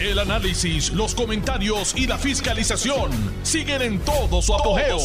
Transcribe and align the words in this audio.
El 0.00 0.16
análisis, 0.20 0.92
los 0.92 1.12
comentarios 1.12 1.92
y 1.96 2.06
la 2.06 2.16
fiscalización 2.18 3.10
siguen 3.42 3.82
en 3.82 3.98
todo 3.98 4.40
su 4.40 4.54
apogeo. 4.54 4.96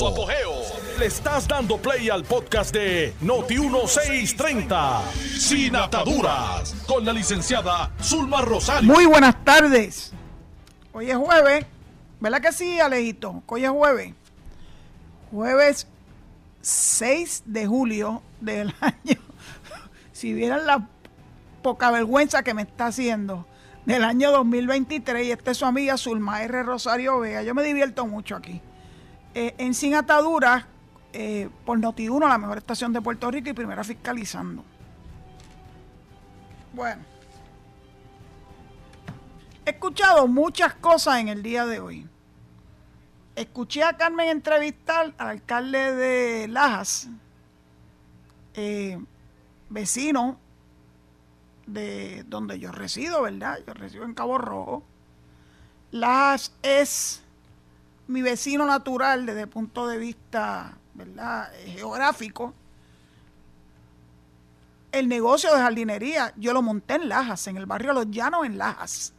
Le 1.00 1.08
estás 1.08 1.48
dando 1.48 1.78
play 1.78 2.12
al 2.12 2.24
podcast 2.24 2.72
de 2.72 3.12
Noti1630, 3.24 5.02
Sin 5.40 5.76
Ataduras, 5.76 6.76
con 6.86 7.04
la 7.04 7.12
licenciada 7.12 7.92
Zulma 8.04 8.42
Rosario. 8.42 8.94
Muy 8.94 9.08
buenas 9.08 9.44
tardes. 9.44 10.14
Hoy 10.92 11.10
es 11.10 11.18
jueves, 11.18 11.66
¿verdad 12.20 12.42
que 12.42 12.52
sí, 12.52 12.80
Alejito? 12.80 13.42
Hoy 13.48 13.66
es 13.66 13.72
jueves. 13.72 14.14
Jueves 15.32 15.88
6 16.62 17.44
de 17.48 17.66
julio 17.66 18.22
del 18.42 18.72
año. 18.80 19.20
Si 20.12 20.34
vieran 20.34 20.68
la 20.68 20.88
poca 21.64 21.90
vergüenza 21.90 22.44
que 22.44 22.54
me 22.54 22.62
está 22.62 22.86
haciendo 22.86 23.48
del 23.86 24.04
año 24.04 24.32
2023 24.32 25.28
y 25.28 25.32
esta 25.32 25.52
es 25.52 25.58
su 25.58 25.66
amiga 25.66 25.98
Zulma 25.98 26.42
R. 26.44 26.64
Rosario 26.64 27.20
Vega. 27.20 27.44
Yo 27.44 27.54
me 27.54 27.64
divierto 27.64 28.08
mucho 28.08 28.36
aquí. 28.36 28.62
Eh, 29.34 29.56
en 29.58 29.74
Sin 29.74 29.96
Ataduras, 29.96 30.66
eh, 31.12 31.50
por 31.66 31.80
Noti1, 31.80 32.28
la 32.28 32.38
mejor 32.38 32.58
estación 32.58 32.94
de 32.94 33.02
Puerto 33.02 33.30
Rico 33.30 33.50
y 33.50 33.54
primera 33.54 33.84
fiscalizando. 33.84 34.64
Bueno, 36.74 37.04
he 39.66 39.72
escuchado 39.72 40.28
muchas 40.28 40.74
cosas 40.76 41.20
en 41.20 41.28
el 41.28 41.44
día 41.44 41.66
de 41.66 41.80
hoy. 41.80 42.08
Escuché 43.36 43.84
a 43.84 43.98
Carmen 43.98 44.30
entrevistar 44.30 45.14
al 45.18 45.28
alcalde 45.28 45.94
de 45.94 46.48
Lajas, 46.48 47.10
eh, 48.54 49.00
vecino 49.70 50.40
de 51.66 52.24
donde 52.28 52.60
yo 52.60 52.72
resido, 52.72 53.22
¿verdad? 53.22 53.60
Yo 53.66 53.74
resido 53.74 54.04
en 54.04 54.14
Cabo 54.14 54.38
Rojo. 54.38 54.84
Las 55.92 56.54
es 56.62 57.22
mi 58.08 58.22
vecino 58.22 58.66
natural 58.66 59.26
desde 59.26 59.42
el 59.42 59.48
punto 59.48 59.88
de 59.88 59.98
vista, 59.98 60.78
¿verdad? 60.94 61.52
Geográfico. 61.66 62.54
El 64.92 65.08
negocio 65.08 65.54
de 65.54 65.62
jardinería 65.62 66.34
yo 66.36 66.54
lo 66.54 66.62
monté 66.62 66.96
en 66.96 67.10
Lajas, 67.10 67.48
en 67.48 67.58
el 67.58 67.66
barrio 67.66 67.94
Los 67.94 68.12
Llanos, 68.12 68.46
en 68.46 68.58
Lajas. 68.58 69.14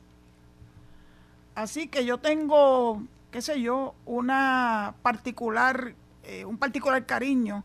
Así 1.54 1.88
que 1.88 2.04
yo 2.04 2.18
tengo, 2.18 3.02
qué 3.30 3.40
sé 3.42 3.60
yo, 3.60 3.94
una 4.04 4.94
particular, 5.02 5.94
eh, 6.24 6.44
un 6.44 6.58
particular 6.58 7.06
cariño 7.06 7.64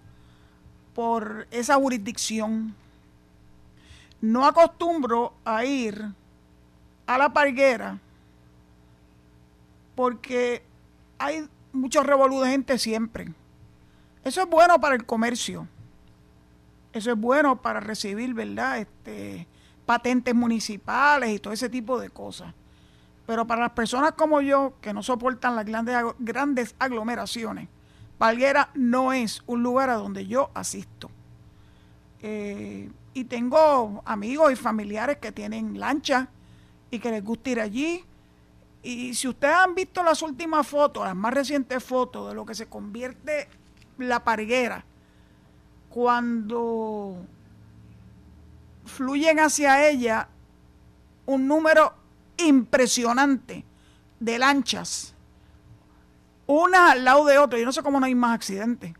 por 0.94 1.47
esa 1.52 1.75
jurisdicción 1.75 2.75
no 4.22 4.45
acostumbro 4.45 5.34
a 5.45 5.66
ir 5.66 6.06
a 7.08 7.17
la 7.17 7.31
parguera 7.31 8.00
porque 9.95 10.64
hay 11.17 11.48
muchos 11.73 12.06
revolú 12.06 12.42
siempre. 12.78 13.34
Eso 14.23 14.42
es 14.42 14.50
bueno 14.50 14.80
para 14.80 14.95
el 14.95 15.06
comercio. 15.06 15.67
Eso 16.94 17.12
es 17.12 17.17
bueno 17.17 17.62
para 17.62 17.80
recibir, 17.80 18.34
¿verdad? 18.34 18.80
Este, 18.80 19.47
patentes 19.86 20.34
municipales 20.34 21.31
y 21.31 21.40
todo 21.40 21.53
ese 21.53 21.70
tipo 21.70 22.00
de 22.00 22.09
cosas. 22.09 22.53
Pero 23.25 23.45
para 23.45 23.62
las 23.62 23.72
personas 23.72 24.14
como 24.14 24.42
yo, 24.42 24.73
que 24.81 24.94
no 24.94 25.03
soportan 25.03 25.56
las 25.56 25.66
grandes, 26.17 26.75
aglomeraciones, 26.80 27.67
Parguera 28.17 28.70
no 28.73 29.14
es 29.14 29.44
un 29.45 29.64
lugar 29.64 29.90
a 29.90 29.95
donde 29.95 30.28
yo 30.28 30.50
asisto. 30.53 31.09
Eh, 32.22 32.90
y 33.13 33.25
tengo 33.25 34.02
amigos 34.05 34.52
y 34.52 34.55
familiares 34.55 35.17
que 35.17 35.31
tienen 35.31 35.79
lancha 35.79 36.29
y 36.91 36.99
que 36.99 37.11
les 37.11 37.23
gusta 37.23 37.49
ir 37.49 37.59
allí. 37.59 38.03
Y 38.81 39.13
si 39.13 39.27
ustedes 39.27 39.55
han 39.55 39.75
visto 39.75 40.03
las 40.03 40.21
últimas 40.21 40.66
fotos, 40.66 41.05
las 41.05 41.16
más 41.16 41.33
recientes 41.33 41.83
fotos 41.83 42.29
de 42.29 42.35
lo 42.35 42.45
que 42.45 42.55
se 42.55 42.67
convierte 42.67 43.49
la 43.97 44.23
parguera 44.23 44.85
cuando 45.89 47.17
fluyen 48.85 49.39
hacia 49.39 49.89
ella 49.89 50.29
un 51.25 51.47
número 51.47 51.94
impresionante 52.38 53.66
de 54.19 54.39
lanchas, 54.39 55.13
una 56.47 56.91
al 56.91 57.03
lado 57.03 57.25
de 57.25 57.38
otra, 57.38 57.59
yo 57.59 57.66
no 57.66 57.72
sé 57.72 57.84
cómo 57.84 58.00
no 58.00 58.05
hay 58.05 58.16
más 58.16 58.35
accidentes. 58.35 58.94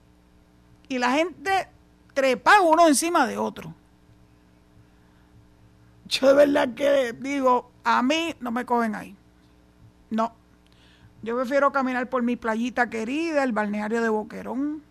Y 0.88 0.98
la 0.98 1.12
gente 1.12 1.68
trepa 2.14 2.62
uno 2.62 2.88
encima 2.88 3.26
de 3.26 3.38
otro. 3.38 3.74
Yo 6.10 6.28
de 6.30 6.34
verdad 6.34 6.74
que 6.74 7.14
digo, 7.14 7.70
a 7.84 8.02
mí 8.02 8.36
no 8.40 8.52
me 8.52 8.66
cogen 8.66 8.96
ahí. 8.96 9.16
No. 10.10 10.34
Yo 11.22 11.36
prefiero 11.38 11.72
caminar 11.72 12.10
por 12.10 12.24
mi 12.24 12.36
playita 12.36 12.90
querida, 12.90 13.44
el 13.44 13.52
balneario 13.52 14.02
de 14.02 14.10
Boquerón. 14.10 14.82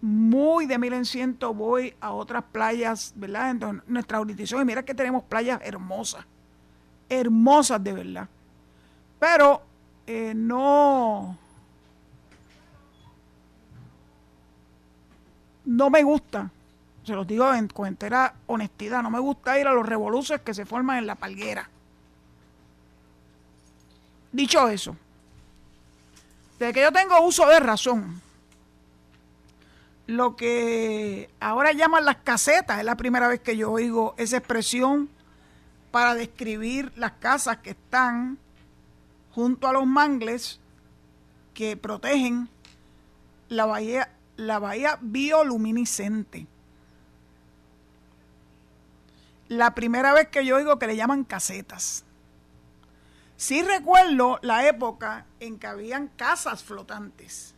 Muy 0.00 0.66
de 0.66 0.78
mil 0.78 0.92
en 0.92 1.04
ciento 1.04 1.52
voy 1.52 1.94
a 2.00 2.12
otras 2.12 2.44
playas, 2.44 3.12
¿verdad? 3.16 3.50
En 3.50 3.82
nuestra 3.88 4.18
jurisdicción. 4.18 4.62
Y 4.62 4.64
mira 4.64 4.84
que 4.84 4.94
tenemos 4.94 5.24
playas 5.24 5.60
hermosas. 5.64 6.24
Hermosas 7.08 7.82
de 7.82 7.92
verdad. 7.92 8.28
Pero 9.18 9.62
eh, 10.06 10.32
no. 10.36 11.36
No 15.64 15.90
me 15.90 16.02
gusta 16.04 16.52
se 17.06 17.14
los 17.14 17.26
digo 17.26 17.46
con 17.72 17.86
entera 17.86 18.34
honestidad, 18.46 19.00
no 19.00 19.10
me 19.10 19.20
gusta 19.20 19.60
ir 19.60 19.68
a 19.68 19.72
los 19.72 19.86
revoluciones 19.86 20.44
que 20.44 20.54
se 20.54 20.66
forman 20.66 20.98
en 20.98 21.06
la 21.06 21.14
palguera. 21.14 21.70
Dicho 24.32 24.68
eso, 24.68 24.96
desde 26.58 26.72
que 26.72 26.80
yo 26.80 26.90
tengo 26.90 27.20
uso 27.20 27.46
de 27.46 27.60
razón, 27.60 28.20
lo 30.08 30.34
que 30.34 31.30
ahora 31.38 31.70
llaman 31.72 32.04
las 32.04 32.16
casetas, 32.16 32.80
es 32.80 32.84
la 32.84 32.96
primera 32.96 33.28
vez 33.28 33.40
que 33.40 33.56
yo 33.56 33.70
oigo 33.70 34.16
esa 34.18 34.38
expresión 34.38 35.08
para 35.92 36.14
describir 36.16 36.92
las 36.96 37.12
casas 37.12 37.58
que 37.58 37.70
están 37.70 38.36
junto 39.32 39.68
a 39.68 39.72
los 39.72 39.86
mangles 39.86 40.58
que 41.54 41.76
protegen 41.76 42.48
la 43.48 43.64
bahía, 43.64 44.10
la 44.36 44.58
bahía 44.58 44.98
bioluminiscente 45.00 46.48
la 49.48 49.74
primera 49.74 50.12
vez 50.12 50.28
que 50.28 50.44
yo 50.44 50.56
oigo 50.56 50.78
que 50.78 50.86
le 50.86 50.96
llaman 50.96 51.24
casetas. 51.24 52.04
Sí 53.36 53.62
recuerdo 53.62 54.38
la 54.42 54.66
época 54.66 55.26
en 55.40 55.58
que 55.58 55.66
habían 55.66 56.08
casas 56.08 56.64
flotantes. 56.64 57.54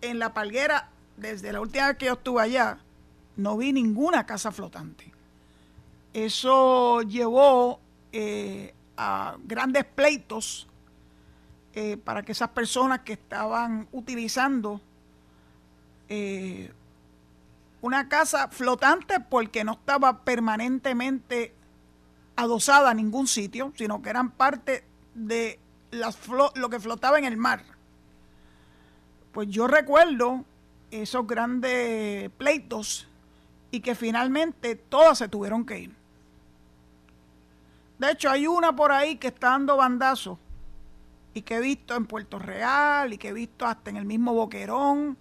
En 0.00 0.18
la 0.18 0.34
palguera, 0.34 0.90
desde 1.16 1.52
la 1.52 1.60
última 1.60 1.88
vez 1.88 1.96
que 1.96 2.06
yo 2.06 2.14
estuve 2.14 2.42
allá, 2.42 2.78
no 3.36 3.56
vi 3.56 3.72
ninguna 3.72 4.26
casa 4.26 4.50
flotante. 4.50 5.12
Eso 6.12 7.02
llevó 7.02 7.80
eh, 8.12 8.74
a 8.96 9.36
grandes 9.44 9.84
pleitos 9.84 10.66
eh, 11.74 11.96
para 11.98 12.22
que 12.22 12.32
esas 12.32 12.48
personas 12.48 13.00
que 13.00 13.12
estaban 13.12 13.86
utilizando 13.92 14.80
eh, 16.08 16.72
una 17.86 18.08
casa 18.08 18.48
flotante 18.48 19.20
porque 19.20 19.62
no 19.64 19.72
estaba 19.72 20.24
permanentemente 20.24 21.54
adosada 22.34 22.90
a 22.90 22.94
ningún 22.94 23.28
sitio, 23.28 23.72
sino 23.76 24.02
que 24.02 24.10
eran 24.10 24.32
parte 24.32 24.84
de 25.14 25.58
las 25.90 26.18
lo 26.56 26.68
que 26.68 26.80
flotaba 26.80 27.18
en 27.18 27.24
el 27.24 27.36
mar. 27.36 27.62
Pues 29.32 29.48
yo 29.48 29.66
recuerdo 29.68 30.44
esos 30.90 31.26
grandes 31.26 32.30
pleitos 32.30 33.06
y 33.70 33.80
que 33.80 33.94
finalmente 33.94 34.74
todas 34.74 35.18
se 35.18 35.28
tuvieron 35.28 35.64
que 35.64 35.78
ir. 35.78 35.94
De 37.98 38.10
hecho, 38.10 38.30
hay 38.30 38.46
una 38.46 38.74
por 38.74 38.92
ahí 38.92 39.16
que 39.16 39.28
está 39.28 39.50
dando 39.50 39.76
bandazos 39.76 40.38
y 41.34 41.42
que 41.42 41.56
he 41.56 41.60
visto 41.60 41.94
en 41.94 42.06
Puerto 42.06 42.38
Real 42.38 43.12
y 43.12 43.18
que 43.18 43.28
he 43.28 43.32
visto 43.32 43.64
hasta 43.64 43.90
en 43.90 43.96
el 43.96 44.04
mismo 44.04 44.34
Boquerón 44.34 45.16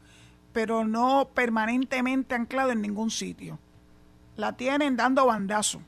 pero 0.55 0.85
no 0.85 1.31
permanentemente 1.33 2.33
anclado 2.33 2.71
en 2.71 2.81
ningún 2.81 3.11
sitio. 3.11 3.59
La 4.37 4.55
tienen 4.55 4.95
dando 4.95 5.25
bandazo. 5.25 5.81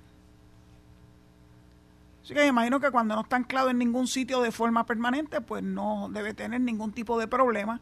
Así 2.21 2.33
que 2.33 2.41
me 2.41 2.47
imagino 2.47 2.81
que 2.81 2.91
cuando 2.91 3.15
no 3.15 3.21
está 3.21 3.37
anclado 3.37 3.69
en 3.69 3.77
ningún 3.77 4.07
sitio 4.07 4.41
de 4.41 4.51
forma 4.51 4.85
permanente, 4.85 5.39
pues 5.39 5.63
no 5.63 6.09
debe 6.11 6.33
tener 6.33 6.59
ningún 6.59 6.91
tipo 6.91 7.17
de 7.17 7.29
problema 7.29 7.79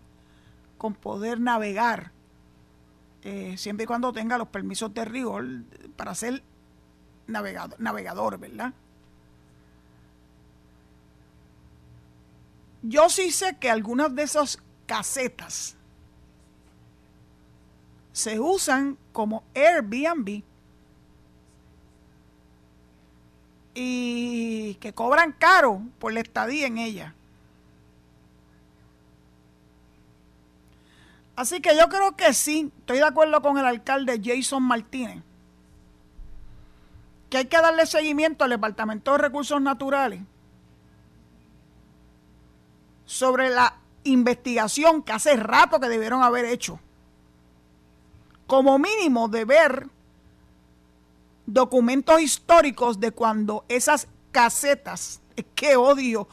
con 0.77 0.93
poder 0.93 1.39
navegar, 1.39 2.11
eh, 3.23 3.55
siempre 3.57 3.85
y 3.85 3.87
cuando 3.87 4.13
tenga 4.13 4.37
los 4.37 4.49
permisos 4.49 4.93
de 4.93 5.05
rigor 5.05 5.43
para 5.95 6.13
ser 6.13 6.43
navegador, 7.25 7.79
navegador, 7.79 8.37
¿verdad? 8.37 8.73
Yo 12.83 13.09
sí 13.09 13.31
sé 13.31 13.57
que 13.57 13.71
algunas 13.71 14.13
de 14.13 14.21
esas 14.21 14.61
casetas 14.85 15.75
se 18.15 18.39
usan 18.39 18.97
como 19.11 19.43
Airbnb. 19.53 20.41
Y 23.73 24.75
que 24.75 24.93
cobran 24.93 25.33
caro 25.33 25.81
por 25.99 26.13
la 26.13 26.21
estadía 26.21 26.67
en 26.67 26.77
ella. 26.77 27.13
Así 31.35 31.59
que 31.59 31.75
yo 31.75 31.89
creo 31.89 32.15
que 32.15 32.33
sí, 32.33 32.71
estoy 32.79 32.99
de 32.99 33.03
acuerdo 33.03 33.41
con 33.41 33.57
el 33.57 33.65
alcalde 33.65 34.21
Jason 34.23 34.63
Martínez, 34.63 35.21
que 37.29 37.39
hay 37.39 37.45
que 37.47 37.57
darle 37.57 37.85
seguimiento 37.85 38.45
al 38.45 38.51
Departamento 38.51 39.11
de 39.11 39.17
Recursos 39.17 39.61
Naturales 39.61 40.21
sobre 43.03 43.49
la 43.49 43.75
investigación 44.05 45.03
que 45.03 45.11
hace 45.11 45.35
rato 45.35 45.81
que 45.81 45.89
debieron 45.89 46.23
haber 46.23 46.45
hecho. 46.45 46.79
Como 48.47 48.77
mínimo 48.77 49.27
de 49.27 49.45
ver 49.45 49.87
documentos 51.45 52.21
históricos 52.21 52.99
de 52.99 53.11
cuando 53.11 53.65
esas 53.67 54.07
casetas, 54.31 55.21
que 55.53 55.75
odio 55.75 56.27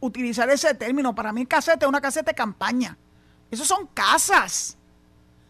utilizar 0.00 0.50
ese 0.50 0.74
término, 0.74 1.14
para 1.14 1.32
mí 1.32 1.46
caseta 1.46 1.86
es 1.86 1.88
una 1.88 2.00
caseta 2.00 2.30
de 2.30 2.34
campaña 2.34 2.96
esos 3.50 3.66
son 3.66 3.86
casas. 3.88 4.76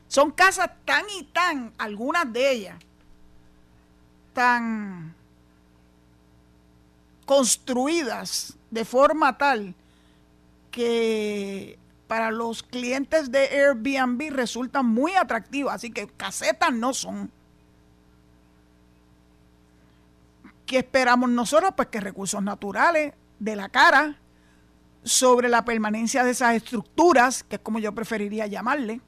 Son 0.09 0.31
casas 0.31 0.71
tan 0.85 1.05
y 1.19 1.25
tan, 1.25 1.73
algunas 1.79 2.33
de 2.33 2.53
ellas, 2.53 2.77
tan 4.33 5.15
construidas 7.25 8.57
de 8.71 8.85
forma 8.85 9.39
tal 9.39 9.75
que 10.73 11.79
para 12.11 12.33
los 12.33 12.65
clientes 12.65 13.31
de 13.31 13.39
Airbnb 13.39 14.33
resultan 14.33 14.85
muy 14.85 15.13
atractivas. 15.15 15.77
Así 15.77 15.93
que 15.93 16.09
casetas 16.09 16.73
no 16.73 16.93
son. 16.93 17.31
¿Qué 20.67 20.79
esperamos 20.79 21.31
nosotros? 21.31 21.73
Pues 21.77 21.87
que 21.87 22.01
recursos 22.01 22.43
naturales 22.43 23.15
de 23.39 23.55
la 23.55 23.69
cara 23.69 24.19
sobre 25.05 25.49
la 25.49 25.65
permanencia 25.65 26.25
de 26.25 26.33
esas 26.33 26.57
estructuras, 26.57 27.45
que 27.45 27.57
es 27.57 27.63
como 27.63 27.79
yo 27.79 27.95
preferiría 27.95 28.49
llamarle, 28.49 29.01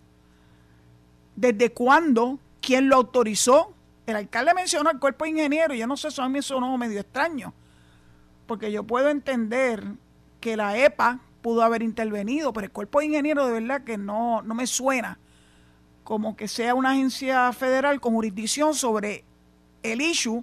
desde 1.34 1.72
cuándo, 1.72 2.38
quién 2.60 2.88
lo 2.88 2.94
autorizó. 2.94 3.74
El 4.06 4.14
alcalde 4.14 4.54
mencionó 4.54 4.90
el 4.90 5.00
cuerpo 5.00 5.24
de 5.24 5.30
ingeniero, 5.30 5.74
yo 5.74 5.88
no 5.88 5.96
sé, 5.96 6.06
eso 6.06 6.22
a 6.22 6.28
mí 6.28 6.40
sonó 6.40 6.78
medio 6.78 7.00
extraño, 7.00 7.52
porque 8.46 8.70
yo 8.70 8.84
puedo 8.84 9.08
entender 9.08 9.82
que 10.40 10.56
la 10.56 10.78
EPA 10.78 11.18
pudo 11.42 11.62
haber 11.62 11.82
intervenido, 11.82 12.52
pero 12.52 12.66
el 12.66 12.72
cuerpo 12.72 13.00
de 13.00 13.06
ingeniero 13.06 13.46
de 13.46 13.52
verdad 13.52 13.84
que 13.84 13.98
no, 13.98 14.42
no 14.42 14.54
me 14.54 14.66
suena 14.66 15.18
como 16.04 16.36
que 16.36 16.48
sea 16.48 16.74
una 16.74 16.90
agencia 16.90 17.52
federal 17.52 18.00
con 18.00 18.14
jurisdicción 18.14 18.74
sobre 18.74 19.24
el 19.82 20.00
issue 20.00 20.42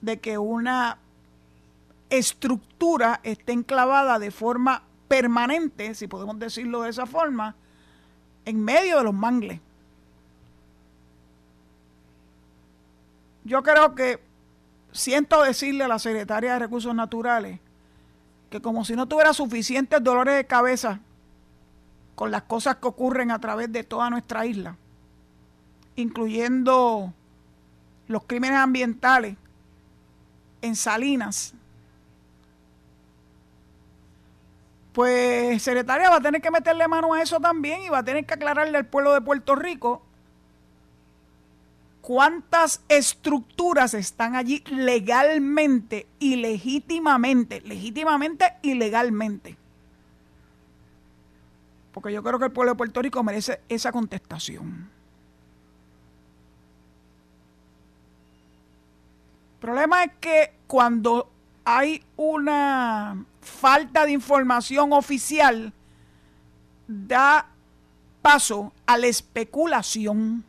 de 0.00 0.18
que 0.18 0.38
una 0.38 0.98
estructura 2.10 3.20
esté 3.22 3.52
enclavada 3.52 4.18
de 4.18 4.30
forma 4.30 4.82
permanente, 5.08 5.94
si 5.94 6.06
podemos 6.06 6.38
decirlo 6.38 6.82
de 6.82 6.90
esa 6.90 7.06
forma, 7.06 7.54
en 8.44 8.62
medio 8.62 8.98
de 8.98 9.04
los 9.04 9.14
mangles. 9.14 9.60
Yo 13.44 13.62
creo 13.62 13.94
que 13.94 14.20
siento 14.92 15.42
decirle 15.42 15.84
a 15.84 15.88
la 15.88 15.98
secretaria 15.98 16.54
de 16.54 16.58
Recursos 16.58 16.94
Naturales 16.94 17.60
que 18.50 18.60
como 18.60 18.84
si 18.84 18.94
no 18.94 19.06
tuviera 19.06 19.32
suficientes 19.32 20.02
dolores 20.02 20.36
de 20.36 20.46
cabeza 20.46 21.00
con 22.14 22.30
las 22.30 22.42
cosas 22.42 22.76
que 22.76 22.88
ocurren 22.88 23.30
a 23.30 23.40
través 23.40 23.70
de 23.70 23.84
toda 23.84 24.10
nuestra 24.10 24.46
isla, 24.46 24.76
incluyendo 25.96 27.12
los 28.08 28.24
crímenes 28.24 28.58
ambientales 28.58 29.36
en 30.62 30.74
Salinas, 30.74 31.54
pues 34.92 35.62
secretaria 35.62 36.10
va 36.10 36.16
a 36.16 36.20
tener 36.20 36.42
que 36.42 36.50
meterle 36.50 36.88
mano 36.88 37.14
a 37.14 37.22
eso 37.22 37.38
también 37.38 37.82
y 37.82 37.88
va 37.88 37.98
a 37.98 38.02
tener 38.02 38.26
que 38.26 38.34
aclararle 38.34 38.78
al 38.78 38.86
pueblo 38.86 39.12
de 39.12 39.20
Puerto 39.20 39.54
Rico 39.54 40.02
cuántas 42.08 42.80
estructuras 42.88 43.92
están 43.92 44.34
allí 44.34 44.64
legalmente 44.70 46.06
y 46.18 46.36
legítimamente, 46.36 47.60
legítimamente 47.60 48.46
y 48.62 48.72
legalmente. 48.72 49.58
Porque 51.92 52.10
yo 52.10 52.22
creo 52.22 52.38
que 52.38 52.46
el 52.46 52.52
pueblo 52.52 52.72
de 52.72 52.78
Puerto 52.78 53.02
Rico 53.02 53.22
merece 53.22 53.60
esa 53.68 53.92
contestación. 53.92 54.88
El 59.52 59.60
problema 59.60 60.04
es 60.04 60.12
que 60.18 60.54
cuando 60.66 61.28
hay 61.62 62.02
una 62.16 63.22
falta 63.42 64.06
de 64.06 64.12
información 64.12 64.94
oficial 64.94 65.74
da 66.86 67.48
paso 68.22 68.72
a 68.86 68.96
la 68.96 69.08
especulación. 69.08 70.42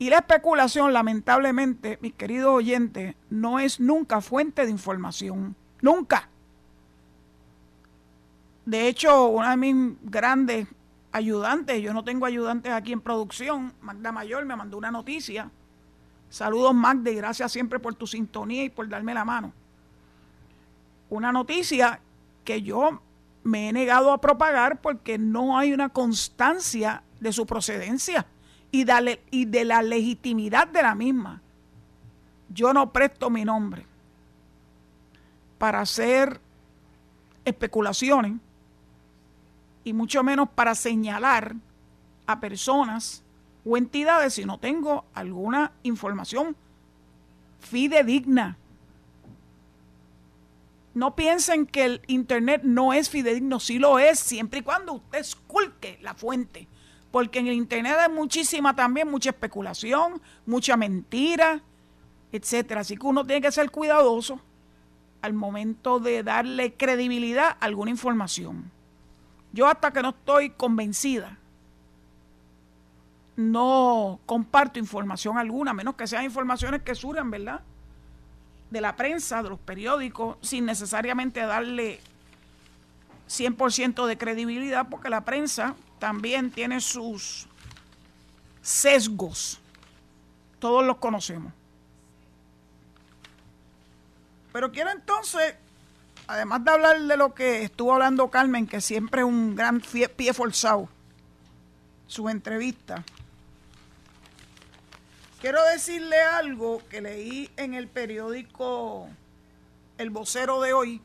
Y 0.00 0.10
la 0.10 0.16
especulación, 0.16 0.92
lamentablemente, 0.92 1.96
mis 2.00 2.14
queridos 2.14 2.52
oyentes, 2.52 3.14
no 3.30 3.60
es 3.60 3.78
nunca 3.78 4.20
fuente 4.20 4.64
de 4.64 4.72
información. 4.72 5.54
Nunca. 5.80 6.28
De 8.64 8.88
hecho, 8.88 9.28
una 9.28 9.50
de 9.50 9.56
mis 9.56 9.96
grandes 10.02 10.66
ayudantes, 11.12 11.80
yo 11.80 11.94
no 11.94 12.02
tengo 12.02 12.26
ayudantes 12.26 12.72
aquí 12.72 12.92
en 12.92 13.00
producción, 13.00 13.72
Magda 13.80 14.10
Mayor 14.10 14.44
me 14.44 14.56
mandó 14.56 14.76
una 14.76 14.90
noticia. 14.90 15.48
Saludos 16.28 16.74
Magda 16.74 17.12
y 17.12 17.14
gracias 17.14 17.52
siempre 17.52 17.78
por 17.78 17.94
tu 17.94 18.08
sintonía 18.08 18.64
y 18.64 18.70
por 18.70 18.88
darme 18.88 19.14
la 19.14 19.24
mano 19.24 19.52
una 21.10 21.32
noticia 21.32 22.00
que 22.44 22.62
yo 22.62 23.02
me 23.42 23.68
he 23.68 23.72
negado 23.72 24.12
a 24.12 24.20
propagar 24.20 24.80
porque 24.80 25.18
no 25.18 25.58
hay 25.58 25.72
una 25.72 25.90
constancia 25.90 27.02
de 27.20 27.32
su 27.32 27.44
procedencia 27.46 28.26
y 28.72 28.84
de, 28.84 29.64
la 29.64 29.82
legitimidad 29.82 30.68
de 30.68 30.82
la 30.82 30.94
misma. 30.94 31.42
Yo 32.48 32.72
no 32.72 32.92
presto 32.92 33.30
mi 33.30 33.44
nombre 33.44 33.86
para 35.58 35.80
hacer 35.80 36.40
especulaciones 37.44 38.34
y 39.84 39.92
mucho 39.92 40.22
menos 40.22 40.48
para 40.48 40.74
señalar 40.74 41.54
a 42.26 42.40
personas 42.40 43.22
o 43.64 43.76
entidades 43.76 44.34
si 44.34 44.44
no 44.44 44.58
tengo 44.58 45.04
alguna 45.14 45.72
información 45.82 46.56
fidedigna 47.60 48.56
no 50.94 51.14
piensen 51.14 51.66
que 51.66 51.84
el 51.84 52.02
Internet 52.08 52.62
no 52.64 52.92
es 52.92 53.10
fidedigno, 53.10 53.60
sí 53.60 53.78
lo 53.78 53.98
es, 53.98 54.18
siempre 54.18 54.60
y 54.60 54.62
cuando 54.62 54.94
usted 54.94 55.18
esculque 55.18 55.98
la 56.02 56.14
fuente. 56.14 56.66
Porque 57.10 57.40
en 57.40 57.48
el 57.48 57.54
Internet 57.54 57.96
hay 57.98 58.12
muchísima 58.12 58.74
también, 58.74 59.10
mucha 59.10 59.30
especulación, 59.30 60.20
mucha 60.46 60.76
mentira, 60.76 61.60
etcétera. 62.32 62.82
Así 62.82 62.96
que 62.96 63.06
uno 63.06 63.26
tiene 63.26 63.42
que 63.42 63.50
ser 63.50 63.70
cuidadoso 63.70 64.40
al 65.22 65.32
momento 65.32 65.98
de 65.98 66.22
darle 66.22 66.74
credibilidad 66.74 67.56
a 67.60 67.64
alguna 67.64 67.90
información. 67.90 68.70
Yo 69.52 69.66
hasta 69.66 69.92
que 69.92 70.02
no 70.02 70.10
estoy 70.10 70.50
convencida, 70.50 71.36
no 73.36 74.20
comparto 74.26 74.78
información 74.78 75.38
alguna, 75.38 75.72
menos 75.72 75.96
que 75.96 76.06
sean 76.06 76.24
informaciones 76.24 76.82
que 76.82 76.94
surjan, 76.94 77.30
¿verdad? 77.30 77.62
de 78.70 78.80
la 78.80 78.96
prensa, 78.96 79.42
de 79.42 79.50
los 79.50 79.58
periódicos, 79.58 80.36
sin 80.40 80.64
necesariamente 80.64 81.40
darle 81.40 82.00
100% 83.28 84.06
de 84.06 84.16
credibilidad, 84.16 84.88
porque 84.88 85.10
la 85.10 85.24
prensa 85.24 85.74
también 86.00 86.50
tiene 86.50 86.80
sus 86.80 87.46
sesgos. 88.60 89.60
Todos 90.58 90.84
los 90.84 90.96
conocemos. 90.96 91.52
Pero 94.52 94.72
quiero 94.72 94.90
entonces, 94.90 95.54
además 96.26 96.64
de 96.64 96.70
hablar 96.72 97.00
de 97.00 97.16
lo 97.16 97.32
que 97.32 97.62
estuvo 97.62 97.92
hablando 97.92 98.28
Carmen, 98.28 98.66
que 98.66 98.80
siempre 98.80 99.20
es 99.20 99.26
un 99.28 99.54
gran 99.54 99.80
pie 99.80 100.34
forzado, 100.34 100.88
su 102.08 102.28
entrevista, 102.28 103.04
Quiero 105.40 105.64
decirle 105.72 106.20
algo 106.20 106.82
que 106.90 107.00
leí 107.00 107.50
en 107.56 107.72
el 107.72 107.88
periódico 107.88 109.08
El 109.96 110.10
Vocero 110.10 110.60
de 110.60 110.74
hoy. 110.74 111.00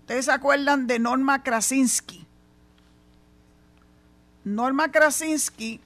Ustedes 0.00 0.26
se 0.26 0.32
acuerdan 0.32 0.86
de 0.86 0.98
Norma 0.98 1.42
Krasinski. 1.42 2.26
Norma 4.44 4.90
Krasinski 4.90 5.80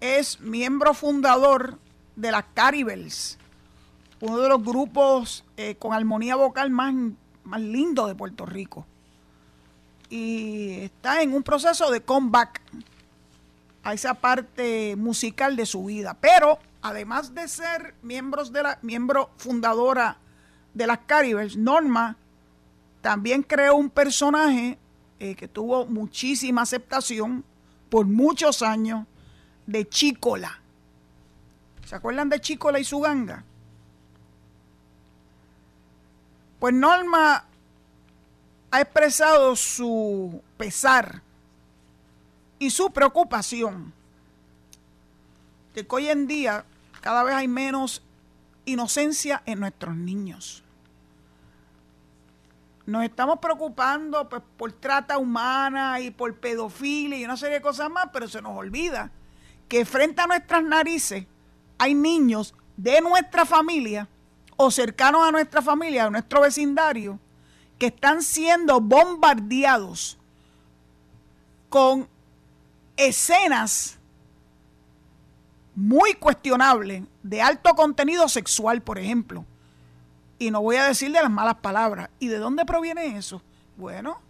es 0.00 0.40
miembro 0.40 0.94
fundador 0.94 1.78
de 2.16 2.32
las 2.32 2.44
Caribels, 2.54 3.38
uno 4.20 4.38
de 4.38 4.48
los 4.48 4.64
grupos 4.64 5.44
eh, 5.56 5.76
con 5.76 5.92
armonía 5.92 6.34
vocal 6.34 6.70
más, 6.70 6.94
más 7.44 7.60
lindo 7.60 8.06
de 8.06 8.14
Puerto 8.16 8.44
Rico. 8.44 8.86
Y 10.10 10.80
está 10.80 11.22
en 11.22 11.32
un 11.32 11.42
proceso 11.42 11.90
de 11.90 12.00
comeback 12.00 12.60
a 13.84 13.92
esa 13.94 14.14
parte 14.14 14.96
musical 14.96 15.54
de 15.54 15.66
su 15.66 15.84
vida. 15.84 16.16
Pero 16.20 16.58
además 16.82 17.34
de 17.34 17.46
ser 17.46 17.94
miembros 18.02 18.52
de 18.52 18.62
la, 18.62 18.78
miembro 18.82 19.30
fundadora 19.36 20.16
de 20.74 20.86
las 20.86 20.98
Caribes, 21.06 21.56
Norma 21.56 22.16
también 23.00 23.42
creó 23.42 23.76
un 23.76 23.90
personaje 23.90 24.78
eh, 25.20 25.34
que 25.34 25.48
tuvo 25.48 25.86
muchísima 25.86 26.62
aceptación 26.62 27.44
por 27.90 28.06
muchos 28.06 28.62
años 28.62 29.06
de 29.66 29.88
Chícola. 29.88 30.60
¿Se 31.84 31.96
acuerdan 31.96 32.28
de 32.28 32.40
Chícola 32.40 32.78
y 32.78 32.84
su 32.84 33.00
ganga? 33.00 33.44
Pues 36.60 36.74
Norma 36.74 37.44
ha 38.70 38.80
expresado 38.80 39.56
su 39.56 40.42
pesar 40.56 41.22
y 42.58 42.70
su 42.70 42.90
preocupación 42.90 43.92
de 45.74 45.86
que 45.86 45.94
hoy 45.94 46.08
en 46.08 46.26
día 46.26 46.64
cada 47.00 47.22
vez 47.22 47.34
hay 47.34 47.48
menos 47.48 48.02
inocencia 48.64 49.42
en 49.46 49.60
nuestros 49.60 49.96
niños. 49.96 50.62
Nos 52.88 53.04
estamos 53.04 53.38
preocupando 53.38 54.30
pues, 54.30 54.40
por 54.56 54.72
trata 54.72 55.18
humana 55.18 56.00
y 56.00 56.10
por 56.10 56.34
pedofilia 56.36 57.18
y 57.18 57.24
una 57.26 57.36
serie 57.36 57.56
de 57.56 57.60
cosas 57.60 57.90
más, 57.90 58.08
pero 58.14 58.26
se 58.28 58.40
nos 58.40 58.56
olvida 58.56 59.10
que 59.68 59.84
frente 59.84 60.22
a 60.22 60.26
nuestras 60.26 60.64
narices 60.64 61.26
hay 61.76 61.92
niños 61.92 62.54
de 62.78 63.02
nuestra 63.02 63.44
familia 63.44 64.08
o 64.56 64.70
cercanos 64.70 65.20
a 65.22 65.30
nuestra 65.30 65.60
familia, 65.60 66.06
a 66.06 66.10
nuestro 66.10 66.40
vecindario, 66.40 67.20
que 67.78 67.88
están 67.88 68.22
siendo 68.22 68.80
bombardeados 68.80 70.16
con 71.68 72.08
escenas 72.96 73.98
muy 75.74 76.14
cuestionables 76.14 77.02
de 77.22 77.42
alto 77.42 77.74
contenido 77.74 78.30
sexual, 78.30 78.80
por 78.80 78.98
ejemplo. 78.98 79.44
Y 80.38 80.50
no 80.50 80.62
voy 80.62 80.76
a 80.76 80.84
decir 80.84 81.10
de 81.12 81.20
las 81.20 81.30
malas 81.30 81.56
palabras. 81.56 82.10
¿Y 82.18 82.28
de 82.28 82.38
dónde 82.38 82.64
proviene 82.64 83.16
eso? 83.16 83.42
Bueno, 83.76 84.20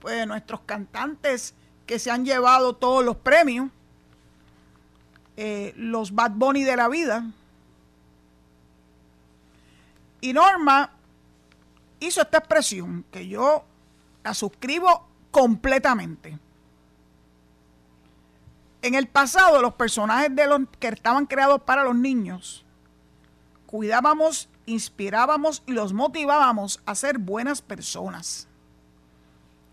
pues 0.00 0.26
nuestros 0.26 0.60
cantantes 0.62 1.54
que 1.86 1.98
se 1.98 2.10
han 2.10 2.24
llevado 2.24 2.76
todos 2.76 3.04
los 3.04 3.16
premios, 3.16 3.70
eh, 5.36 5.72
los 5.76 6.14
Bad 6.14 6.32
Bunny 6.32 6.64
de 6.64 6.76
la 6.76 6.88
vida. 6.88 7.24
Y 10.20 10.32
Norma 10.32 10.90
hizo 12.00 12.22
esta 12.22 12.38
expresión 12.38 13.04
que 13.10 13.28
yo 13.28 13.64
la 14.24 14.34
suscribo 14.34 15.06
completamente. 15.30 16.38
En 18.82 18.94
el 18.94 19.08
pasado, 19.08 19.60
los 19.60 19.74
personajes 19.74 20.34
de 20.34 20.46
los 20.46 20.60
que 20.78 20.88
estaban 20.88 21.26
creados 21.26 21.62
para 21.62 21.84
los 21.84 21.96
niños, 21.96 22.64
cuidábamos, 23.66 24.48
inspirábamos 24.68 25.62
y 25.66 25.72
los 25.72 25.92
motivábamos 25.92 26.80
a 26.86 26.94
ser 26.94 27.18
buenas 27.18 27.62
personas. 27.62 28.46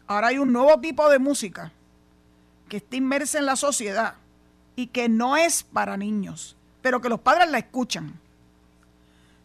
Ahora 0.08 0.28
hay 0.28 0.38
un 0.38 0.54
nuevo 0.54 0.80
tipo 0.80 1.10
de 1.10 1.20
música 1.20 1.72
que 2.70 2.78
está 2.78 2.96
inmersa 2.96 3.40
en 3.40 3.46
la 3.46 3.56
sociedad 3.56 4.16
y 4.76 4.88
que 4.88 5.10
no 5.10 5.38
es 5.38 5.64
para 5.64 5.98
niños, 5.98 6.56
pero 6.82 7.02
que 7.02 7.10
los 7.10 7.20
padres 7.20 7.50
la 7.50 7.58
escuchan. 7.58 8.20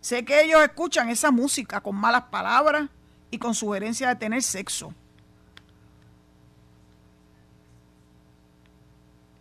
Sé 0.01 0.25
que 0.25 0.43
ellos 0.43 0.63
escuchan 0.63 1.09
esa 1.09 1.31
música 1.31 1.81
con 1.81 1.97
malas 1.97 2.25
palabras 2.25 2.89
y 3.31 3.39
con 3.39 3.55
sugerencia 3.55 4.09
de 4.09 4.17
tener 4.17 4.43
sexo. 4.43 4.95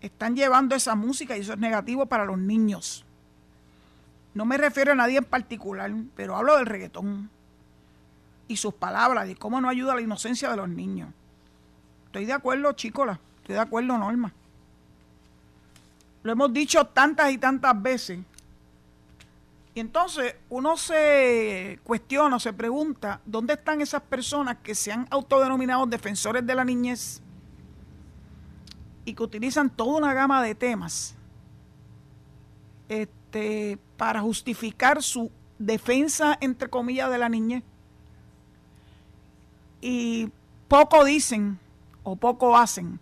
Están 0.01 0.35
llevando 0.35 0.75
esa 0.75 0.95
música 0.95 1.35
y 1.35 1.41
eso 1.41 1.53
es 1.53 1.59
negativo 1.59 2.05
para 2.05 2.25
los 2.25 2.37
niños. 2.37 3.05
No 4.33 4.45
me 4.45 4.57
refiero 4.57 4.91
a 4.91 4.95
nadie 4.95 5.17
en 5.17 5.25
particular, 5.25 5.91
pero 6.15 6.35
hablo 6.35 6.57
del 6.57 6.65
reggaetón 6.65 7.29
y 8.47 8.57
sus 8.57 8.73
palabras 8.73 9.29
y 9.29 9.35
cómo 9.35 9.59
no 9.61 9.69
ayuda 9.69 9.93
a 9.93 9.95
la 9.95 10.01
inocencia 10.01 10.49
de 10.49 10.57
los 10.57 10.69
niños. 10.69 11.09
Estoy 12.07 12.25
de 12.25 12.33
acuerdo, 12.33 12.71
Chicola. 12.73 13.19
Estoy 13.37 13.55
de 13.55 13.61
acuerdo, 13.61 13.97
Norma. 13.97 14.33
Lo 16.23 16.31
hemos 16.31 16.51
dicho 16.53 16.85
tantas 16.85 17.31
y 17.31 17.37
tantas 17.37 17.81
veces 17.81 18.19
y 19.75 19.79
entonces 19.79 20.35
uno 20.49 20.75
se 20.77 21.79
cuestiona, 21.83 22.39
se 22.39 22.53
pregunta, 22.53 23.21
¿dónde 23.25 23.53
están 23.53 23.81
esas 23.81 24.01
personas 24.01 24.57
que 24.63 24.73
se 24.73 24.91
han 24.91 25.07
autodenominado 25.11 25.85
defensores 25.85 26.45
de 26.45 26.55
la 26.55 26.65
niñez 26.65 27.21
y 29.05 29.13
que 29.13 29.23
utilizan 29.23 29.69
toda 29.69 29.97
una 29.97 30.13
gama 30.13 30.41
de 30.43 30.55
temas 30.55 31.15
este, 32.87 33.77
para 33.99 34.21
justificar 34.21 35.03
su 35.03 35.29
defensa, 35.57 36.37
entre 36.39 36.69
comillas, 36.69 37.11
de 37.11 37.17
la 37.17 37.27
niñez? 37.27 37.63
Y 39.81 40.29
poco 40.69 41.03
dicen 41.03 41.59
o 42.03 42.15
poco 42.15 42.55
hacen 42.55 42.97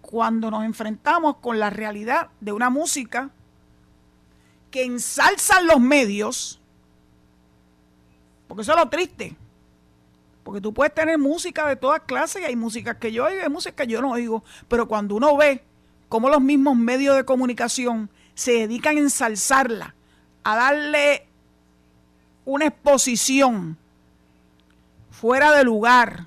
cuando 0.00 0.50
nos 0.50 0.64
enfrentamos 0.64 1.36
con 1.36 1.60
la 1.60 1.70
realidad 1.70 2.30
de 2.40 2.50
una 2.50 2.68
música 2.68 3.30
que 4.72 4.84
ensalzan 4.84 5.68
los 5.68 5.78
medios, 5.78 6.60
porque 8.48 8.62
eso 8.62 8.72
es 8.72 8.78
lo 8.78 8.88
triste, 8.88 9.36
porque 10.42 10.60
tú 10.60 10.74
puedes 10.74 10.92
tener 10.92 11.16
música 11.16 11.68
de 11.68 11.76
todas 11.76 12.00
clases 12.00 12.42
y 12.42 12.44
hay 12.44 12.56
música 12.56 12.98
que 12.98 13.12
yo 13.12 13.26
oigo 13.26 13.38
y 13.38 13.42
hay 13.44 13.48
música 13.48 13.84
que 13.84 13.92
yo 13.92 14.02
no 14.02 14.10
oigo, 14.10 14.42
pero 14.66 14.88
cuando 14.88 15.14
uno 15.14 15.36
ve 15.36 15.62
cómo 16.08 16.28
los 16.28 16.40
mismos 16.40 16.76
medios 16.76 17.14
de 17.14 17.24
comunicación 17.24 18.10
se 18.40 18.52
dedican 18.52 18.96
a 18.96 19.00
ensalzarla, 19.00 19.94
a 20.44 20.56
darle 20.56 21.26
una 22.46 22.68
exposición 22.68 23.76
fuera 25.10 25.52
de 25.52 25.62
lugar, 25.62 26.24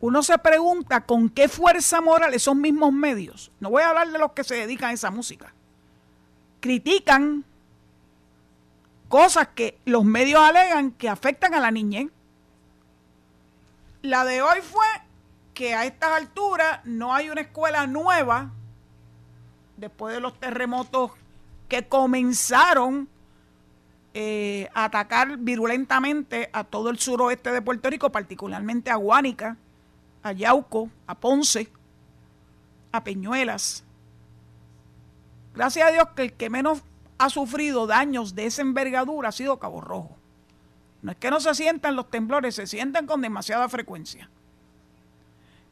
uno 0.00 0.22
se 0.22 0.38
pregunta 0.38 1.00
con 1.00 1.28
qué 1.30 1.48
fuerza 1.48 2.00
moral 2.00 2.32
esos 2.32 2.54
mismos 2.54 2.92
medios, 2.92 3.50
no 3.58 3.70
voy 3.70 3.82
a 3.82 3.88
hablar 3.88 4.08
de 4.12 4.20
los 4.20 4.30
que 4.34 4.44
se 4.44 4.54
dedican 4.54 4.90
a 4.90 4.92
esa 4.92 5.10
música, 5.10 5.52
critican 6.60 7.44
cosas 9.08 9.48
que 9.48 9.80
los 9.84 10.04
medios 10.04 10.40
alegan 10.40 10.92
que 10.92 11.08
afectan 11.08 11.54
a 11.54 11.60
la 11.60 11.72
niñez. 11.72 12.08
La 14.00 14.24
de 14.24 14.42
hoy 14.42 14.60
fue 14.62 14.86
que 15.54 15.74
a 15.74 15.86
estas 15.86 16.12
alturas 16.12 16.78
no 16.84 17.12
hay 17.12 17.30
una 17.30 17.40
escuela 17.40 17.88
nueva 17.88 18.52
después 19.78 20.14
de 20.14 20.20
los 20.20 20.38
terremotos 20.38 21.12
que 21.68 21.88
comenzaron 21.88 23.08
eh, 24.12 24.68
a 24.74 24.84
atacar 24.84 25.38
virulentamente 25.38 26.50
a 26.52 26.64
todo 26.64 26.90
el 26.90 26.98
suroeste 26.98 27.52
de 27.52 27.62
Puerto 27.62 27.88
Rico, 27.88 28.10
particularmente 28.10 28.90
a 28.90 28.96
Guánica 28.96 29.56
a 30.22 30.32
Yauco, 30.32 30.90
a 31.06 31.14
Ponce, 31.14 31.68
a 32.92 33.02
Peñuelas. 33.04 33.84
Gracias 35.54 35.88
a 35.88 35.92
Dios 35.92 36.08
que 36.14 36.22
el 36.22 36.32
que 36.32 36.50
menos 36.50 36.82
ha 37.18 37.30
sufrido 37.30 37.86
daños 37.86 38.34
de 38.34 38.46
esa 38.46 38.62
envergadura 38.62 39.30
ha 39.30 39.32
sido 39.32 39.58
Cabo 39.58 39.80
Rojo. 39.80 40.16
No 41.02 41.12
es 41.12 41.18
que 41.18 41.30
no 41.30 41.40
se 41.40 41.54
sientan 41.54 41.96
los 41.96 42.10
temblores, 42.10 42.54
se 42.54 42.66
sienten 42.66 43.06
con 43.06 43.20
demasiada 43.20 43.68
frecuencia. 43.68 44.28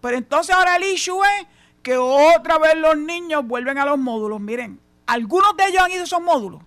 Pero 0.00 0.16
entonces 0.16 0.54
ahora 0.54 0.76
el 0.76 0.84
issue 0.84 1.20
es 1.22 1.46
que 1.86 1.96
otra 1.96 2.58
vez 2.58 2.76
los 2.76 2.98
niños 2.98 3.46
vuelven 3.46 3.78
a 3.78 3.84
los 3.84 3.96
módulos. 3.96 4.40
Miren, 4.40 4.80
algunos 5.06 5.56
de 5.56 5.66
ellos 5.66 5.82
han 5.84 5.92
ido 5.92 6.00
a 6.00 6.04
esos 6.04 6.20
módulos. 6.20 6.60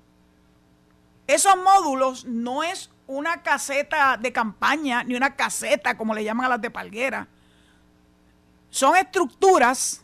Esos 1.28 1.58
módulos 1.58 2.24
no 2.24 2.64
es 2.64 2.90
una 3.06 3.44
caseta 3.44 4.16
de 4.16 4.32
campaña, 4.32 5.04
ni 5.04 5.16
una 5.16 5.36
caseta 5.36 5.98
como 5.98 6.14
le 6.16 6.24
llaman 6.24 6.46
a 6.46 6.50
las 6.50 6.62
de 6.62 6.72
Palguera 6.72 7.28
son 8.70 8.96
estructuras 8.96 10.02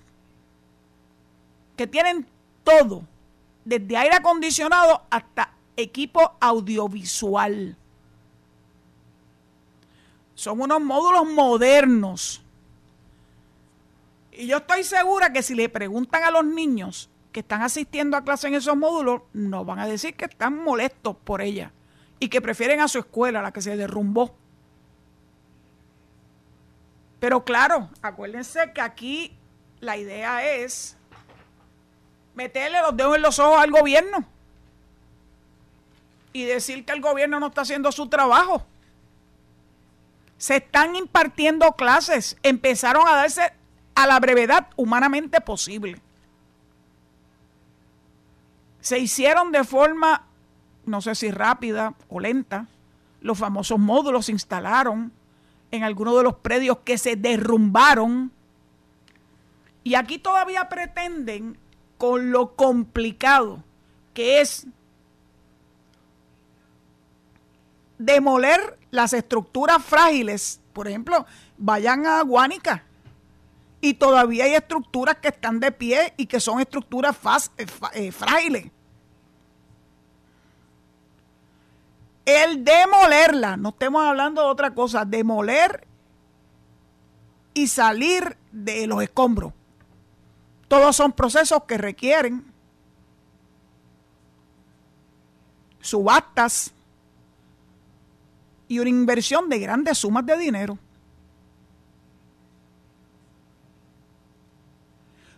que 1.77 1.88
tienen 1.88 2.27
todo, 2.63 3.03
desde 3.63 3.98
aire 3.98 4.15
acondicionado 4.15 5.03
hasta 5.10 5.53
equipo 5.77 6.36
audiovisual. 6.39 7.77
Son 10.34 10.60
unos 10.60 10.81
módulos 10.81 11.25
modernos. 11.27 12.41
Y 14.38 14.48
yo 14.48 14.58
estoy 14.58 14.84
segura 14.84 15.32
que 15.32 15.42
si 15.42 15.56
le 15.56 15.70
preguntan 15.70 16.24
a 16.24 16.32
los 16.32 16.46
niños 16.46 17.10
que 17.32 17.39
están 17.39 17.62
asistiendo 17.62 18.18
a 18.18 18.24
clase 18.24 18.48
en 18.48 18.56
esos 18.56 18.75
módulos, 18.75 19.22
no 19.34 19.63
van 19.63 19.80
a 19.80 19.88
decir 19.88 20.15
que 20.15 20.25
están 20.25 20.58
molestos 20.62 21.15
por 21.24 21.42
ella 21.42 21.72
y 22.20 22.27
que 22.27 22.42
prefieren 22.42 22.82
a 22.82 22.88
su 22.88 23.00
escuela, 23.00 23.42
la 23.42 23.51
que 23.51 23.62
se 23.62 23.77
derrumbó. 23.77 24.36
Pero 27.20 27.46
claro, 27.46 27.89
acuérdense 28.01 28.72
que 28.74 28.82
aquí 28.82 29.38
la 29.80 29.98
idea 29.98 30.46
es 30.46 30.98
meterle 32.36 32.82
los 32.82 32.96
dedos 32.96 33.15
en 33.15 33.22
los 33.22 33.39
ojos 33.39 33.60
al 33.60 33.72
gobierno 33.72 34.25
y 36.34 36.44
decir 36.44 36.86
que 36.86 36.92
el 36.92 37.01
gobierno 37.01 37.39
no 37.39 37.48
está 37.48 37.62
haciendo 37.62 37.92
su 37.94 38.10
trabajo. 38.10 38.65
Se 40.38 40.58
están 40.58 40.98
impartiendo 40.98 41.72
clases, 41.74 42.38
empezaron 42.44 43.08
a 43.08 43.15
darse 43.15 43.54
a 43.96 44.06
la 44.06 44.20
brevedad 44.20 44.68
humanamente 44.75 45.42
posible. 45.42 46.00
Se 48.82 49.00
hicieron 49.00 49.52
de 49.52 49.64
forma, 49.64 50.28
no 50.86 51.02
sé 51.02 51.16
si 51.16 51.32
rápida 51.32 51.96
o 52.10 52.20
lenta, 52.20 52.68
los 53.22 53.40
famosos 53.40 53.80
módulos 53.80 54.28
se 54.28 54.34
instalaron 54.34 55.12
en 55.72 55.84
algunos 55.84 56.16
de 56.18 56.24
los 56.24 56.36
predios 56.36 56.80
que 56.80 56.98
se 56.98 57.16
derrumbaron. 57.16 58.32
Y 59.84 59.96
aquí 59.96 60.20
todavía 60.20 60.70
pretenden, 60.70 61.58
con 61.98 62.32
lo 62.32 62.56
complicado 62.56 63.64
que 64.14 64.42
es 64.42 64.68
demoler 67.98 68.78
las 68.92 69.14
estructuras 69.14 69.84
frágiles, 69.84 70.62
por 70.74 70.88
ejemplo, 70.88 71.25
vayan 71.58 72.06
a 72.06 72.22
Guánica 72.22 72.84
y 73.86 73.94
todavía 73.94 74.46
hay 74.46 74.56
estructuras 74.56 75.18
que 75.18 75.27
están 75.27 75.60
de 75.60 75.72
pie 75.72 76.15
y 76.18 76.25
que 76.25 76.39
son 76.39 76.60
estructuras 76.60 77.15
eh, 77.56 77.68
eh, 77.94 78.12
frágiles. 78.12 78.72
El 82.25 82.65
demolerla, 82.65 83.58
no 83.58 83.70
estemos 83.70 84.04
hablando 84.04 84.42
de 84.42 84.48
otra 84.48 84.74
cosa, 84.74 85.06
demoler 85.06 85.86
y 87.54 87.68
salir 87.68 88.36
de 88.51 88.88
los 88.88 89.04
escombros. 89.04 89.54
Todos 90.68 90.96
son 90.96 91.12
procesos 91.12 91.65
que 91.68 91.77
requieren 91.77 92.44
subastas 95.80 96.74
y 98.68 98.80
una 98.80 98.89
inversión 98.89 99.48
de 99.48 99.60
grandes 99.60 100.00
sumas 100.00 100.25
de 100.25 100.39
dinero. 100.39 100.80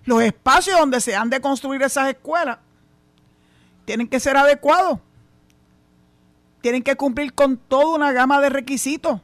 Los 0.07 0.23
espacios 0.23 0.79
donde 0.79 1.01
se 1.01 1.17
han 1.17 1.29
de 1.29 1.41
construir 1.41 1.81
esas 1.81 2.07
escuelas 2.07 2.59
tienen 3.83 4.07
que 4.07 4.21
ser 4.21 4.37
adecuados. 4.37 4.99
Tienen 6.61 6.81
que 6.81 6.95
cumplir 6.95 7.33
con 7.33 7.57
toda 7.57 7.97
una 7.97 8.13
gama 8.13 8.39
de 8.39 8.47
requisitos. 8.47 9.19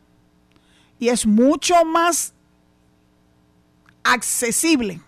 Y 0.99 1.07
es 1.07 1.25
mucho 1.25 1.85
más 1.85 2.33
accesible 4.03 4.99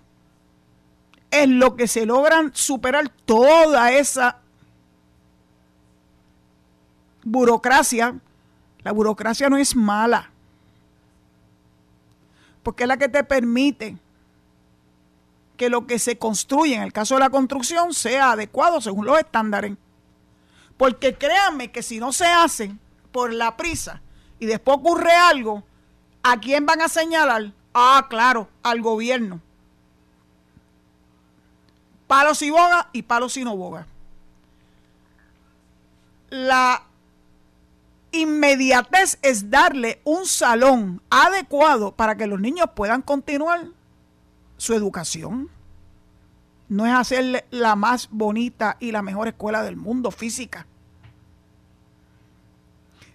en 1.29 1.59
lo 1.59 1.75
que 1.75 1.89
se 1.89 2.05
logran 2.05 2.51
superar 2.55 3.09
toda 3.25 3.91
esa 3.91 4.37
burocracia. 7.25 8.17
La 8.81 8.93
burocracia 8.93 9.49
no 9.49 9.57
es 9.57 9.75
mala, 9.75 10.31
porque 12.63 12.83
es 12.83 12.87
la 12.87 12.95
que 12.95 13.09
te 13.09 13.25
permite 13.25 13.97
que 15.55 15.69
lo 15.69 15.87
que 15.87 15.99
se 15.99 16.17
construye 16.17 16.75
en 16.75 16.81
el 16.81 16.93
caso 16.93 17.15
de 17.15 17.21
la 17.21 17.29
construcción 17.29 17.93
sea 17.93 18.31
adecuado 18.31 18.81
según 18.81 19.05
los 19.05 19.17
estándares. 19.17 19.73
Porque 20.77 21.15
créanme 21.15 21.71
que 21.71 21.83
si 21.83 21.99
no 21.99 22.11
se 22.11 22.25
hace 22.25 22.75
por 23.11 23.33
la 23.33 23.55
prisa 23.55 24.01
y 24.39 24.45
después 24.45 24.77
ocurre 24.77 25.13
algo, 25.13 25.63
¿a 26.23 26.39
quién 26.39 26.65
van 26.65 26.81
a 26.81 26.89
señalar? 26.89 27.53
Ah, 27.73 28.07
claro, 28.09 28.49
al 28.63 28.81
gobierno. 28.81 29.41
Palos 32.07 32.41
y 32.41 32.49
boga 32.49 32.89
y 32.91 33.03
palos 33.03 33.35
y 33.37 33.43
no 33.43 33.55
boga. 33.55 33.87
La 36.29 36.83
inmediatez 38.11 39.17
es 39.21 39.49
darle 39.49 40.01
un 40.03 40.25
salón 40.25 41.01
adecuado 41.09 41.93
para 41.93 42.15
que 42.15 42.27
los 42.27 42.39
niños 42.39 42.69
puedan 42.75 43.01
continuar 43.01 43.74
su 44.57 44.73
educación. 44.73 45.49
No 46.67 46.85
es 46.85 46.93
hacerle 46.93 47.45
la 47.51 47.75
más 47.75 48.09
bonita 48.11 48.77
y 48.79 48.91
la 48.91 49.01
mejor 49.01 49.27
escuela 49.27 49.63
del 49.63 49.75
mundo 49.75 50.11
física. 50.11 50.65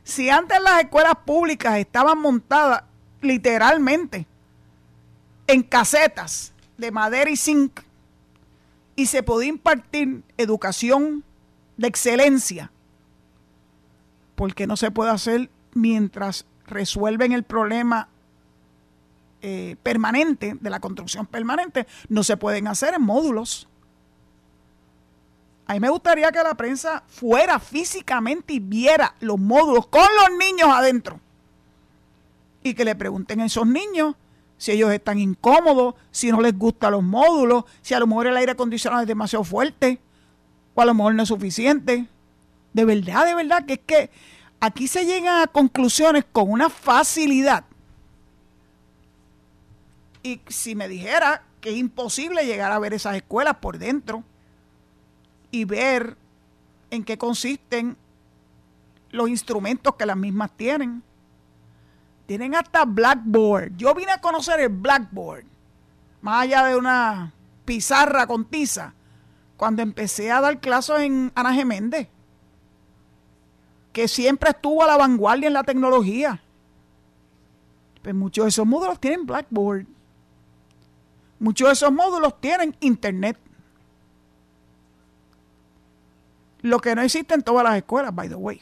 Si 0.04 0.30
antes 0.30 0.60
las 0.60 0.82
escuelas 0.82 1.14
públicas 1.24 1.78
estaban 1.78 2.18
montadas 2.18 2.84
literalmente 3.20 4.26
en 5.46 5.62
casetas 5.62 6.52
de 6.78 6.90
madera 6.90 7.30
y 7.30 7.36
zinc 7.36 7.80
y 8.96 9.06
se 9.06 9.22
podía 9.22 9.48
impartir 9.48 10.22
educación 10.36 11.24
de 11.76 11.88
excelencia, 11.88 12.70
porque 14.34 14.66
no 14.66 14.76
se 14.76 14.90
puede 14.90 15.10
hacer 15.10 15.50
mientras 15.74 16.46
resuelven 16.66 17.32
el 17.32 17.42
problema 17.42 18.08
eh, 19.42 19.76
permanente, 19.82 20.56
de 20.60 20.70
la 20.70 20.80
construcción 20.80 21.26
permanente, 21.26 21.86
no 22.08 22.22
se 22.22 22.36
pueden 22.36 22.68
hacer 22.68 22.94
en 22.94 23.02
módulos. 23.02 23.68
A 25.66 25.74
mí 25.74 25.80
me 25.80 25.88
gustaría 25.88 26.30
que 26.30 26.42
la 26.42 26.54
prensa 26.54 27.04
fuera 27.06 27.58
físicamente 27.58 28.52
y 28.54 28.58
viera 28.58 29.14
los 29.20 29.38
módulos 29.38 29.86
con 29.86 30.02
los 30.02 30.38
niños 30.38 30.68
adentro. 30.70 31.20
Y 32.62 32.74
que 32.74 32.84
le 32.84 32.94
pregunten 32.94 33.40
a 33.40 33.46
esos 33.46 33.66
niños 33.66 34.14
si 34.58 34.72
ellos 34.72 34.92
están 34.92 35.18
incómodos, 35.18 35.94
si 36.10 36.30
no 36.30 36.42
les 36.42 36.58
gustan 36.58 36.92
los 36.92 37.02
módulos, 37.02 37.64
si 37.80 37.94
a 37.94 37.98
lo 37.98 38.06
mejor 38.06 38.26
el 38.26 38.36
aire 38.36 38.52
acondicionado 38.52 39.00
es 39.00 39.08
demasiado 39.08 39.42
fuerte 39.42 40.00
o 40.74 40.82
a 40.82 40.84
lo 40.84 40.92
mejor 40.92 41.14
no 41.14 41.22
es 41.22 41.28
suficiente. 41.28 42.06
De 42.74 42.84
verdad, 42.84 43.24
de 43.24 43.34
verdad, 43.34 43.64
que 43.64 43.72
es 43.72 43.80
que 43.86 44.10
aquí 44.60 44.86
se 44.86 45.06
llegan 45.06 45.40
a 45.40 45.46
conclusiones 45.46 46.26
con 46.30 46.50
una 46.50 46.68
facilidad 46.68 47.64
y 50.22 50.40
si 50.48 50.74
me 50.74 50.88
dijera 50.88 51.42
que 51.60 51.70
es 51.70 51.76
imposible 51.76 52.44
llegar 52.44 52.72
a 52.72 52.78
ver 52.78 52.94
esas 52.94 53.16
escuelas 53.16 53.56
por 53.56 53.78
dentro 53.78 54.24
y 55.50 55.64
ver 55.64 56.16
en 56.90 57.04
qué 57.04 57.18
consisten 57.18 57.96
los 59.10 59.28
instrumentos 59.28 59.94
que 59.96 60.06
las 60.06 60.16
mismas 60.16 60.50
tienen. 60.56 61.02
Tienen 62.26 62.54
hasta 62.54 62.84
Blackboard. 62.84 63.76
Yo 63.76 63.94
vine 63.94 64.12
a 64.12 64.20
conocer 64.20 64.60
el 64.60 64.68
Blackboard, 64.68 65.44
más 66.22 66.44
allá 66.44 66.64
de 66.66 66.76
una 66.76 67.32
pizarra 67.64 68.26
con 68.26 68.44
tiza, 68.44 68.94
cuando 69.56 69.82
empecé 69.82 70.30
a 70.30 70.40
dar 70.40 70.60
clases 70.60 71.00
en 71.00 71.32
Ana 71.34 71.52
Geméndez, 71.52 72.08
que 73.92 74.06
siempre 74.06 74.50
estuvo 74.50 74.82
a 74.82 74.86
la 74.86 74.96
vanguardia 74.96 75.48
en 75.48 75.54
la 75.54 75.64
tecnología. 75.64 76.40
Pues 78.02 78.14
muchos 78.14 78.44
de 78.44 78.48
esos 78.48 78.66
módulos 78.66 79.00
tienen 79.00 79.26
Blackboard. 79.26 79.86
Muchos 81.40 81.68
de 81.68 81.72
esos 81.72 81.90
módulos 81.90 82.38
tienen 82.40 82.76
internet. 82.80 83.36
Lo 86.60 86.78
que 86.78 86.94
no 86.94 87.00
existe 87.00 87.34
en 87.34 87.42
todas 87.42 87.64
las 87.64 87.76
escuelas, 87.76 88.14
by 88.14 88.28
the 88.28 88.34
way. 88.34 88.60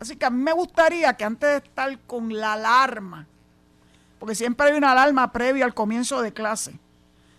Así 0.00 0.16
que 0.16 0.24
a 0.24 0.30
mí 0.30 0.42
me 0.42 0.54
gustaría 0.54 1.12
que 1.12 1.24
antes 1.24 1.48
de 1.48 1.56
estar 1.68 1.98
con 2.06 2.34
la 2.34 2.54
alarma, 2.54 3.26
porque 4.18 4.34
siempre 4.34 4.68
hay 4.68 4.78
una 4.78 4.92
alarma 4.92 5.30
previa 5.30 5.66
al 5.66 5.74
comienzo 5.74 6.22
de 6.22 6.32
clase, 6.32 6.78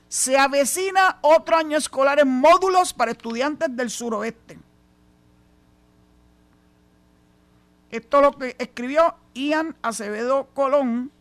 se 0.07 0.37
avecina 0.37 1.17
otro 1.21 1.57
año 1.57 1.77
escolar 1.77 2.19
en 2.19 2.27
módulos 2.27 2.93
para 2.93 3.11
estudiantes 3.11 3.75
del 3.75 3.89
suroeste. 3.89 4.59
Esto 7.89 8.17
es 8.17 8.23
lo 8.23 8.37
que 8.37 8.55
escribió 8.59 9.15
Ian 9.33 9.75
Acevedo 9.81 10.49
Colón 10.53 11.11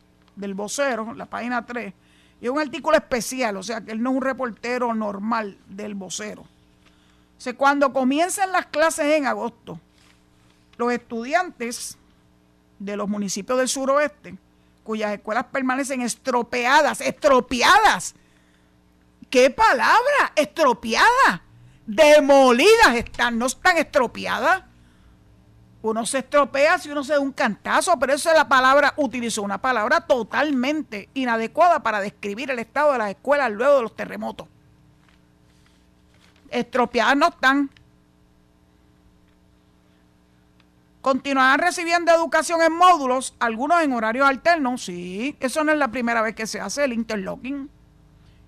del 0.40 0.55
vocero, 0.55 1.12
la 1.14 1.26
página 1.26 1.64
3, 1.64 1.92
y 2.40 2.48
un 2.48 2.59
artículo 2.59 2.96
especial, 2.96 3.57
o 3.57 3.62
sea 3.62 3.81
que 3.83 3.92
él 3.92 4.03
no 4.03 4.11
es 4.11 4.16
un 4.16 4.22
reportero 4.22 4.94
normal 4.94 5.59
del 5.68 5.94
vocero. 5.94 6.42
O 6.42 7.55
cuando 7.57 7.92
comienzan 7.92 8.53
las 8.53 8.66
clases 8.66 9.07
en 9.07 9.26
agosto, 9.26 9.79
los 10.76 10.92
estudiantes 10.92 11.98
de 12.79 12.96
los 12.96 13.09
municipios 13.09 13.59
del 13.59 13.68
suroeste, 13.68 14.37
cuyas 14.85 15.12
escuelas 15.12 15.44
permanecen 15.44 16.00
estropeadas, 16.00 17.00
estropeadas. 17.00 18.14
¿Qué 19.29 19.50
palabra? 19.50 20.33
Estropeadas. 20.35 21.42
Demolidas 21.87 22.96
están, 22.96 23.38
no 23.38 23.46
están 23.46 23.76
estropeadas 23.76 24.64
uno 25.83 26.05
se 26.05 26.19
estropea 26.19 26.79
si 26.79 26.90
uno 26.90 27.03
se 27.03 27.14
da 27.14 27.21
un 27.21 27.33
cantazo, 27.33 27.99
pero 27.99 28.12
esa 28.12 28.31
es 28.31 28.37
la 28.37 28.49
palabra, 28.49 28.93
utilizó 28.97 29.43
una 29.43 29.59
palabra 29.59 30.03
totalmente 30.03 31.09
inadecuada 31.14 31.83
para 31.83 32.01
describir 32.01 32.51
el 32.51 32.59
estado 32.59 32.93
de 32.93 32.99
las 32.99 33.11
escuelas 33.11 33.51
luego 33.51 33.77
de 33.77 33.83
los 33.83 33.97
terremotos. 33.97 34.47
Estropeadas 36.51 37.16
no 37.16 37.29
están. 37.29 37.71
Continuarán 41.01 41.61
recibiendo 41.61 42.12
educación 42.12 42.61
en 42.61 42.73
módulos, 42.73 43.35
algunos 43.38 43.83
en 43.83 43.95
horarios 43.95 44.29
alternos, 44.29 44.85
sí, 44.85 45.35
eso 45.40 45.64
no 45.64 45.73
es 45.73 45.79
la 45.79 45.88
primera 45.88 46.21
vez 46.21 46.35
que 46.35 46.47
se 46.47 46.61
hace 46.61 46.85
el 46.85 46.93
interlocking. 46.93 47.71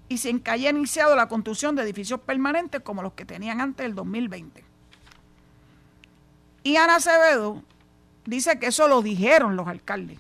Y 0.09 0.19
se 0.19 0.39
haya 0.45 0.69
iniciado 0.69 1.17
la 1.17 1.29
construcción 1.29 1.75
de 1.75 1.83
edificios 1.83 2.21
permanentes 2.21 2.83
como 2.83 3.01
los 3.01 3.15
que 3.15 3.25
tenían 3.25 3.63
antes 3.63 3.87
del 3.87 3.95
2020. 3.95 4.72
Y 6.63 6.77
Ana 6.77 6.97
Acevedo 6.97 7.63
dice 8.25 8.59
que 8.59 8.67
eso 8.67 8.89
lo 8.89 9.03
dijeron 9.03 9.57
los 9.57 9.67
alcaldes. 9.67 10.19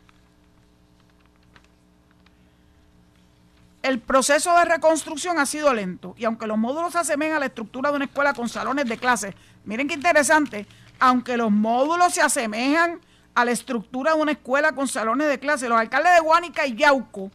El 3.83 3.98
proceso 3.98 4.57
de 4.57 4.64
reconstrucción 4.64 5.38
ha 5.38 5.46
sido 5.46 5.74
lento 5.74 6.14
y 6.16 6.24
aunque 6.24 6.46
los 6.46 6.57
módulos 6.57 6.92
se 6.92 7.00
asemejan 7.00 7.37
a 7.37 7.40
la 7.40 7.46
estructura 7.46 7.90
de 7.90 7.96
una 7.96 8.05
escuela 8.05 8.33
con 8.33 8.48
salones 8.48 8.88
de 8.88 8.96
clase, 8.96 9.35
miren 9.64 9.88
qué 9.88 9.94
interesante, 9.94 10.66
aunque 11.00 11.37
los 11.37 11.50
módulos 11.50 12.14
se 12.14 12.22
asemejan 12.22 13.00
a 13.35 13.44
la 13.44 13.50
estructura 13.50 14.14
de 14.14 14.20
una 14.20 14.33
escuela 14.33 14.72
con 14.72 14.87
salones 14.87 15.28
de 15.28 15.40
clase, 15.40 15.68
los 15.68 15.78
alcaldes 15.78 16.14
de 16.14 16.20
Guánica 16.20 16.64
y 16.64 16.76
Yauco 16.76 17.33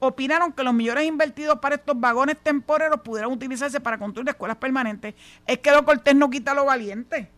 opinaron 0.00 0.52
que 0.52 0.64
los 0.64 0.74
millones 0.74 1.04
invertidos 1.04 1.60
para 1.60 1.76
estos 1.76 1.98
vagones 1.98 2.36
temporeros 2.42 3.00
pudieran 3.02 3.30
utilizarse 3.30 3.80
para 3.80 3.98
construir 3.98 4.28
escuelas 4.28 4.56
permanentes. 4.56 5.14
Es 5.46 5.58
que 5.58 5.70
lo 5.70 5.84
cortés 5.84 6.16
no 6.16 6.28
quita 6.28 6.54
lo 6.54 6.64
valiente. 6.64 7.30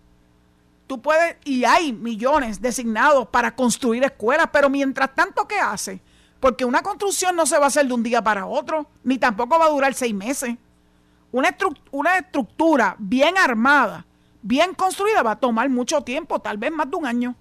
Tú 0.87 1.01
puedes, 1.01 1.37
y 1.45 1.65
hay 1.65 1.93
millones 1.93 2.61
designados 2.61 3.29
para 3.29 3.55
construir 3.55 4.05
escuelas, 4.05 4.49
pero 4.53 4.69
mientras 4.69 5.15
tanto, 5.15 5.49
¿qué 5.49 5.59
hace? 5.59 6.01
Porque 6.41 6.65
una 6.65 6.83
construcción 6.83 7.35
no 7.35 7.47
se 7.47 7.57
va 7.57 7.65
a 7.65 7.69
hacer 7.69 7.87
de 7.87 7.95
un 7.95 8.03
día 8.03 8.23
para 8.23 8.47
otro, 8.47 8.87
ni 9.03 9.17
tampoco 9.17 9.59
va 9.59 9.65
a 9.65 9.71
durar 9.71 9.95
seis 9.95 10.15
meses. 10.15 10.57
Una, 11.33 11.57
una 11.91 12.19
estructura 12.19 12.97
bien 12.99 13.39
armada, 13.39 14.05
bien 14.43 14.75
construida, 14.75 15.23
va 15.23 15.33
a 15.33 15.41
tomar 15.41 15.71
mucho 15.71 16.03
tiempo, 16.03 16.39
tal 16.39 16.59
vez 16.59 16.71
más 16.71 16.91
de 16.91 16.97
un 16.97 17.07
año. 17.07 17.35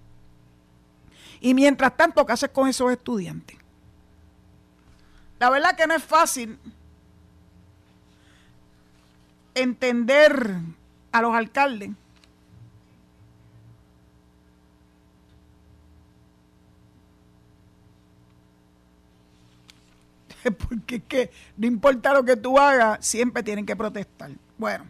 Y 1.42 1.54
mientras 1.54 1.98
tanto, 1.98 2.26
¿qué 2.26 2.32
haces 2.32 2.50
con 2.50 2.70
esos 2.70 2.90
estudiantes? 2.92 3.58
La 5.38 5.50
verdad 5.50 5.76
que 5.76 5.86
no 5.86 5.94
es 5.94 6.04
fácil 6.04 6.58
entender 9.54 10.56
a 11.12 11.22
los 11.22 11.36
alcaldes 11.36 11.92
porque 20.52 20.96
es 20.98 21.04
que 21.08 21.32
no 21.58 21.68
importa 21.68 22.14
lo 22.14 22.24
que 22.24 22.36
tú 22.36 22.58
hagas, 22.60 23.06
siempre 23.06 23.44
tienen 23.44 23.66
que 23.66 23.76
protestar. 23.76 24.32
Bueno, 24.58 24.86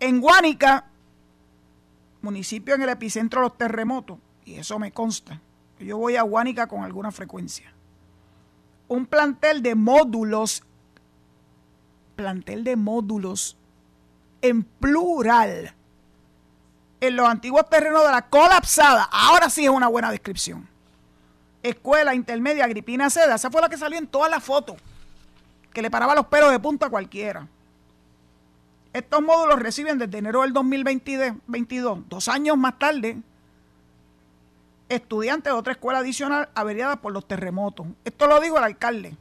en 0.00 0.20
Guánica, 0.20 0.86
municipio 2.22 2.74
en 2.74 2.82
el 2.82 2.88
epicentro 2.88 3.40
de 3.40 3.48
los 3.48 3.58
terremotos, 3.58 4.18
y 4.44 4.54
eso 4.54 4.78
me 4.78 4.92
consta, 4.92 5.40
yo 5.78 5.98
voy 5.98 6.16
a 6.16 6.22
Guánica 6.22 6.66
con 6.66 6.82
alguna 6.84 7.10
frecuencia, 7.10 7.72
un 8.88 9.06
plantel 9.06 9.62
de 9.62 9.74
módulos, 9.74 10.62
plantel 12.16 12.64
de 12.64 12.76
módulos 12.76 13.56
en 14.40 14.62
plural, 14.62 15.74
en 17.00 17.16
los 17.16 17.28
antiguos 17.28 17.68
terrenos 17.68 18.04
de 18.04 18.12
la 18.12 18.28
colapsada, 18.28 19.04
ahora 19.04 19.50
sí 19.50 19.64
es 19.64 19.70
una 19.70 19.88
buena 19.88 20.10
descripción 20.10 20.68
escuela 21.70 22.14
intermedia 22.14 22.64
Agripina 22.64 23.10
Seda, 23.10 23.34
esa 23.36 23.50
fue 23.50 23.60
la 23.60 23.68
que 23.68 23.76
salió 23.76 23.98
en 23.98 24.06
todas 24.06 24.30
las 24.30 24.42
fotos, 24.42 24.76
que 25.72 25.82
le 25.82 25.90
paraba 25.90 26.14
los 26.14 26.26
pelos 26.26 26.50
de 26.50 26.58
punta 26.58 26.86
a 26.86 26.90
cualquiera. 26.90 27.46
Estos 28.92 29.22
módulos 29.22 29.58
reciben 29.60 29.98
desde 29.98 30.18
enero 30.18 30.42
del 30.42 30.52
2022, 30.52 32.08
dos 32.08 32.28
años 32.28 32.56
más 32.56 32.78
tarde, 32.78 33.18
estudiantes 34.88 35.52
de 35.52 35.58
otra 35.58 35.72
escuela 35.72 35.98
adicional 35.98 36.48
averiada 36.54 36.96
por 36.96 37.12
los 37.12 37.26
terremotos. 37.26 37.86
Esto 38.04 38.26
lo 38.26 38.40
dijo 38.40 38.58
el 38.58 38.64
alcalde, 38.64 39.16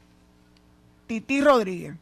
Titi 1.06 1.42
Rodríguez. 1.42 1.96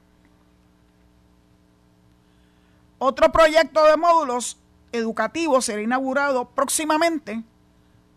Otro 2.97 3.31
proyecto 3.31 3.83
de 3.83 3.97
módulos 3.97 4.57
educativos 4.91 5.65
será 5.65 5.81
inaugurado 5.81 6.45
próximamente 6.45 7.43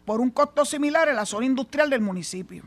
por 0.09 0.23
un 0.23 0.31
costo 0.31 0.65
similar 0.65 1.07
en 1.11 1.17
la 1.17 1.27
zona 1.27 1.45
industrial 1.45 1.91
del 1.91 2.01
municipio. 2.01 2.63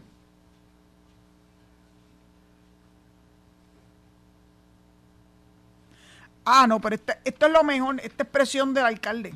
Ah, 6.45 6.67
no, 6.67 6.80
pero 6.80 6.93
este, 6.93 7.17
esto 7.23 7.47
es 7.47 7.51
lo 7.51 7.63
mejor, 7.63 7.99
esta 8.04 8.21
expresión 8.21 8.75
del 8.75 8.86
alcalde 8.86 9.34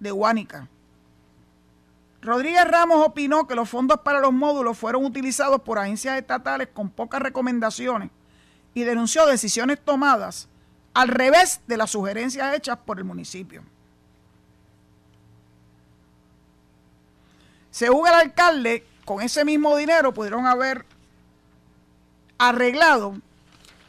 de 0.00 0.10
Huánica. 0.10 0.68
Rodríguez 2.22 2.64
Ramos 2.66 3.06
opinó 3.06 3.46
que 3.46 3.56
los 3.56 3.68
fondos 3.68 4.00
para 4.00 4.20
los 4.20 4.32
módulos 4.32 4.78
fueron 4.78 5.04
utilizados 5.04 5.60
por 5.60 5.78
agencias 5.78 6.16
estatales 6.16 6.68
con 6.72 6.88
pocas 6.88 7.20
recomendaciones 7.20 8.08
y 8.72 8.84
denunció 8.84 9.26
decisiones 9.26 9.84
tomadas 9.84 10.48
al 10.94 11.08
revés 11.08 11.60
de 11.66 11.76
las 11.76 11.90
sugerencias 11.90 12.54
hechas 12.54 12.78
por 12.86 12.96
el 12.96 13.04
municipio. 13.04 13.64
Según 17.72 18.06
el 18.06 18.12
alcalde, 18.12 18.86
con 19.06 19.22
ese 19.22 19.46
mismo 19.46 19.74
dinero 19.78 20.12
pudieron 20.12 20.46
haber 20.46 20.84
arreglado, 22.36 23.16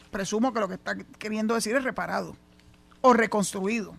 presumo 0.10 0.54
que 0.54 0.62
lo 0.62 0.70
que 0.70 0.76
está 0.76 0.96
queriendo 1.20 1.54
decir 1.54 1.76
es 1.76 1.84
reparado 1.84 2.38
o 3.02 3.12
reconstruido. 3.14 3.94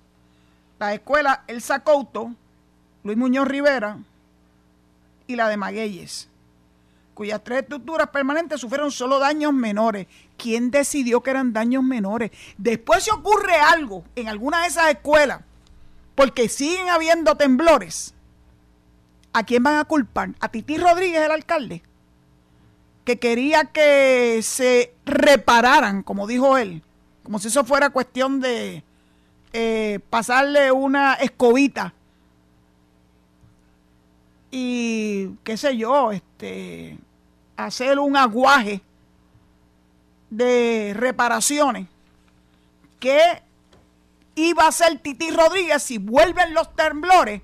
La 0.78 0.94
escuela 0.94 1.44
El 1.46 1.62
Couto, 1.84 2.32
Luis 3.02 3.18
Muñoz 3.18 3.46
Rivera 3.46 3.98
y 5.26 5.36
la 5.36 5.50
de 5.50 5.58
Magueyes, 5.58 6.28
cuyas 7.12 7.44
tres 7.44 7.60
estructuras 7.60 8.08
permanentes 8.08 8.62
sufrieron 8.62 8.90
solo 8.90 9.18
daños 9.18 9.52
menores. 9.52 10.06
¿Quién 10.38 10.70
decidió 10.70 11.22
que 11.22 11.30
eran 11.30 11.52
daños 11.52 11.82
menores? 11.82 12.30
Después 12.56 13.04
se 13.04 13.12
ocurre 13.12 13.56
algo 13.56 14.02
en 14.16 14.28
alguna 14.28 14.62
de 14.62 14.68
esas 14.68 14.90
escuelas, 14.92 15.42
porque 16.14 16.48
siguen 16.48 16.88
habiendo 16.88 17.36
temblores 17.36 18.13
¿a 19.34 19.42
quién 19.42 19.62
van 19.62 19.76
a 19.76 19.84
culpar? 19.84 20.30
¿A 20.40 20.48
Titi 20.48 20.78
Rodríguez, 20.78 21.20
el 21.20 21.32
alcalde? 21.32 21.82
Que 23.04 23.18
quería 23.18 23.64
que 23.66 24.40
se 24.42 24.94
repararan, 25.04 26.02
como 26.02 26.26
dijo 26.26 26.56
él, 26.56 26.82
como 27.22 27.38
si 27.38 27.48
eso 27.48 27.64
fuera 27.64 27.90
cuestión 27.90 28.40
de 28.40 28.82
eh, 29.52 30.00
pasarle 30.08 30.72
una 30.72 31.14
escobita 31.14 31.92
y 34.50 35.30
qué 35.42 35.56
sé 35.56 35.76
yo, 35.76 36.12
este, 36.12 36.96
hacer 37.56 37.98
un 37.98 38.16
aguaje 38.16 38.82
de 40.30 40.92
reparaciones 40.96 41.88
que 43.00 43.42
iba 44.36 44.64
a 44.64 44.68
hacer 44.68 45.00
Titi 45.00 45.32
Rodríguez 45.32 45.82
si 45.82 45.98
vuelven 45.98 46.54
los 46.54 46.74
temblores 46.76 47.42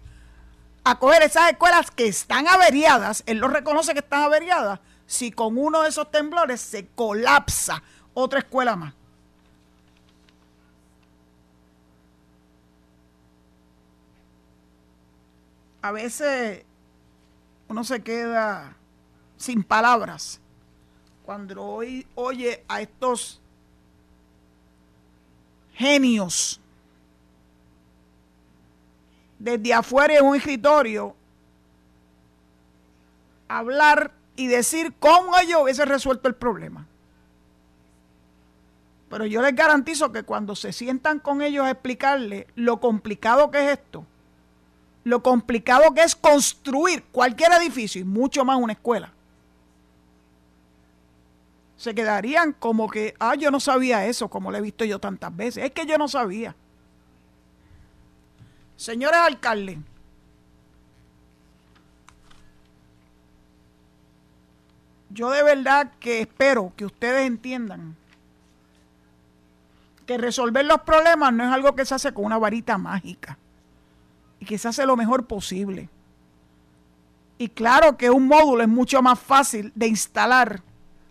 a 0.90 0.98
coger 0.98 1.22
esas 1.22 1.52
escuelas 1.52 1.92
que 1.92 2.08
están 2.08 2.48
averiadas, 2.48 3.22
él 3.26 3.38
lo 3.38 3.46
reconoce 3.46 3.92
que 3.92 4.00
están 4.00 4.24
averiadas, 4.24 4.80
si 5.06 5.30
con 5.30 5.56
uno 5.56 5.82
de 5.82 5.88
esos 5.88 6.10
temblores 6.10 6.60
se 6.60 6.88
colapsa 6.88 7.80
otra 8.12 8.40
escuela 8.40 8.74
más. 8.74 8.94
A 15.82 15.92
veces 15.92 16.64
uno 17.68 17.84
se 17.84 18.02
queda 18.02 18.76
sin 19.36 19.62
palabras 19.62 20.40
cuando 21.24 21.80
oye 22.16 22.64
a 22.66 22.80
estos 22.80 23.40
genios 25.74 26.59
desde 29.40 29.72
afuera 29.72 30.16
en 30.16 30.24
un 30.24 30.36
escritorio 30.36 31.16
hablar 33.48 34.12
y 34.36 34.46
decir 34.46 34.92
cómo 35.00 35.32
yo 35.48 35.62
hubiese 35.62 35.84
resuelto 35.84 36.28
el 36.28 36.34
problema. 36.34 36.86
Pero 39.08 39.26
yo 39.26 39.42
les 39.42 39.56
garantizo 39.56 40.12
que 40.12 40.22
cuando 40.22 40.54
se 40.54 40.72
sientan 40.72 41.18
con 41.18 41.42
ellos 41.42 41.64
a 41.64 41.70
explicarles 41.70 42.46
lo 42.54 42.78
complicado 42.80 43.50
que 43.50 43.64
es 43.64 43.78
esto, 43.78 44.04
lo 45.02 45.22
complicado 45.22 45.92
que 45.94 46.02
es 46.02 46.14
construir 46.14 47.02
cualquier 47.10 47.52
edificio 47.54 48.00
y 48.00 48.04
mucho 48.04 48.44
más 48.44 48.58
una 48.58 48.74
escuela, 48.74 49.12
se 51.76 51.94
quedarían 51.94 52.52
como 52.52 52.90
que, 52.90 53.14
ah, 53.18 53.34
yo 53.34 53.50
no 53.50 53.58
sabía 53.58 54.04
eso, 54.04 54.28
como 54.28 54.50
lo 54.50 54.58
he 54.58 54.60
visto 54.60 54.84
yo 54.84 54.98
tantas 54.98 55.34
veces. 55.34 55.64
Es 55.64 55.70
que 55.70 55.86
yo 55.86 55.96
no 55.96 56.08
sabía. 56.08 56.54
Señores 58.80 59.20
alcaldes, 59.20 59.76
yo 65.10 65.28
de 65.28 65.42
verdad 65.42 65.92
que 66.00 66.22
espero 66.22 66.72
que 66.74 66.86
ustedes 66.86 67.26
entiendan 67.26 67.94
que 70.06 70.16
resolver 70.16 70.64
los 70.64 70.80
problemas 70.80 71.30
no 71.30 71.44
es 71.44 71.52
algo 71.52 71.76
que 71.76 71.84
se 71.84 71.94
hace 71.94 72.14
con 72.14 72.24
una 72.24 72.38
varita 72.38 72.78
mágica 72.78 73.36
y 74.38 74.46
que 74.46 74.56
se 74.56 74.68
hace 74.68 74.86
lo 74.86 74.96
mejor 74.96 75.26
posible. 75.26 75.90
Y 77.36 77.50
claro 77.50 77.98
que 77.98 78.08
un 78.08 78.28
módulo 78.28 78.62
es 78.62 78.68
mucho 78.70 79.02
más 79.02 79.20
fácil 79.20 79.72
de 79.74 79.88
instalar, 79.88 80.62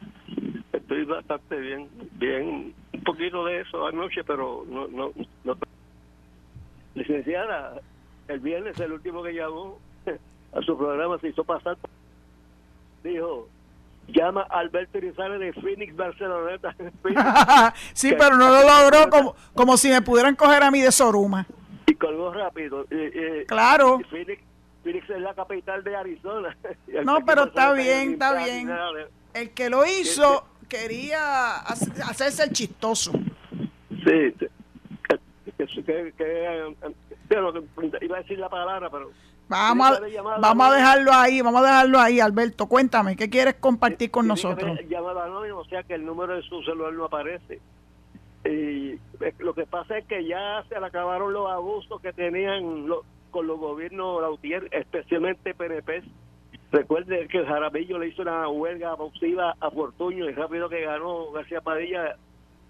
Estoy 0.73 1.05
bastante 1.05 1.59
bien. 1.59 1.87
Bien, 2.13 2.73
poquito 3.07 3.45
de 3.45 3.61
eso 3.61 3.87
anoche, 3.87 4.23
pero 4.23 4.65
no, 4.67 4.87
no, 4.87 5.11
no. 5.45 5.57
Licenciada, 6.93 7.79
el 8.27 8.39
viernes, 8.39 8.79
el 8.79 8.91
último 8.91 9.23
que 9.23 9.33
llamó 9.33 9.79
a 10.53 10.61
su 10.61 10.77
programa, 10.77 11.17
se 11.19 11.29
hizo 11.29 11.43
pasar. 11.43 11.77
Dijo, 13.03 13.47
llama 14.07 14.45
a 14.49 14.59
Alberto 14.59 14.97
Irizarry 14.97 15.39
de 15.39 15.53
Phoenix, 15.53 15.95
Barceloneta. 15.95 16.75
sí, 17.93 18.13
pero 18.17 18.35
no 18.35 18.49
lo 18.49 18.61
logró 18.61 19.09
como, 19.09 19.35
como 19.53 19.77
si 19.77 19.89
me 19.89 20.01
pudieran 20.01 20.35
coger 20.35 20.63
a 20.63 20.71
mí 20.71 20.81
de 20.81 20.91
Soruma. 20.91 21.45
Y 21.85 21.95
colgó 21.95 22.33
rápido. 22.33 22.85
Eh, 22.91 23.11
eh, 23.13 23.45
claro. 23.47 23.99
Phoenix, 24.09 24.41
Phoenix 24.83 25.09
es 25.09 25.21
la 25.21 25.33
capital 25.33 25.83
de 25.83 25.95
Arizona. 25.95 26.57
No, 27.05 27.23
pero 27.25 27.45
está 27.45 27.71
bien, 27.71 28.13
está 28.13 28.33
bien. 28.43 28.69
El 29.33 29.51
que 29.51 29.69
lo 29.69 29.85
hizo 29.85 30.45
quería 30.67 31.55
hacerse 31.57 32.43
el 32.43 32.51
chistoso. 32.51 33.11
Sí, 33.89 34.33
que, 35.57 36.13
que, 36.17 36.75
iba 38.01 38.17
a 38.17 38.21
decir 38.21 38.39
la 38.39 38.49
palabra, 38.49 38.89
pero... 38.89 39.11
Vamos 39.49 39.87
a, 39.87 40.01
vamos 40.39 40.67
a 40.67 40.75
dejarlo 40.75 41.13
ahí, 41.13 41.41
vamos 41.41 41.61
a 41.61 41.65
dejarlo 41.65 41.99
ahí, 41.99 42.19
Alberto. 42.19 42.67
Cuéntame, 42.67 43.15
¿qué 43.15 43.29
quieres 43.29 43.55
compartir 43.55 44.11
con 44.11 44.27
nosotros? 44.27 44.77
Llamada 44.89 45.23
anónimo, 45.23 45.59
o 45.59 45.65
sea 45.65 45.83
que 45.83 45.93
el 45.93 46.05
número 46.05 46.35
de 46.35 46.41
su 46.41 46.61
celular 46.63 46.91
no 46.91 47.05
aparece. 47.05 47.61
Y 48.43 48.91
eh, 49.21 49.33
lo 49.39 49.53
que 49.53 49.65
pasa 49.65 49.97
es 49.97 50.05
que 50.05 50.25
ya 50.25 50.63
se 50.67 50.79
le 50.79 50.85
acabaron 50.85 51.31
los 51.31 51.49
abusos 51.49 52.01
que 52.01 52.11
tenían 52.11 52.87
con 53.31 53.47
los 53.47 53.57
gobiernos 53.57 54.21
Lautier, 54.21 54.67
especialmente 54.71 55.53
PNP. 55.53 56.03
Recuerde 56.71 57.27
que 57.29 57.37
el 57.39 57.45
Jaramillo 57.45 57.97
le 57.97 58.09
hizo 58.09 58.23
una 58.23 58.49
huelga 58.49 58.91
abusiva 58.91 59.55
a 59.59 59.71
Fortuño 59.71 60.29
y 60.29 60.33
rápido 60.33 60.67
que 60.67 60.81
ganó 60.81 61.31
García 61.31 61.61
Padilla 61.61 62.17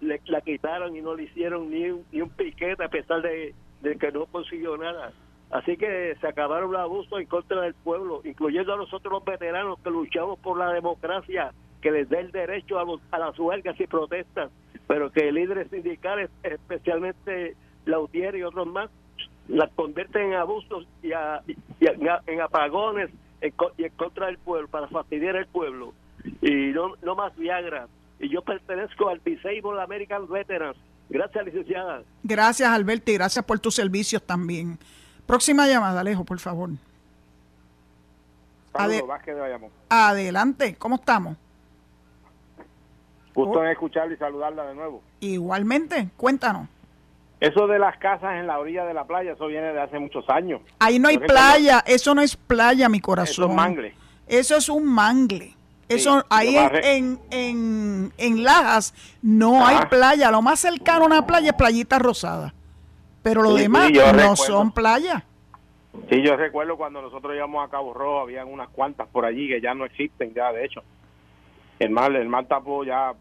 le, 0.00 0.20
la 0.26 0.40
quitaron 0.40 0.96
y 0.96 1.00
no 1.00 1.14
le 1.14 1.24
hicieron 1.24 1.68
ni 1.70 1.90
un, 1.90 2.04
ni 2.12 2.20
un 2.20 2.30
piquete 2.30 2.84
a 2.84 2.88
pesar 2.88 3.22
de, 3.22 3.54
de 3.82 3.96
que 3.96 4.12
no 4.12 4.26
consiguió 4.26 4.76
nada. 4.76 5.12
Así 5.50 5.76
que 5.76 6.14
se 6.20 6.28
acabaron 6.28 6.70
los 6.70 6.80
abusos 6.80 7.20
en 7.20 7.26
contra 7.26 7.62
del 7.62 7.74
pueblo, 7.74 8.20
incluyendo 8.24 8.74
a 8.74 8.76
nosotros 8.76 9.12
los 9.12 9.24
veteranos 9.24 9.80
que 9.80 9.90
luchamos 9.90 10.38
por 10.38 10.58
la 10.58 10.72
democracia, 10.72 11.52
que 11.80 11.90
les 11.90 12.08
dé 12.08 12.20
el 12.20 12.30
derecho 12.30 12.78
a, 12.78 12.84
a 13.10 13.18
las 13.18 13.38
huelgas 13.38 13.80
y 13.80 13.86
protestas, 13.86 14.50
pero 14.86 15.10
que 15.10 15.32
líderes 15.32 15.70
sindicales, 15.70 16.30
especialmente 16.42 17.56
Lautier 17.86 18.36
y 18.36 18.42
otros 18.42 18.66
más, 18.66 18.90
las 19.48 19.72
convierten 19.72 20.32
en 20.32 20.34
abusos 20.34 20.86
y, 21.02 21.10
en 21.10 22.40
apagones 22.40 23.10
y 23.40 23.84
en 23.84 23.92
contra 23.92 24.26
del 24.26 24.38
pueblo, 24.38 24.68
para 24.68 24.88
fastidiar 24.88 25.36
al 25.36 25.46
pueblo. 25.46 25.94
Y 26.42 26.72
no, 26.72 26.94
no 27.02 27.14
más 27.14 27.36
Viagra. 27.36 27.86
Y 28.18 28.28
yo 28.28 28.42
pertenezco 28.42 29.08
al 29.08 29.20
Disabled 29.24 29.78
American 29.80 30.28
Veterans. 30.28 30.76
Gracias, 31.08 31.44
licenciada. 31.44 32.02
Gracias, 32.22 32.68
Alberto, 32.68 33.10
y 33.10 33.14
gracias 33.14 33.44
por 33.44 33.58
tus 33.60 33.74
servicios 33.74 34.22
también. 34.22 34.78
Próxima 35.26 35.66
llamada, 35.66 36.00
Alejo, 36.00 36.24
por 36.24 36.38
favor. 36.38 36.70
Adelante, 39.88 40.76
¿cómo 40.76 40.96
estamos? 40.96 41.36
Gusto 43.34 43.64
en 43.64 43.70
escucharla 43.70 44.14
y 44.14 44.16
saludarla 44.16 44.64
de 44.66 44.74
nuevo. 44.74 45.02
Igualmente, 45.20 46.08
cuéntanos. 46.16 46.68
Eso 47.40 47.66
de 47.68 47.78
las 47.78 47.96
casas 47.98 48.34
en 48.34 48.46
la 48.46 48.58
orilla 48.58 48.84
de 48.84 48.94
la 48.94 49.04
playa, 49.04 49.32
eso 49.32 49.46
viene 49.46 49.72
de 49.72 49.80
hace 49.80 49.98
muchos 49.98 50.28
años. 50.28 50.60
Ahí 50.80 50.98
no 50.98 51.08
hay 51.08 51.18
playa, 51.18 51.84
eso 51.86 52.14
no 52.14 52.20
es 52.20 52.36
playa, 52.36 52.88
mi 52.88 53.00
corazón. 53.00 53.44
Eso 53.44 53.50
es 53.50 53.56
mangle. 53.56 53.94
Eso 54.26 54.56
es 54.56 54.68
un 54.68 54.84
mangle. 54.84 55.54
Eso 55.88 56.22
ahí 56.28 56.54
en, 56.56 57.18
en, 57.30 58.12
en, 58.18 58.44
Lajas 58.44 58.92
no 59.22 59.66
hay 59.66 59.86
playa. 59.86 60.30
Lo 60.30 60.42
más 60.42 60.60
cercano 60.60 61.04
a 61.04 61.06
una 61.06 61.26
playa 61.26 61.50
es 61.50 61.56
Playita 61.56 61.98
Rosada. 61.98 62.52
Pero 63.22 63.42
lo 63.42 63.54
demás 63.54 63.90
no 64.14 64.36
son 64.36 64.70
playas. 64.70 65.22
Sí, 66.10 66.22
yo 66.22 66.36
recuerdo 66.36 66.76
cuando 66.76 67.02
nosotros 67.02 67.34
íbamos 67.34 67.66
a 67.66 67.70
Cabo 67.70 67.92
Rojo, 67.92 68.20
habían 68.20 68.48
unas 68.48 68.68
cuantas 68.68 69.08
por 69.08 69.24
allí 69.24 69.48
que 69.48 69.60
ya 69.60 69.74
no 69.74 69.84
existen, 69.84 70.32
ya 70.34 70.52
de 70.52 70.64
hecho. 70.64 70.82
El 71.78 71.90
mar, 71.90 72.14
el 72.14 72.28
mar 72.28 72.46
tapó 72.46 72.84
ya. 72.84 73.14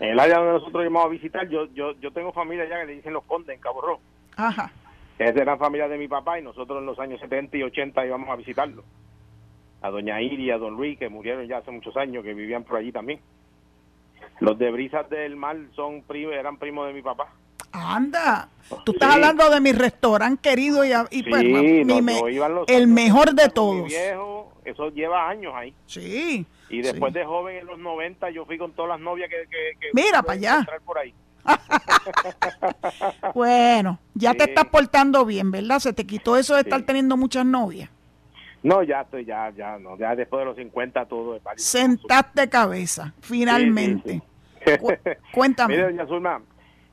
En 0.00 0.08
el 0.08 0.18
área 0.18 0.38
donde 0.38 0.52
nosotros 0.54 0.82
íbamos 0.82 1.04
a 1.04 1.08
visitar, 1.08 1.48
yo, 1.48 1.66
yo, 1.74 1.92
yo 2.00 2.10
tengo 2.10 2.32
familia 2.32 2.64
allá 2.64 2.80
que 2.80 2.86
le 2.86 2.94
dicen 2.94 3.12
los 3.12 3.24
condes 3.24 3.54
en 3.54 3.60
Cabo 3.60 3.82
Rojo. 3.82 4.00
Ajá. 4.36 4.72
Es 5.18 5.34
de 5.34 5.44
la 5.44 5.58
familia 5.58 5.86
de 5.88 5.98
mi 5.98 6.08
papá 6.08 6.38
y 6.38 6.42
nosotros 6.42 6.78
en 6.78 6.86
los 6.86 6.98
años 6.98 7.20
70 7.20 7.58
y 7.58 7.62
80 7.62 8.06
íbamos 8.06 8.30
a 8.30 8.36
visitarlo. 8.36 8.82
A 9.82 9.90
doña 9.90 10.20
Iria, 10.22 10.54
a 10.54 10.58
don 10.58 10.74
Luis, 10.74 10.98
que 10.98 11.10
murieron 11.10 11.46
ya 11.46 11.58
hace 11.58 11.70
muchos 11.70 11.94
años, 11.98 12.24
que 12.24 12.32
vivían 12.32 12.64
por 12.64 12.78
allí 12.78 12.90
también. 12.90 13.20
Los 14.40 14.58
de 14.58 14.70
Brisas 14.70 15.08
del 15.10 15.36
Mar 15.36 15.58
son 15.76 16.02
primos, 16.02 16.34
eran 16.34 16.56
primos 16.56 16.86
de 16.86 16.94
mi 16.94 17.02
papá. 17.02 17.28
Anda, 17.72 18.48
tú 18.84 18.92
estás 18.92 19.14
hablando 19.14 19.50
de 19.50 19.60
mi 19.60 19.72
restaurante 19.72 20.48
querido 20.48 20.84
y, 20.84 20.92
y 21.10 21.22
pues, 21.22 21.44
el 22.68 22.86
mejor 22.88 23.34
de 23.34 23.48
todos. 23.50 23.86
Viejo, 23.86 24.52
eso 24.64 24.88
lleva 24.88 25.28
años 25.28 25.52
ahí. 25.54 25.74
Sí. 25.86 26.46
Y 26.70 26.82
después 26.82 27.12
de 27.12 27.24
joven 27.24 27.56
en 27.56 27.66
los 27.66 27.78
90 27.78 28.30
yo 28.30 28.44
fui 28.46 28.56
con 28.56 28.72
todas 28.72 28.90
las 28.90 29.00
novias 29.00 29.28
que... 29.28 29.48
que, 29.48 29.88
Mira 29.92 30.22
para 30.22 30.34
allá. 30.34 30.66
Por 30.84 30.98
ahí. 30.98 31.12
bueno, 33.34 33.98
ya 34.14 34.34
te 34.34 34.44
estás 34.44 34.66
portando 34.66 35.24
bien, 35.24 35.50
¿verdad? 35.50 35.78
Se 35.80 35.92
te 35.92 36.06
quitó 36.06 36.36
eso 36.36 36.54
de 36.54 36.60
estar 36.60 36.82
teniendo 36.82 37.16
muchas 37.16 37.44
novias. 37.44 37.90
No, 38.62 38.82
ya 38.82 39.00
estoy, 39.00 39.24
ya, 39.24 39.50
ya, 39.56 39.78
no, 39.78 39.96
ya 39.96 40.14
después 40.14 40.40
de 40.40 40.44
los 40.44 40.56
50 40.56 41.06
todo 41.06 41.36
es 41.36 41.42
Sentaste 41.56 42.48
cabeza, 42.48 43.14
finalmente. 43.20 44.22
Cuéntame. 45.32 45.74
Mire, 45.74 45.86
doña 45.86 46.06
Zulma, 46.06 46.42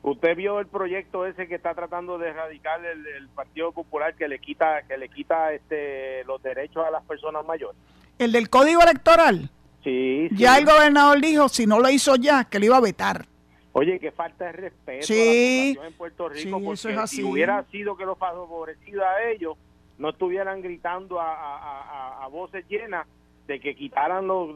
¿Usted 0.02 0.36
vio 0.36 0.60
el 0.60 0.66
proyecto 0.66 1.26
ese 1.26 1.48
que 1.48 1.56
está 1.56 1.74
tratando 1.74 2.18
de 2.18 2.28
erradicar 2.28 2.84
el, 2.84 3.28
Partido 3.34 3.72
Popular 3.72 4.14
que 4.14 4.28
le 4.28 4.38
quita 4.38 4.82
que 4.82 4.96
le 4.96 5.08
quita 5.08 5.52
este 5.52 6.24
los 6.24 6.42
derechos 6.42 6.84
a 6.86 6.90
las 6.90 7.04
personas 7.04 7.44
mayores? 7.44 7.76
El 8.18 8.32
del 8.32 8.48
Código 8.48 8.80
Electoral. 8.80 9.50
Sí, 9.88 10.28
Ya 10.32 10.58
el 10.58 10.64
gobernador 10.64 11.20
dijo, 11.20 11.48
si 11.48 11.66
no 11.66 11.80
lo 11.80 11.88
hizo 11.88 12.16
ya, 12.16 12.44
que 12.44 12.58
lo 12.58 12.66
iba 12.66 12.76
a 12.76 12.80
vetar. 12.80 13.26
Oye, 13.72 13.98
que 14.00 14.10
falta 14.10 14.46
de 14.46 14.52
respeto 14.52 15.06
sí, 15.06 15.14
a 15.14 15.16
la 15.16 15.82
población 15.82 15.86
en 15.86 15.92
Puerto 15.98 16.28
Rico, 16.28 16.60
porque 16.62 17.06
si 17.06 17.22
hubiera 17.22 17.62
sido 17.64 17.96
que 17.96 18.04
los 18.04 18.18
favorecido 18.18 19.04
a 19.04 19.22
ellos, 19.30 19.56
no 19.98 20.10
estuvieran 20.10 20.62
gritando 20.62 21.20
a 21.20 22.26
voces 22.30 22.64
llenas 22.68 23.06
de 23.48 23.58
que 23.58 23.74
quitaran 23.74 24.26
los, 24.26 24.54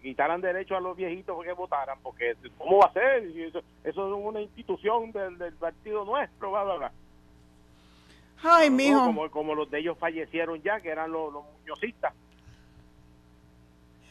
quitaran 0.00 0.40
derecho 0.40 0.76
a 0.76 0.80
los 0.80 0.96
viejitos 0.96 1.44
que 1.44 1.52
votaran 1.52 1.98
porque 2.00 2.36
cómo 2.56 2.78
va 2.78 2.86
a 2.86 2.92
ser 2.92 3.24
eso, 3.24 3.60
eso 3.82 4.06
es 4.06 4.24
una 4.24 4.40
institución 4.40 5.10
del, 5.10 5.36
del 5.36 5.52
partido 5.54 6.04
nuestro 6.04 6.52
bla 6.52 6.62
bla 6.62 6.92
ay 8.44 8.70
mijo. 8.70 9.00
como, 9.00 9.28
como 9.30 9.54
los 9.56 9.68
de 9.68 9.80
ellos 9.80 9.98
fallecieron 9.98 10.62
ya 10.62 10.80
que 10.80 10.90
eran 10.90 11.10
los, 11.10 11.32
los 11.32 11.42
muñozistas 11.58 12.14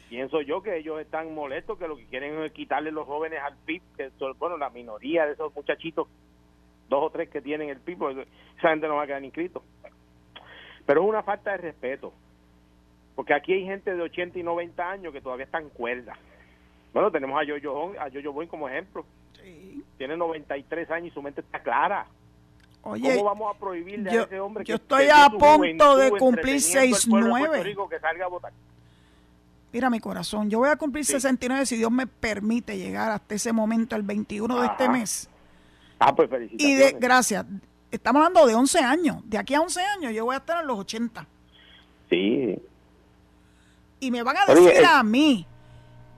pienso 0.09 0.41
yo 0.41 0.61
que 0.61 0.77
ellos 0.77 0.99
están 0.99 1.33
molestos 1.33 1.77
que 1.77 1.87
lo 1.87 1.95
que 1.95 2.05
quieren 2.05 2.41
es 2.43 2.51
quitarle 2.51 2.91
los 2.91 3.07
jóvenes 3.07 3.39
al 3.41 3.55
PIB 3.65 3.81
que 3.95 4.09
son, 4.17 4.37
bueno 4.37 4.57
la 4.57 4.69
minoría 4.69 5.25
de 5.25 5.33
esos 5.33 5.55
muchachitos 5.55 6.07
dos 6.89 7.03
o 7.03 7.09
tres 7.11 7.29
que 7.29 7.41
tienen 7.41 7.69
el 7.69 7.79
PIB 7.79 7.97
pues, 7.97 8.17
esa 8.57 8.69
gente 8.69 8.87
no 8.87 8.95
va 8.95 9.03
a 9.03 9.07
quedar 9.07 9.23
inscrito 9.23 9.63
pero 10.85 11.03
es 11.03 11.09
una 11.09 11.23
falta 11.23 11.51
de 11.51 11.57
respeto 11.57 12.11
porque 13.19 13.33
aquí 13.33 13.51
hay 13.51 13.65
gente 13.65 13.93
de 13.93 14.01
80 14.01 14.39
y 14.39 14.43
90 14.43 14.91
años 14.91 15.11
que 15.11 15.19
todavía 15.19 15.43
están 15.43 15.67
cuerda. 15.71 16.17
Bueno, 16.93 17.11
tenemos 17.11 17.37
a 17.37 17.43
Yoyo, 17.43 17.91
a 17.99 18.07
Yoyo 18.07 18.31
Boy 18.31 18.47
como 18.47 18.69
ejemplo. 18.69 19.05
Tiene 19.97 20.15
93 20.15 20.89
años 20.89 21.07
y 21.07 21.13
su 21.13 21.21
mente 21.21 21.41
está 21.41 21.59
clara. 21.59 22.05
Oye, 22.81 23.17
¿Cómo 23.17 23.25
vamos 23.25 23.53
a 23.53 23.59
prohibirle 23.59 24.09
a 24.09 24.23
ese 24.23 24.39
hombre 24.39 24.63
yo 24.63 24.75
estoy 24.75 25.07
a 25.13 25.29
punto 25.29 25.97
de 25.97 26.11
cumplir 26.11 26.61
69. 26.61 27.75
que 27.89 27.99
salga 27.99 28.23
a 28.23 28.29
votar? 28.29 28.53
Mira 29.71 29.89
mi 29.89 29.99
corazón, 29.99 30.49
yo 30.49 30.60
voy 30.60 30.69
a 30.69 30.75
cumplir 30.75 31.05
69 31.05 31.65
si 31.65 31.77
Dios 31.77 31.91
me 31.91 32.08
permite 32.08 32.77
llegar 32.77 33.12
hasta 33.12 33.36
ese 33.36 33.53
momento, 33.53 33.95
el 33.95 34.01
21 34.01 34.62
de 34.62 34.67
este 34.67 34.89
mes. 34.89 35.29
Ah, 35.99 36.15
pues 36.15 36.29
felicidades. 36.29 36.65
Y 36.65 36.75
de, 36.75 36.97
gracias. 36.99 37.45
estamos 37.91 38.21
hablando 38.21 38.47
de 38.47 38.55
11 38.55 38.79
años. 38.79 39.17
De 39.25 39.38
aquí 39.38 39.53
a 39.53 39.62
11 39.62 39.82
años 39.82 40.13
yo 40.13 40.25
voy 40.25 40.36
a 40.36 40.39
estar 40.39 40.62
en 40.62 40.67
los 40.67 40.79
80. 40.79 41.27
Sí. 42.10 42.60
Y 43.99 44.12
me 44.12 44.23
van 44.23 44.38
a 44.38 44.45
decir 44.45 44.84
a 44.86 45.03
mí 45.03 45.45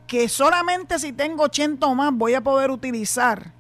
que 0.08 0.30
solamente 0.30 1.00
si 1.00 1.12
tengo 1.12 1.44
80 1.44 1.86
o 1.88 1.96
más 1.96 2.14
voy 2.14 2.34
a 2.36 2.42
poder 2.42 2.70
utilizar 2.72 3.54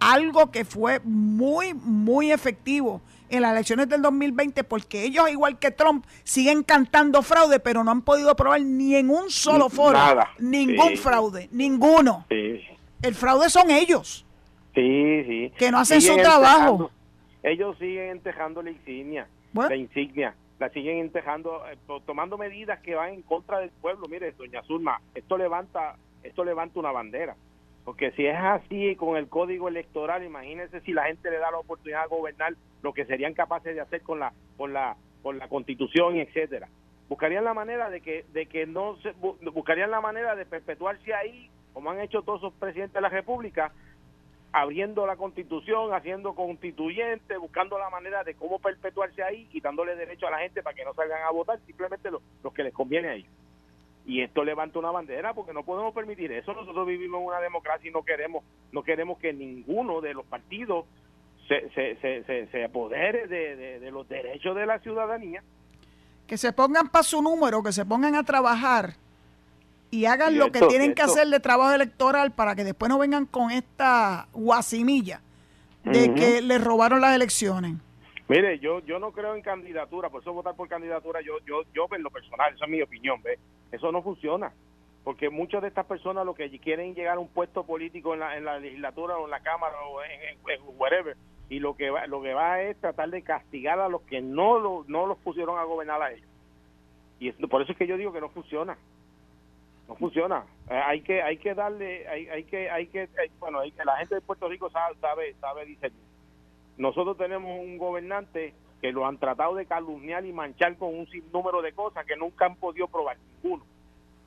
algo 0.00 0.50
que 0.50 0.64
fue 0.64 1.00
muy, 1.04 1.74
muy 1.74 2.32
efectivo 2.32 3.00
en 3.32 3.42
las 3.42 3.52
elecciones 3.52 3.88
del 3.88 4.02
2020 4.02 4.62
porque 4.64 5.04
ellos, 5.04 5.30
igual 5.30 5.58
que 5.58 5.70
Trump, 5.70 6.04
siguen 6.22 6.62
cantando 6.62 7.22
fraude, 7.22 7.60
pero 7.60 7.82
no 7.82 7.90
han 7.90 8.02
podido 8.02 8.36
probar 8.36 8.60
ni 8.60 8.94
en 8.94 9.08
un 9.08 9.30
solo 9.30 9.70
foro 9.70 9.98
ningún 10.38 10.96
fraude, 10.96 11.48
ninguno. 11.50 12.26
El 12.28 13.14
fraude 13.14 13.48
son 13.48 13.70
ellos. 13.70 14.26
Sí, 14.74 15.24
sí. 15.24 15.52
Que 15.58 15.70
no 15.70 15.78
hacen 15.78 16.00
su 16.00 16.14
trabajo. 16.16 16.90
Ellos 17.42 17.76
siguen 17.78 18.10
entejando 18.10 18.62
la 18.62 18.70
insignia, 18.70 19.26
la 19.54 19.74
insignia, 19.74 20.34
la 20.60 20.68
siguen 20.68 20.98
entejando, 20.98 21.62
eh, 21.68 21.76
tomando 22.06 22.38
medidas 22.38 22.80
que 22.80 22.94
van 22.94 23.14
en 23.14 23.22
contra 23.22 23.58
del 23.58 23.70
pueblo. 23.70 24.06
Mire, 24.08 24.32
doña 24.32 24.62
Zulma, 24.62 25.00
esto 25.14 25.36
levanta, 25.36 25.96
esto 26.22 26.44
levanta 26.44 26.78
una 26.78 26.92
bandera. 26.92 27.34
Porque 27.84 28.12
si 28.12 28.26
es 28.26 28.36
así 28.36 28.94
con 28.96 29.16
el 29.16 29.28
código 29.28 29.68
electoral, 29.68 30.22
imagínense 30.22 30.80
si 30.82 30.92
la 30.92 31.04
gente 31.04 31.30
le 31.30 31.38
da 31.38 31.50
la 31.50 31.58
oportunidad 31.58 32.02
de 32.02 32.16
gobernar 32.16 32.54
lo 32.82 32.92
que 32.92 33.04
serían 33.06 33.34
capaces 33.34 33.74
de 33.74 33.80
hacer 33.80 34.02
con 34.02 34.20
la 34.20 34.32
con 34.56 34.72
la 34.72 34.96
con 35.22 35.38
la 35.38 35.48
Constitución, 35.48 36.16
etcétera. 36.16 36.68
Buscarían 37.08 37.44
la 37.44 37.54
manera 37.54 37.90
de 37.90 38.00
que 38.00 38.24
de 38.32 38.46
que 38.46 38.66
no 38.66 38.96
se 38.98 39.12
buscarían 39.50 39.90
la 39.90 40.00
manera 40.00 40.36
de 40.36 40.46
perpetuarse 40.46 41.12
ahí, 41.12 41.50
como 41.72 41.90
han 41.90 42.00
hecho 42.00 42.22
todos 42.22 42.42
los 42.42 42.52
presidentes 42.54 42.94
de 42.94 43.00
la 43.00 43.08
República, 43.08 43.72
abriendo 44.52 45.04
la 45.04 45.16
Constitución, 45.16 45.92
haciendo 45.92 46.34
constituyente, 46.34 47.36
buscando 47.36 47.78
la 47.78 47.90
manera 47.90 48.22
de 48.22 48.34
cómo 48.34 48.60
perpetuarse 48.60 49.22
ahí, 49.24 49.46
quitándole 49.46 49.96
derecho 49.96 50.28
a 50.28 50.30
la 50.30 50.38
gente 50.38 50.62
para 50.62 50.76
que 50.76 50.84
no 50.84 50.94
salgan 50.94 51.22
a 51.22 51.30
votar, 51.30 51.58
simplemente 51.66 52.10
los 52.12 52.22
lo 52.44 52.52
que 52.52 52.62
les 52.62 52.72
conviene 52.72 53.08
a 53.08 53.14
ellos 53.14 53.32
y 54.04 54.22
esto 54.22 54.44
levanta 54.44 54.78
una 54.78 54.90
bandera 54.90 55.32
porque 55.34 55.52
no 55.52 55.62
podemos 55.62 55.94
permitir 55.94 56.32
eso. 56.32 56.52
Nosotros 56.52 56.86
vivimos 56.86 57.20
en 57.20 57.26
una 57.26 57.40
democracia 57.40 57.88
y 57.88 57.92
no 57.92 58.02
queremos 58.02 58.44
no 58.72 58.82
queremos 58.82 59.18
que 59.18 59.32
ninguno 59.32 60.00
de 60.00 60.14
los 60.14 60.24
partidos 60.26 60.86
se, 61.46 61.70
se, 61.70 62.24
se, 62.24 62.46
se, 62.46 62.64
apodere 62.64 63.26
de, 63.26 63.90
los 63.90 64.08
derechos 64.08 64.56
de 64.56 64.66
la 64.66 64.78
ciudadanía. 64.78 65.42
Que 66.26 66.38
se 66.38 66.52
pongan 66.52 66.88
para 66.88 67.02
su 67.02 67.20
número 67.20 67.62
que 67.62 67.72
se 67.72 67.84
pongan 67.84 68.14
a 68.14 68.22
trabajar 68.22 68.94
y 69.90 70.06
hagan 70.06 70.38
lo 70.38 70.50
que 70.50 70.60
tienen 70.62 70.94
que 70.94 71.02
hacer 71.02 71.28
de 71.28 71.40
trabajo 71.40 71.74
electoral 71.74 72.32
para 72.32 72.54
que 72.54 72.64
después 72.64 72.88
no 72.88 72.98
vengan 72.98 73.26
con 73.26 73.50
esta 73.50 74.28
guasimilla 74.32 75.20
de 75.84 76.14
que 76.14 76.40
les 76.40 76.62
robaron 76.62 77.00
las 77.00 77.14
elecciones. 77.14 77.74
Mire, 78.28 78.58
yo 78.60 78.80
yo 78.80 78.98
no 78.98 79.12
creo 79.12 79.34
en 79.34 79.42
candidatura, 79.42 80.08
por 80.08 80.22
eso 80.22 80.32
votar 80.32 80.54
por 80.54 80.68
candidatura, 80.68 81.20
yo 81.20 81.34
yo 81.44 81.64
yo 81.74 81.86
en 81.94 82.02
lo 82.02 82.10
personal, 82.10 82.54
esa 82.54 82.64
es 82.64 82.70
mi 82.70 82.80
opinión, 82.80 83.20
¿ve? 83.20 83.38
Eso 83.72 83.90
no 83.90 84.02
funciona, 84.02 84.52
porque 85.02 85.30
muchas 85.30 85.62
de 85.62 85.68
estas 85.68 85.86
personas 85.86 86.26
lo 86.26 86.34
que 86.34 86.50
quieren 86.60 86.94
llegar 86.94 87.16
a 87.16 87.20
un 87.20 87.28
puesto 87.28 87.64
político 87.64 88.12
en 88.14 88.20
la, 88.20 88.36
en 88.36 88.44
la 88.44 88.58
legislatura 88.58 89.16
o 89.16 89.24
en 89.24 89.30
la 89.30 89.40
Cámara 89.40 89.74
o 89.86 90.02
en, 90.02 90.78
whatever, 90.78 91.16
y 91.48 91.58
lo 91.58 91.74
que 91.74 91.90
va 91.90 92.06
lo 92.06 92.22
que 92.22 92.34
va 92.34 92.60
es 92.60 92.76
tratar 92.80 93.10
de 93.10 93.22
castigar 93.22 93.80
a 93.80 93.88
los 93.88 94.02
que 94.02 94.20
no 94.20 94.58
lo, 94.58 94.84
no 94.86 95.06
los 95.06 95.18
pusieron 95.18 95.58
a 95.58 95.64
gobernar 95.64 96.02
a 96.02 96.12
ellos. 96.12 96.28
Y 97.18 97.30
por 97.46 97.62
eso 97.62 97.72
es 97.72 97.78
que 97.78 97.86
yo 97.86 97.96
digo 97.96 98.12
que 98.12 98.20
no 98.20 98.28
funciona. 98.28 98.76
No 99.88 99.94
funciona. 99.96 100.44
Eh, 100.70 100.74
hay 100.74 101.00
que 101.02 101.22
hay 101.22 101.38
que 101.38 101.54
darle 101.54 102.06
hay, 102.08 102.28
hay 102.28 102.44
que 102.44 102.70
hay 102.70 102.86
que 102.86 103.08
bueno, 103.38 103.60
hay, 103.60 103.72
la 103.84 103.96
gente 103.96 104.16
de 104.16 104.20
Puerto 104.20 104.48
Rico 104.48 104.70
sabe 104.70 104.96
sabe, 105.00 105.34
sabe 105.40 105.76
nosotros 106.76 107.16
tenemos 107.16 107.58
un 107.58 107.78
gobernante 107.78 108.54
que 108.82 108.90
lo 108.90 109.06
han 109.06 109.16
tratado 109.16 109.54
de 109.54 109.64
calumniar 109.64 110.26
y 110.26 110.32
manchar 110.32 110.76
con 110.76 110.92
un 110.92 111.06
sinnúmero 111.06 111.62
de 111.62 111.72
cosas 111.72 112.04
que 112.04 112.16
nunca 112.16 112.46
han 112.46 112.56
podido 112.56 112.88
probar 112.88 113.16
ninguno. 113.16 113.64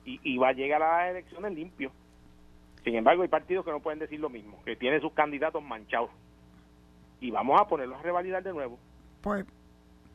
Y, 0.06 0.38
va 0.38 0.48
a 0.48 0.52
llegar 0.52 0.82
a 0.82 0.98
las 0.98 1.10
elecciones 1.10 1.52
limpio. 1.52 1.90
Sin 2.82 2.94
embargo, 2.94 3.22
hay 3.22 3.28
partidos 3.28 3.64
que 3.64 3.72
no 3.72 3.80
pueden 3.80 3.98
decir 3.98 4.18
lo 4.20 4.30
mismo, 4.30 4.56
que 4.64 4.76
tienen 4.76 5.00
sus 5.00 5.12
candidatos 5.12 5.62
manchados. 5.62 6.10
Y 7.20 7.30
vamos 7.30 7.60
a 7.60 7.66
ponerlos 7.66 7.98
a 7.98 8.02
revalidar 8.02 8.42
de 8.42 8.52
nuevo. 8.52 8.78
Pues 9.20 9.44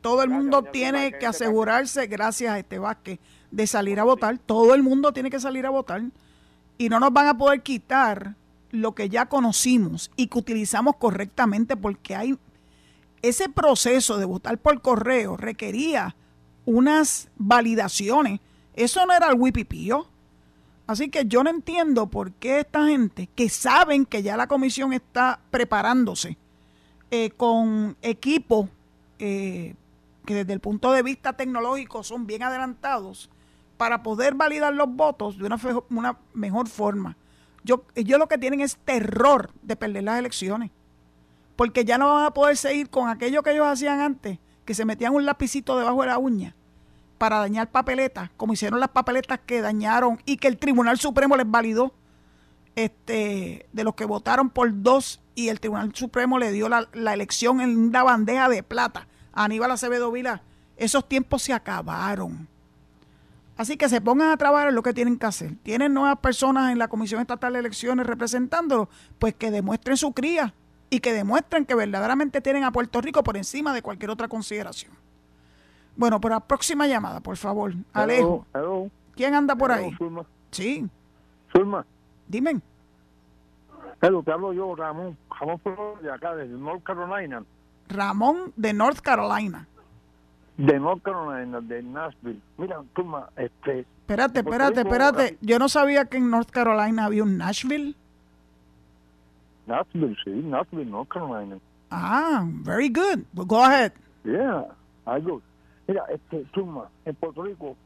todo 0.00 0.24
el 0.24 0.30
mundo 0.30 0.62
tiene 0.64 1.12
que 1.12 1.26
asegurarse, 1.26 2.06
gracias 2.06 2.52
a 2.52 2.58
este 2.58 2.78
Vázquez, 2.78 3.20
de 3.50 3.66
salir 3.66 4.00
a 4.00 4.04
votar. 4.04 4.38
Todo 4.38 4.74
el 4.74 4.82
mundo 4.82 5.12
tiene 5.12 5.30
que 5.30 5.38
salir 5.38 5.66
a 5.66 5.70
votar. 5.70 6.02
Y 6.78 6.88
no 6.88 6.98
nos 6.98 7.12
van 7.12 7.28
a 7.28 7.36
poder 7.36 7.62
quitar 7.62 8.34
lo 8.70 8.94
que 8.94 9.08
ya 9.08 9.26
conocimos 9.26 10.10
y 10.16 10.26
que 10.26 10.38
utilizamos 10.38 10.96
correctamente 10.96 11.76
porque 11.76 12.16
hay 12.16 12.38
ese 13.22 13.48
proceso 13.48 14.18
de 14.18 14.24
votar 14.24 14.58
por 14.58 14.82
correo 14.82 15.36
requería 15.36 16.16
unas 16.64 17.28
validaciones. 17.36 18.40
Eso 18.74 19.04
no 19.06 19.12
era 19.12 19.28
el 19.28 19.38
wipipío. 19.38 20.06
Así 20.86 21.08
que 21.08 21.24
yo 21.26 21.44
no 21.44 21.50
entiendo 21.50 22.08
por 22.08 22.32
qué 22.32 22.60
esta 22.60 22.86
gente 22.86 23.28
que 23.34 23.48
saben 23.48 24.04
que 24.04 24.22
ya 24.22 24.36
la 24.36 24.48
comisión 24.48 24.92
está 24.92 25.40
preparándose 25.50 26.36
eh, 27.10 27.30
con 27.30 27.96
equipos 28.02 28.68
eh, 29.18 29.74
que 30.26 30.34
desde 30.34 30.52
el 30.52 30.60
punto 30.60 30.92
de 30.92 31.02
vista 31.02 31.32
tecnológico 31.34 32.02
son 32.02 32.26
bien 32.26 32.42
adelantados 32.42 33.30
para 33.76 34.02
poder 34.02 34.34
validar 34.34 34.74
los 34.74 34.88
votos 34.88 35.38
de 35.38 35.44
una, 35.44 36.18
mejor 36.34 36.68
forma. 36.68 37.16
Yo, 37.64 37.84
ellos 37.94 38.18
lo 38.18 38.28
que 38.28 38.38
tienen 38.38 38.60
es 38.60 38.76
terror 38.76 39.50
de 39.62 39.76
perder 39.76 40.04
las 40.04 40.18
elecciones. 40.18 40.70
Porque 41.56 41.84
ya 41.84 41.98
no 41.98 42.14
van 42.14 42.24
a 42.24 42.34
poder 42.34 42.56
seguir 42.56 42.90
con 42.90 43.08
aquello 43.08 43.42
que 43.42 43.52
ellos 43.52 43.66
hacían 43.66 44.00
antes, 44.00 44.38
que 44.64 44.74
se 44.74 44.84
metían 44.84 45.14
un 45.14 45.26
lapicito 45.26 45.78
debajo 45.78 46.02
de 46.02 46.08
la 46.08 46.18
uña 46.18 46.54
para 47.18 47.38
dañar 47.38 47.70
papeletas, 47.70 48.30
como 48.36 48.52
hicieron 48.52 48.80
las 48.80 48.88
papeletas 48.88 49.38
que 49.46 49.60
dañaron 49.60 50.20
y 50.24 50.38
que 50.38 50.48
el 50.48 50.58
Tribunal 50.58 50.98
Supremo 50.98 51.36
les 51.36 51.48
validó, 51.48 51.94
este, 52.74 53.68
de 53.72 53.84
los 53.84 53.94
que 53.94 54.06
votaron 54.06 54.50
por 54.50 54.82
dos 54.82 55.20
y 55.34 55.48
el 55.48 55.60
Tribunal 55.60 55.94
Supremo 55.94 56.38
le 56.38 56.50
dio 56.50 56.68
la, 56.68 56.88
la 56.92 57.14
elección 57.14 57.60
en 57.60 57.78
una 57.78 58.02
bandeja 58.02 58.48
de 58.48 58.62
plata 58.62 59.06
a 59.32 59.44
Aníbal 59.44 59.70
Acevedo 59.70 60.10
Vila. 60.10 60.42
Esos 60.76 61.08
tiempos 61.08 61.42
se 61.42 61.52
acabaron. 61.52 62.48
Así 63.56 63.76
que 63.76 63.88
se 63.88 64.00
pongan 64.00 64.30
a 64.30 64.36
trabajar 64.36 64.68
en 64.68 64.74
lo 64.74 64.82
que 64.82 64.92
tienen 64.92 65.16
que 65.16 65.26
hacer. 65.26 65.54
Tienen 65.62 65.94
nuevas 65.94 66.18
personas 66.18 66.72
en 66.72 66.78
la 66.78 66.88
Comisión 66.88 67.20
Estatal 67.20 67.52
de 67.52 67.60
Elecciones 67.60 68.04
representándolo, 68.04 68.88
pues 69.18 69.34
que 69.34 69.52
demuestren 69.52 69.96
su 69.96 70.12
cría 70.12 70.54
y 70.92 71.00
que 71.00 71.14
demuestren 71.14 71.64
que 71.64 71.74
verdaderamente 71.74 72.42
tienen 72.42 72.64
a 72.64 72.70
Puerto 72.70 73.00
Rico 73.00 73.22
por 73.22 73.38
encima 73.38 73.72
de 73.72 73.80
cualquier 73.80 74.10
otra 74.10 74.28
consideración. 74.28 74.92
Bueno, 75.96 76.20
por 76.20 76.32
la 76.32 76.40
próxima 76.40 76.86
llamada, 76.86 77.20
por 77.20 77.38
favor. 77.38 77.72
Alejo. 77.94 78.44
¿Quién 79.16 79.32
anda 79.32 79.56
por 79.56 79.72
ahí? 79.72 79.96
Sí. 80.50 80.86
Zulma. 81.50 81.86
Dime. 82.28 82.60
Hello, 84.02 84.22
te 84.22 84.32
hablo 84.32 84.52
yo, 84.52 84.76
Ramón. 84.76 85.16
Ramón 85.40 85.60
de 86.02 86.12
acá, 86.12 86.34
de 86.34 86.46
North 86.46 86.82
Carolina. 86.82 87.42
Ramón 87.88 88.52
de 88.56 88.74
North 88.74 89.00
Carolina. 89.00 89.66
De 90.58 90.78
North 90.78 91.02
Carolina, 91.02 91.62
de 91.62 91.82
Nashville. 91.82 92.40
Mira, 92.58 92.82
toma, 92.94 93.30
este... 93.36 93.86
Espérate, 94.00 94.40
espérate, 94.40 94.80
espérate. 94.82 95.38
Yo 95.40 95.58
no 95.58 95.70
sabía 95.70 96.04
que 96.04 96.18
en 96.18 96.28
North 96.28 96.50
Carolina 96.50 97.06
había 97.06 97.22
un 97.22 97.38
Nashville. 97.38 97.96
Nashville, 99.66 100.16
sí, 100.24 100.30
Nashville, 100.30 100.90
North 100.90 101.08
Carolina. 101.08 101.58
Ah, 101.90 102.46
very 102.62 102.88
good. 102.88 103.24
go 103.34 103.62
ahead. 103.62 103.92
Yeah, 104.24 104.64
I 105.06 105.20
go. 105.20 105.42
Mira, 105.86 106.04
este, 106.10 106.44
Tuma, 106.52 106.88
en 107.04 107.14
Puerto 107.16 107.42
Rico, 107.42 107.76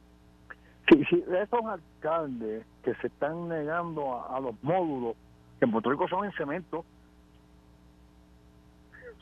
si, 0.89 1.05
si 1.07 1.17
esos 1.17 1.65
alcaldes 1.65 2.65
que 2.83 2.95
se 2.97 3.09
están 3.09 3.49
negando 3.49 4.25
a, 4.29 4.39
los 4.41 4.55
módulos, 4.63 5.17
que 5.59 5.65
en 5.65 5.73
Puerto 5.73 5.91
Rico 5.91 6.09
son 6.09 6.25
en 6.25 6.33
cemento, 6.33 6.85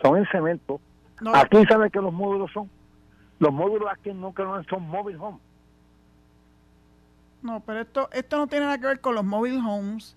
son 0.03 0.19
en 0.19 0.27
cemento, 0.27 0.81
aquí 1.33 1.65
sabe 1.67 1.91
que 1.91 2.01
los 2.01 2.13
módulos 2.13 2.51
son 2.53 2.69
los 3.39 3.53
módulos 3.53 3.89
aquí 3.91 4.13
nunca 4.13 4.45
no 4.45 4.63
son 4.65 4.89
mobile 4.89 5.19
home. 5.19 5.39
No, 7.43 7.61
pero 7.61 7.81
esto 7.81 8.09
esto 8.13 8.39
no 8.39 8.47
tiene 8.47 8.65
nada 8.65 8.79
que 8.79 8.87
ver 8.87 9.01
con 9.01 9.15
los 9.15 9.25
mobile 9.25 9.59
homes. 9.59 10.17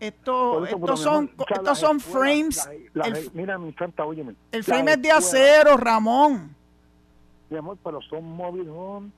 Esto, 0.00 0.64
estos 0.64 1.00
son, 1.00 1.30
estos 1.48 1.78
son 1.78 2.00
frames. 2.00 2.68
mira, 3.32 3.58
mi 3.58 3.72
santa, 3.72 4.04
óyeme. 4.04 4.34
El 4.52 4.62
frame 4.62 4.92
es 4.92 5.02
de 5.02 5.10
acero, 5.10 5.76
Ramón. 5.76 6.54
Mi 7.50 7.56
amor, 7.56 7.78
pero 7.82 8.00
son 8.02 8.24
mobile 8.36 8.70
home. 8.70 9.10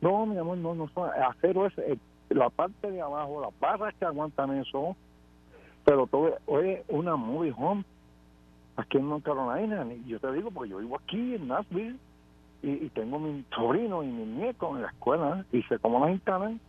No, 0.00 0.26
mi 0.26 0.38
amor, 0.38 0.58
no, 0.58 0.74
no 0.74 0.88
son. 0.90 1.10
Acero 1.10 1.66
es 1.66 1.76
eh, 1.78 1.98
la 2.28 2.50
parte 2.50 2.90
de 2.90 3.00
abajo, 3.00 3.40
las 3.40 3.58
barras 3.58 3.94
que 3.98 4.04
aguantan 4.04 4.56
eso. 4.58 4.96
Pero 5.84 6.06
todo 6.06 6.38
es 6.60 6.84
una 6.88 7.16
mobile 7.16 7.54
home 7.56 7.84
aquí 8.76 8.98
en 8.98 9.08
North 9.08 9.24
Carolina. 9.24 9.86
Yo 10.06 10.20
te 10.20 10.32
digo, 10.32 10.50
porque 10.50 10.70
yo 10.70 10.78
vivo 10.78 10.96
aquí 10.96 11.34
en 11.34 11.48
Nashville 11.48 11.96
y, 12.62 12.88
tengo 12.90 13.18
mi 13.18 13.44
sobrino 13.54 14.02
y 14.02 14.08
mi 14.08 14.24
nieto 14.24 14.74
en 14.74 14.82
la 14.82 14.88
escuela 14.88 15.44
y 15.52 15.62
sé 15.64 15.78
cómo 15.78 16.00
las 16.00 16.10
instalan. 16.10 16.60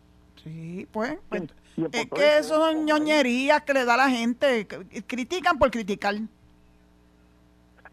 Sí, 0.44 0.88
pues, 0.92 1.18
pues 1.30 1.44
es 1.92 2.10
que 2.10 2.38
eso 2.38 2.56
son 2.56 2.86
ñoñerías 2.86 3.64
que 3.64 3.74
le 3.74 3.86
da 3.86 3.98
la 3.98 4.10
gente. 4.10 4.68
Critican 5.08 5.58
por 5.58 5.72
criticar. 5.72 6.16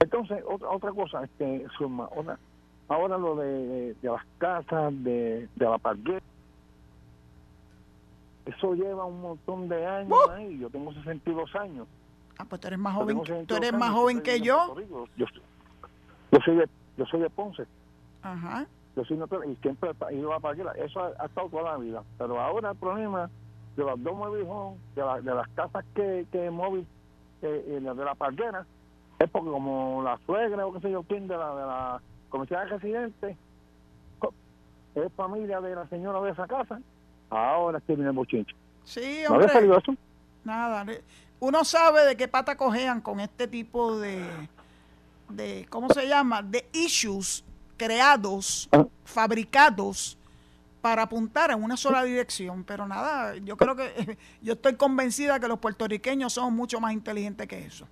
Entonces, 0.00 0.42
otra, 0.46 0.68
otra 0.70 0.92
cosa, 0.92 1.24
este, 1.24 1.66
suma, 1.78 2.08
otra, 2.14 2.38
ahora 2.88 3.16
lo 3.16 3.36
de, 3.36 3.94
de 3.94 4.08
las 4.08 4.24
casas, 4.38 4.92
de, 5.02 5.48
de 5.54 5.64
la 5.64 5.78
parquera, 5.78 6.20
eso 8.44 8.74
lleva 8.74 9.04
un 9.04 9.20
montón 9.20 9.68
de 9.68 9.84
años 9.84 10.16
¡Uh! 10.26 10.30
ahí. 10.30 10.58
Yo 10.58 10.70
tengo 10.70 10.92
62 10.94 11.54
años. 11.56 11.86
Ah, 12.38 12.44
pues 12.44 12.60
tú 12.60 12.68
eres 12.68 12.78
más 12.78 12.94
Yo 12.94 13.00
joven, 13.00 13.08
tengo 13.08 13.22
tú 13.22 13.32
62 13.32 13.58
eres 13.58 13.72
más 13.80 13.90
joven 13.90 14.22
que 14.22 14.40
yo. 14.40 14.76
Yo, 15.16 15.26
yo 16.30 16.38
soy 16.44 16.56
de, 16.56 16.68
yo 16.96 17.06
soy 17.06 17.20
de 17.20 17.30
Ponce. 17.30 17.66
Ajá. 18.22 18.66
Yo 18.96 19.04
soy 19.04 19.16
notario 19.18 19.50
y 19.50 19.56
siempre 19.56 19.90
he 20.10 20.14
ido 20.14 20.32
a 20.32 20.40
parquera. 20.40 20.72
Eso 20.72 21.00
ha, 21.00 21.12
ha 21.18 21.26
estado 21.26 21.48
toda 21.50 21.62
la 21.72 21.76
vida. 21.76 22.02
Pero 22.18 22.40
ahora 22.40 22.70
el 22.70 22.76
problema 22.76 23.30
de 23.76 23.84
los 23.84 24.02
dos 24.02 24.16
móviles 24.16 24.48
de, 24.94 25.02
la- 25.02 25.20
de 25.20 25.34
las 25.34 25.48
casas 25.50 25.84
que, 25.94 26.26
que 26.32 26.50
móvil, 26.50 26.86
eh, 27.42 27.64
eh, 27.68 27.80
de 27.80 28.04
la 28.04 28.14
parquera, 28.14 28.64
es 29.18 29.30
porque 29.30 29.50
como 29.50 30.02
la 30.02 30.18
suegra 30.24 30.66
o 30.66 30.72
qué 30.72 30.80
sé 30.80 30.90
yo 30.90 31.02
quién 31.02 31.28
de 31.28 31.36
la, 31.36 31.50
de 31.54 31.60
la 31.66 32.00
comisión 32.30 32.60
de 32.60 32.66
residentes 32.76 33.36
co- 34.18 34.32
es 34.94 35.12
familia 35.12 35.60
de 35.60 35.74
la 35.74 35.86
señora 35.88 36.20
de 36.22 36.30
esa 36.30 36.46
casa, 36.46 36.80
ahora 37.28 37.78
es 37.78 37.84
que 37.84 37.94
viene 37.96 38.10
el 38.10 38.16
bochinche. 38.16 38.54
Sí, 38.84 39.20
¿No 39.28 39.34
hombre. 39.34 39.48
salido 39.50 39.76
eso? 39.78 39.94
Nada. 40.44 40.84
le- 40.84 41.02
Uno 41.40 41.64
sabe 41.64 42.04
de 42.06 42.16
qué 42.16 42.28
pata 42.28 42.56
cojean 42.56 43.02
con 43.02 43.20
este 43.20 43.46
tipo 43.46 43.98
de, 43.98 44.24
de, 45.28 45.66
¿cómo 45.68 45.90
se 45.90 46.08
llama? 46.08 46.40
De 46.40 46.66
issues 46.72 47.44
creados, 47.76 48.68
Ah. 48.72 48.84
fabricados 49.04 50.16
para 50.80 51.02
apuntar 51.02 51.50
en 51.50 51.62
una 51.62 51.76
sola 51.76 52.02
dirección. 52.04 52.62
Pero 52.64 52.86
nada, 52.86 53.36
yo 53.36 53.56
creo 53.56 53.74
que, 53.76 54.16
yo 54.42 54.52
estoy 54.54 54.74
convencida 54.76 55.40
que 55.40 55.48
los 55.48 55.58
puertorriqueños 55.58 56.32
son 56.32 56.54
mucho 56.54 56.80
más 56.80 56.92
inteligentes 56.92 57.46
que 57.48 57.66
eso. 57.66 57.86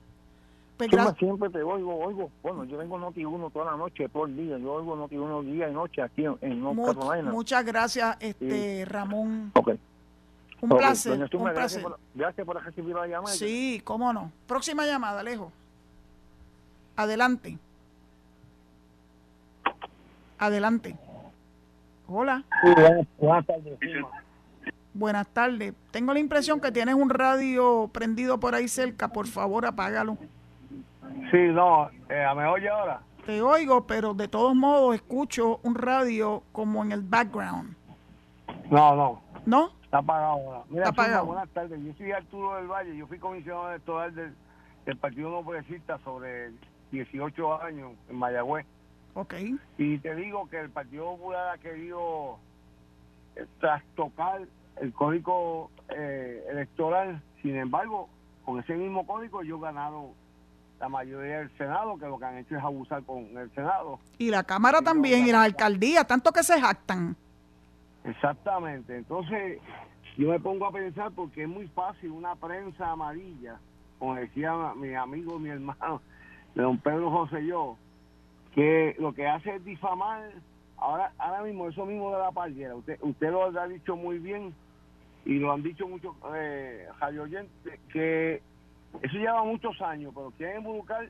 Pues 0.76 0.90
gra- 0.90 1.16
siempre 1.18 1.48
te 1.50 1.62
oigo, 1.62 1.94
oigo. 2.04 2.30
Bueno, 2.42 2.64
yo 2.64 2.76
vengo 2.78 2.98
Noti 2.98 3.24
1 3.24 3.50
toda 3.50 3.70
la 3.70 3.76
noche, 3.76 4.08
todo 4.08 4.26
el 4.26 4.36
día. 4.36 4.58
Yo 4.58 4.72
oigo 4.72 4.96
Noti 4.96 5.16
1 5.16 5.42
día 5.42 5.68
y 5.68 5.72
noche 5.72 6.02
aquí 6.02 6.24
en, 6.40 6.60
North 6.60 6.76
mu- 6.76 6.86
Carolina. 6.86 7.30
muchas 7.30 7.64
gracias, 7.64 8.16
este 8.18 8.84
Ramón. 8.84 9.52
Ok. 9.54 9.68
Un 10.60 10.72
Ok, 10.72 10.78
placer, 10.78 11.12
doña 11.12 11.28
un 11.32 11.44
gracias 11.44 11.54
placer. 11.54 11.82
por, 11.82 11.98
gracias 12.14 12.46
por 12.46 12.64
recibir 12.64 12.94
la 12.94 13.06
llamada. 13.06 13.34
Sí, 13.36 13.82
cómo 13.84 14.12
no. 14.12 14.32
Próxima 14.48 14.84
llamada, 14.86 15.20
Alejo. 15.20 15.52
Adelante. 16.96 17.58
Adelante. 20.46 20.96
Hola. 22.06 22.44
buenas 23.18 23.46
tardes. 23.46 23.78
Buenas 24.92 25.26
tardes. 25.28 25.74
Tengo 25.90 26.12
la 26.12 26.20
impresión 26.20 26.60
que 26.60 26.70
tienes 26.70 26.94
un 26.94 27.10
radio 27.10 27.88
prendido 27.92 28.38
por 28.38 28.54
ahí 28.54 28.68
cerca. 28.68 29.08
Por 29.08 29.26
favor, 29.26 29.66
apágalo. 29.66 30.16
Sí, 31.30 31.38
no, 31.52 31.88
eh, 32.08 32.26
¿me 32.36 32.46
oye 32.46 32.68
ahora? 32.68 33.00
Te 33.26 33.40
oigo, 33.40 33.86
pero 33.86 34.12
de 34.14 34.28
todos 34.28 34.54
modos 34.54 34.94
escucho 34.94 35.58
un 35.62 35.74
radio 35.74 36.42
como 36.52 36.84
en 36.84 36.92
el 36.92 37.00
background. 37.02 37.74
No, 38.70 38.94
no, 38.94 39.22
¿No? 39.46 39.70
está 39.82 39.98
apagado 39.98 40.32
ahora. 40.32 40.60
Mira, 40.68 40.82
Está 40.88 41.02
apagado. 41.02 41.26
buenas 41.26 41.48
tardes. 41.50 41.80
Yo 41.82 41.92
soy 41.94 42.12
Arturo 42.12 42.56
del 42.56 42.66
Valle, 42.66 42.96
yo 42.96 43.06
fui 43.06 43.18
comisionado 43.18 43.70
electoral 43.70 44.14
del, 44.14 44.34
del 44.84 44.96
Partido 44.98 45.30
No 45.30 45.42
Progresista 45.42 45.98
sobre 46.04 46.50
18 46.92 47.62
años 47.62 47.92
en 48.10 48.16
Mayagüez. 48.16 48.66
Ok. 49.14 49.34
Y 49.78 49.98
te 49.98 50.14
digo 50.16 50.48
que 50.48 50.60
el 50.60 50.70
Partido 50.70 51.04
Popular 51.16 51.54
ha 51.54 51.58
querido 51.58 52.38
eh, 53.36 53.46
trastocar 53.60 54.42
el 54.80 54.92
código 54.92 55.70
eh, 55.88 56.44
electoral. 56.50 57.22
Sin 57.42 57.56
embargo, 57.56 58.08
con 58.44 58.58
ese 58.60 58.74
mismo 58.74 59.06
código 59.06 59.42
yo 59.42 59.58
he 59.58 59.60
ganado 59.60 60.10
la 60.80 60.88
mayoría 60.88 61.38
del 61.38 61.56
Senado, 61.56 61.96
que 61.96 62.06
lo 62.06 62.18
que 62.18 62.24
han 62.24 62.38
hecho 62.38 62.56
es 62.56 62.62
abusar 62.62 63.02
con 63.04 63.24
el 63.38 63.50
Senado. 63.54 64.00
Y 64.18 64.30
la 64.30 64.42
Cámara 64.42 64.82
también, 64.82 65.20
no, 65.22 65.28
y 65.28 65.32
la- 65.32 65.38
las 65.38 65.46
alcaldías, 65.46 66.06
tanto 66.06 66.32
que 66.32 66.42
se 66.42 66.60
jactan. 66.60 67.16
Exactamente. 68.04 68.96
Entonces, 68.96 69.60
yo 70.18 70.28
me 70.28 70.40
pongo 70.40 70.66
a 70.66 70.72
pensar 70.72 71.12
porque 71.12 71.42
es 71.44 71.48
muy 71.48 71.66
fácil 71.68 72.10
una 72.10 72.34
prensa 72.36 72.90
amarilla, 72.90 73.58
como 73.98 74.14
decía 74.16 74.52
mi 74.76 74.94
amigo, 74.94 75.38
mi 75.38 75.50
hermano, 75.50 76.02
don 76.54 76.78
Pedro 76.78 77.10
José 77.10 77.42
y 77.42 77.46
yo, 77.48 77.76
que 78.54 78.94
lo 78.98 79.12
que 79.12 79.26
hace 79.26 79.56
es 79.56 79.64
difamar. 79.64 80.30
Ahora, 80.76 81.12
ahora 81.18 81.42
mismo, 81.42 81.68
eso 81.68 81.86
mismo 81.86 82.10
de 82.10 82.18
la 82.18 82.32
parguera, 82.32 82.74
usted, 82.74 82.98
usted 83.00 83.30
lo 83.30 83.44
ha 83.44 83.68
dicho 83.68 83.96
muy 83.96 84.18
bien 84.18 84.54
y 85.24 85.38
lo 85.38 85.52
han 85.52 85.62
dicho 85.62 85.88
muchos 85.88 86.14
eh, 86.34 86.86
radioyentes, 87.00 87.80
que 87.92 88.42
eso 89.02 89.16
lleva 89.16 89.44
muchos 89.44 89.80
años, 89.80 90.12
pero 90.14 90.30
quieren 90.32 90.58
involucrar 90.58 91.08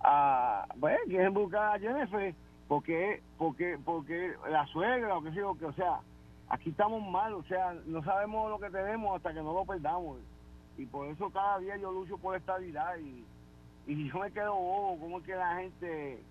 a, 0.00 0.66
bueno, 0.76 0.98
quieren 1.06 1.28
involucrar 1.28 1.74
a 1.74 1.78
Jennifer 1.80 2.34
porque, 2.68 3.20
porque, 3.38 3.78
porque 3.84 4.34
la 4.48 4.66
suegra 4.66 5.16
o 5.16 5.22
qué 5.22 5.30
sé 5.30 5.36
yo, 5.36 5.54
que 5.58 5.66
o 5.66 5.72
sea, 5.72 6.00
aquí 6.48 6.70
estamos 6.70 7.02
mal, 7.02 7.34
o 7.34 7.42
sea, 7.44 7.74
no 7.86 8.04
sabemos 8.04 8.50
lo 8.50 8.58
que 8.58 8.70
tenemos 8.70 9.16
hasta 9.16 9.34
que 9.34 9.42
no 9.42 9.52
lo 9.52 9.64
perdamos. 9.64 10.18
Y 10.78 10.86
por 10.86 11.08
eso 11.08 11.28
cada 11.30 11.58
día 11.58 11.76
yo 11.76 11.92
lucho 11.92 12.16
por 12.18 12.36
estabilidad 12.36 12.96
y, 12.98 13.24
y 13.86 14.08
yo 14.08 14.18
me 14.20 14.30
quedo 14.30 14.54
bobo, 14.54 14.98
como 15.00 15.18
es 15.18 15.24
que 15.24 15.34
la 15.34 15.56
gente 15.56 16.22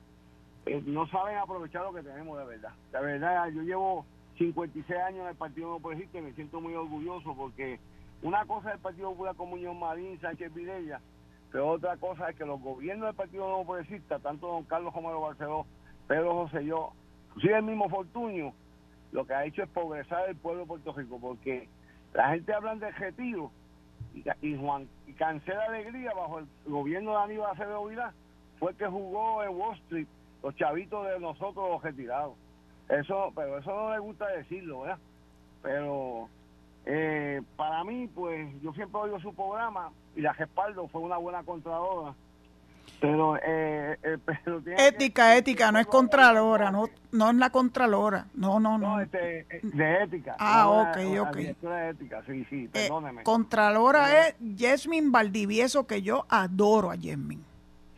eh, 0.66 0.82
no 0.86 1.07
saben 1.07 1.38
aprovechar 1.38 1.84
lo 1.84 1.93
que 1.93 2.03
tenemos 2.03 2.38
de 2.38 2.45
verdad. 2.45 2.72
La 2.91 3.01
verdad, 3.01 3.49
yo 3.49 3.62
llevo 3.64 4.05
56 4.38 4.99
años 4.99 5.22
en 5.22 5.28
el 5.28 5.36
Partido 5.36 5.70
No 5.70 5.80
Progresista 5.80 6.20
y 6.20 6.22
me 6.22 6.34
siento 6.34 6.62
muy 6.62 6.74
orgulloso 6.74 7.36
porque 7.36 7.80
una 8.22 8.45
cosa 8.45 8.70
es 8.70 8.76
el 8.76 8.82
Partido 8.82 9.09
Popular 9.12 9.36
con 9.36 9.49
Muñoz 9.49 9.76
Marín, 9.76 10.20
Sánchez 10.22 10.53
Vidella, 10.53 11.01
pero 11.51 11.70
otra 11.70 11.97
cosa 11.97 12.30
es 12.30 12.36
que 12.36 12.45
los 12.45 12.62
gobiernos 12.62 13.07
del 13.07 13.16
Partido 13.16 13.49
No 13.49 13.66
Progresista, 13.66 14.20
tanto 14.20 14.47
don 14.47 14.64
Carlos 14.66 14.93
Romero 14.93 15.22
Barceló, 15.22 15.66
Pedro 16.07 16.34
José 16.34 16.66
yo, 16.66 16.93
inclusive 17.30 17.57
el 17.57 17.64
mismo 17.64 17.89
Fortunio, 17.89 18.53
lo 19.12 19.26
que 19.26 19.34
ha 19.34 19.45
hecho 19.45 19.64
es 19.64 19.70
progresar 19.70 20.30
el 20.30 20.36
pueblo 20.36 20.62
de 20.62 20.68
Puerto 20.68 20.93
Rico, 20.93 21.20
porque 21.20 21.68
la 22.14 22.30
gente 22.30 22.53
habla 22.53 22.76
de 22.76 22.91
retiro 22.91 23.51
y, 24.41 24.55
Juan 24.55 24.88
y 25.07 25.14
Cancela 25.14 25.66
Alegría 25.66 26.14
bajo 26.14 26.39
el 26.39 26.47
gobierno 26.66 27.12
de 27.12 27.24
Aníbal 27.24 27.51
Acevedo 27.51 27.86
Vilá 27.86 28.14
fue 28.59 28.72
el 28.72 28.78
que 28.78 28.88
jugó 28.88 29.43
en 29.43 29.49
Wall 29.49 29.76
Street 29.78 30.07
los 30.44 30.56
chavitos 30.56 31.08
de 31.08 31.20
nosotros 31.20 31.70
los 31.70 31.84
retirados. 31.84 32.34
Eso, 32.89 33.32
pero 33.36 33.58
eso 33.60 33.70
no 33.72 33.92
le 33.94 34.00
gusta 34.00 34.28
decirlo, 34.28 34.82
¿verdad? 34.82 34.98
Pero 35.62 36.28
eh, 36.86 37.42
para 37.56 37.84
mí, 37.84 38.08
pues 38.14 38.50
yo 38.62 38.74
siempre 38.74 39.00
oigo 39.02 39.20
su 39.20 39.34
programa 39.34 39.92
y 40.16 40.22
la 40.22 40.34
respaldo, 40.34 40.88
fue 40.88 41.02
una 41.02 41.18
buena 41.18 41.44
contradora. 41.44 42.14
Pero, 43.00 43.38
eh, 43.38 43.98
eh, 44.04 44.18
pero 44.26 44.62
tiene 44.62 44.76
que- 44.78 44.88
Ética, 44.88 45.36
ética, 45.38 45.72
no 45.72 45.80
es 45.80 45.88
contralora, 45.88 46.70
no, 46.72 46.88
no 47.12 47.30
es 47.30 47.36
la 47.36 47.50
contralora. 47.50 48.26
No, 48.34 48.60
no, 48.60 48.78
No, 48.78 48.96
no. 48.98 49.02
este, 49.02 49.39
eh, 49.50 49.60
de 49.64 50.04
ética. 50.04 50.36
Ah, 50.39 50.70
Una- 50.70 50.92
ok, 50.92 51.28
ok. 51.30 51.36
directora 51.38 51.76
de 51.78 51.89
ética, 51.92 52.24
sí, 52.26 52.46
sí, 52.50 52.66
Eh, 52.66 52.70
perdóneme. 52.74 53.24
contralora 53.24 54.28
es 54.28 54.36
Yasmin 54.39 55.12
Valdivieso, 55.12 55.88
que 55.88 56.02
yo 56.02 56.26
adoro 56.30 56.92
a 56.92 56.96
Yasmin. 56.96 57.44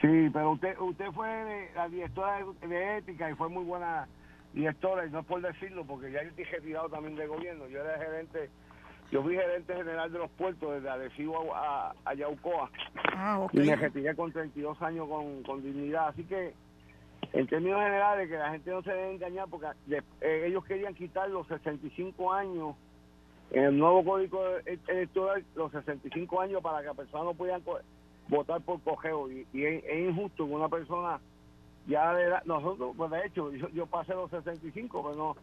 Sí, 0.04 0.30
pero 0.34 0.52
usted 0.52 0.78
usted 0.80 1.12
fue 1.14 1.72
la 1.76 1.88
directora 1.88 2.40
de, 2.62 2.68
de 2.68 2.98
ética 2.98 3.32
y 3.32 3.36
fue 3.36 3.48
muy 3.48 3.64
buena 3.64 4.06
directora, 4.52 5.06
y 5.06 5.10
no 5.10 5.20
es 5.22 5.26
por 5.26 5.42
decirlo, 5.42 5.86
porque 5.86 6.12
ya 6.12 6.22
yo 6.24 6.30
estoy 6.30 6.44
retirado 6.44 6.90
también 6.90 7.16
del 7.16 7.30
gobierno. 7.30 7.68
Yo 7.70 7.80
era 7.82 7.98
gerente, 7.98 8.50
yo 9.12 9.24
fui 9.24 9.36
gerente 9.36 9.74
general 9.74 10.12
de 10.12 10.20
los 10.20 10.30
puertos 10.32 10.74
desde 10.74 10.90
Arecibo 10.90 11.56
a, 11.56 11.92
a, 11.92 11.94
a 12.04 12.14
Yaucoa 12.16 12.70
Ah, 13.16 13.40
ok. 13.40 13.54
y 13.54 13.60
me 13.62 13.76
retiré 13.78 14.14
con 14.16 14.32
32 14.34 14.82
años 14.82 15.08
con, 15.08 15.42
con 15.44 15.64
dignidad. 15.64 16.10
Así 16.10 16.26
que, 16.26 16.54
en 17.32 17.48
términos 17.48 17.82
generales, 17.82 18.30
que 18.30 18.38
la 18.38 18.52
gente 18.52 18.72
no 18.72 18.84
se 18.84 18.92
debe 18.92 19.14
engañar, 19.14 19.48
porque 19.50 19.68
de- 19.86 20.04
eh, 20.22 20.48
ellos 20.48 20.66
querían 20.66 20.94
quitar 20.96 21.30
los 21.30 21.48
65 21.48 22.34
años 22.34 22.76
en 23.52 23.64
el 23.64 23.78
nuevo 23.78 24.04
código 24.04 24.44
electoral, 24.66 25.46
los 25.56 25.72
65 25.72 26.42
años 26.42 26.62
para 26.62 26.82
que 26.82 26.88
las 26.88 26.96
personas 26.98 27.26
no 27.26 27.34
pudieran 27.34 27.62
co- 27.62 27.80
votar 28.28 28.62
por 28.62 28.82
cogeo. 28.82 29.32
Y, 29.32 29.46
es, 29.54 29.84
injusto 30.08 30.46
que 30.46 30.54
una 30.54 30.70
persona 30.70 31.20
ya 31.88 32.14
de 32.14 32.24
edad, 32.24 32.44
nosotros, 32.46 32.94
pues 32.96 33.12
de 33.12 33.26
hecho, 33.26 33.52
yo, 33.52 33.68
yo 33.70 33.86
pasé 33.88 34.14
los 34.14 34.32
65, 34.32 35.04
pero 35.04 35.16
no, 35.16 35.36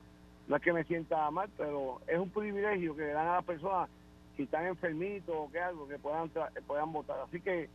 no 0.48 0.56
es 0.56 0.62
que 0.62 0.72
me 0.72 0.84
sienta 0.84 1.30
mal, 1.30 1.48
pero 1.56 2.00
es 2.06 2.18
un 2.18 2.30
privilegio 2.30 2.96
que 2.96 3.02
le 3.02 3.12
dan 3.12 3.28
a 3.28 3.36
las 3.36 3.44
personas 3.44 3.88
si 4.36 4.44
están 4.44 4.66
enfermitos 4.66 5.34
o 5.36 5.50
que 5.50 5.60
algo, 5.60 5.86
que 5.86 5.98
puedan 5.98 6.30
puedan 6.66 6.92
votar. 6.92 7.18
Así 7.20 7.40
que 7.40 7.68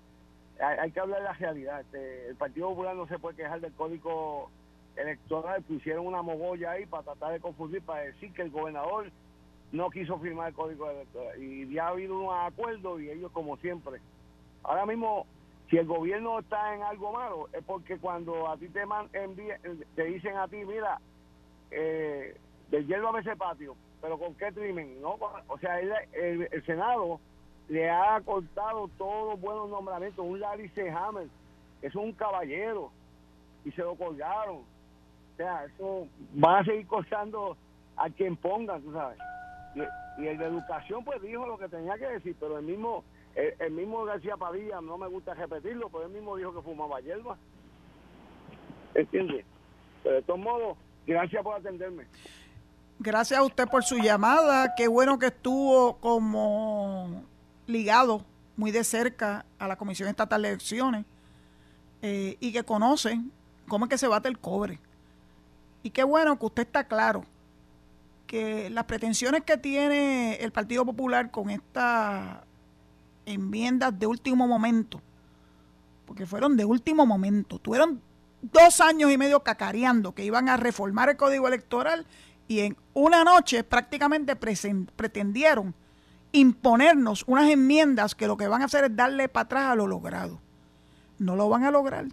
hay, 0.59 0.77
hay 0.79 0.91
que 0.91 0.99
hablar 0.99 1.19
de 1.19 1.25
la 1.25 1.33
realidad. 1.33 1.81
Este, 1.81 2.29
el 2.29 2.35
Partido 2.35 2.69
Popular 2.69 2.95
no 2.95 3.07
se 3.07 3.19
puede 3.19 3.37
quejar 3.37 3.61
del 3.61 3.73
código 3.73 4.49
electoral, 4.95 5.61
pusieron 5.63 6.07
una 6.07 6.21
mogolla 6.21 6.71
ahí 6.71 6.85
para 6.85 7.03
tratar 7.03 7.33
de 7.33 7.39
confundir, 7.39 7.81
para 7.81 8.01
decir 8.01 8.31
que 8.33 8.43
el 8.43 8.51
gobernador 8.51 9.11
no 9.71 9.89
quiso 9.89 10.17
firmar 10.19 10.49
el 10.49 10.55
código 10.55 10.89
electoral. 10.89 11.41
Y 11.41 11.71
ya 11.73 11.87
ha 11.87 11.89
habido 11.89 12.19
un 12.19 12.33
acuerdo 12.33 12.99
y 12.99 13.09
ellos 13.09 13.31
como 13.31 13.57
siempre. 13.57 13.99
Ahora 14.67 14.85
mismo, 14.85 15.25
si 15.69 15.77
el 15.77 15.85
gobierno 15.85 16.39
está 16.39 16.73
en 16.75 16.83
algo 16.83 17.11
malo, 17.11 17.47
es 17.53 17.63
porque 17.63 17.97
cuando 17.97 18.49
a 18.49 18.57
ti 18.57 18.67
te, 18.69 18.85
man, 18.85 19.09
te 19.09 20.03
dicen 20.03 20.37
a 20.37 20.47
ti, 20.47 20.57
mira, 20.65 20.99
eh, 21.71 22.35
del 22.69 22.93
a 22.93 23.19
ese 23.19 23.35
patio, 23.35 23.75
pero 24.01 24.17
¿con 24.17 24.35
qué 24.35 24.51
trimen? 24.51 25.01
¿no? 25.01 25.17
O 25.47 25.57
sea, 25.59 25.79
el, 25.79 26.47
el 26.51 26.65
Senado 26.65 27.19
le 27.67 27.89
ha 27.89 28.21
cortado 28.21 28.89
todos 28.97 29.33
los 29.33 29.41
buenos 29.41 29.69
nombramientos. 29.69 30.25
Un 30.25 30.39
Larry 30.39 30.69
C. 30.69 30.89
Hammer 30.89 31.27
es 31.81 31.95
un 31.95 32.11
caballero 32.13 32.91
y 33.63 33.71
se 33.71 33.81
lo 33.81 33.95
colgaron. 33.95 34.57
O 34.57 35.37
sea, 35.37 35.65
eso 35.65 36.07
va 36.43 36.59
a 36.59 36.65
seguir 36.65 36.87
costando 36.87 37.57
a 37.97 38.09
quien 38.09 38.35
pongan, 38.35 38.81
tú 38.81 38.93
sabes. 38.93 39.17
Y 40.17 40.27
el 40.27 40.37
de 40.37 40.45
educación 40.45 41.03
pues 41.03 41.21
dijo 41.21 41.45
lo 41.45 41.57
que 41.57 41.67
tenía 41.67 41.97
que 41.97 42.07
decir, 42.07 42.35
pero 42.39 42.57
el 42.57 42.65
mismo 42.65 43.03
el, 43.35 43.71
mismo 43.71 44.03
García 44.05 44.37
Padilla, 44.37 44.79
no 44.81 44.97
me 44.97 45.07
gusta 45.07 45.33
repetirlo, 45.33 45.89
pero 45.89 46.05
él 46.05 46.11
mismo 46.11 46.35
dijo 46.37 46.53
que 46.53 46.61
fumaba 46.61 47.01
hierba. 47.01 47.37
¿Entiendes? 48.93 49.45
Pero 50.03 50.15
de 50.15 50.21
todos 50.21 50.39
modos, 50.39 50.77
gracias 51.05 51.43
por 51.43 51.55
atenderme. 51.55 52.05
Gracias 52.97 53.39
a 53.39 53.43
usted 53.43 53.67
por 53.67 53.83
su 53.83 53.97
llamada. 53.97 54.73
Qué 54.75 54.87
bueno 54.87 55.19
que 55.19 55.27
estuvo 55.27 55.97
como 55.97 57.23
ligado 57.67 58.23
muy 58.55 58.71
de 58.71 58.85
cerca 58.85 59.45
a 59.59 59.67
la 59.67 59.75
Comisión 59.75 60.07
Estatal 60.07 60.41
de 60.41 60.49
Elecciones 60.49 61.05
eh, 62.01 62.37
y 62.39 62.53
que 62.53 62.63
conoce 62.63 63.19
cómo 63.67 63.85
es 63.85 63.89
que 63.89 63.97
se 63.97 64.07
bate 64.07 64.29
el 64.29 64.39
cobre. 64.39 64.79
Y 65.83 65.89
qué 65.89 66.03
bueno 66.03 66.39
que 66.39 66.45
usted 66.45 66.63
está 66.63 66.85
claro 66.85 67.25
que 68.27 68.69
las 68.69 68.85
pretensiones 68.85 69.43
que 69.43 69.57
tiene 69.57 70.35
el 70.35 70.51
Partido 70.51 70.85
Popular 70.85 71.31
con 71.31 71.49
estas 71.49 72.39
enmiendas 73.25 73.97
de 73.97 74.07
último 74.07 74.47
momento, 74.47 75.01
porque 76.05 76.25
fueron 76.25 76.57
de 76.57 76.65
último 76.65 77.05
momento, 77.05 77.59
tuvieron 77.59 78.01
dos 78.41 78.81
años 78.81 79.11
y 79.11 79.17
medio 79.17 79.41
cacareando 79.41 80.13
que 80.13 80.23
iban 80.23 80.49
a 80.49 80.57
reformar 80.57 81.09
el 81.09 81.17
código 81.17 81.47
electoral 81.47 82.05
y 82.47 82.59
en 82.59 82.77
una 82.93 83.23
noche 83.23 83.63
prácticamente 83.63 84.35
pretendieron 84.35 85.73
imponernos 86.31 87.23
unas 87.27 87.49
enmiendas 87.49 88.13
que 88.13 88.27
lo 88.27 88.37
que 88.37 88.47
van 88.47 88.61
a 88.61 88.65
hacer 88.65 88.83
es 88.83 88.95
darle 88.95 89.29
para 89.29 89.45
atrás 89.45 89.65
a 89.71 89.75
lo 89.75 89.87
logrado. 89.87 90.41
No 91.17 91.35
lo 91.35 91.49
van 91.49 91.63
a 91.63 91.71
lograr. 91.71 92.05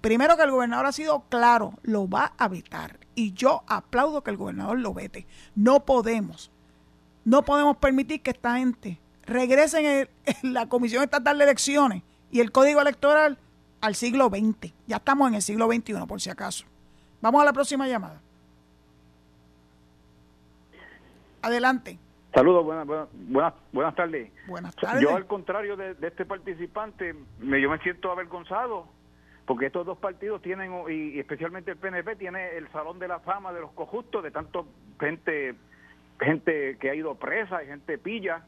Primero 0.00 0.36
que 0.36 0.42
el 0.42 0.50
gobernador 0.50 0.86
ha 0.86 0.92
sido 0.92 1.24
claro, 1.28 1.74
lo 1.82 2.08
va 2.08 2.34
a 2.36 2.48
vetar. 2.48 2.98
Y 3.14 3.32
yo 3.32 3.62
aplaudo 3.68 4.24
que 4.24 4.32
el 4.32 4.36
gobernador 4.36 4.78
lo 4.78 4.92
vete. 4.92 5.26
No 5.54 5.84
podemos, 5.84 6.50
no 7.24 7.44
podemos 7.44 7.76
permitir 7.76 8.20
que 8.20 8.32
esta 8.32 8.56
gente 8.56 9.00
regrese 9.32 10.02
en, 10.02 10.08
la 10.54 10.68
Comisión 10.68 11.02
Estatal 11.02 11.38
de 11.38 11.44
Elecciones 11.44 12.02
y 12.30 12.40
el 12.40 12.52
Código 12.52 12.80
Electoral 12.80 13.38
al 13.80 13.94
siglo 13.94 14.28
XX. 14.28 14.72
Ya 14.86 14.96
estamos 14.96 15.28
en 15.28 15.34
el 15.34 15.42
siglo 15.42 15.66
XXI, 15.66 16.06
por 16.06 16.20
si 16.20 16.30
acaso. 16.30 16.64
Vamos 17.20 17.42
a 17.42 17.44
la 17.44 17.52
próxima 17.52 17.86
llamada. 17.88 18.20
Adelante. 21.42 21.98
Saludos, 22.34 22.64
buenas, 22.64 22.86
buenas, 22.86 23.54
buenas, 23.72 23.94
tardes. 23.94 24.30
Buenas 24.46 24.74
tardes. 24.76 25.02
Yo, 25.02 25.14
al 25.14 25.26
contrario 25.26 25.76
de, 25.76 25.96
este 26.00 26.24
participante, 26.24 27.14
me, 27.40 27.60
yo 27.60 27.68
me 27.68 27.78
siento 27.78 28.10
avergonzado 28.10 28.86
porque 29.44 29.66
estos 29.66 29.84
dos 29.84 29.98
partidos 29.98 30.40
tienen, 30.40 30.72
y, 30.88 31.18
especialmente 31.18 31.72
el 31.72 31.76
PNP, 31.76 32.16
tiene 32.16 32.56
el 32.56 32.70
Salón 32.70 32.98
de 32.98 33.08
la 33.08 33.20
Fama 33.20 33.52
de 33.52 33.60
los 33.60 33.72
cojustos, 33.72 34.22
de 34.22 34.30
tanto 34.30 34.66
gente 34.98 35.54
gente 36.20 36.76
que 36.78 36.90
ha 36.90 36.94
ido 36.94 37.14
presa 37.16 37.62
y 37.62 37.66
gente 37.66 37.98
pilla, 37.98 38.44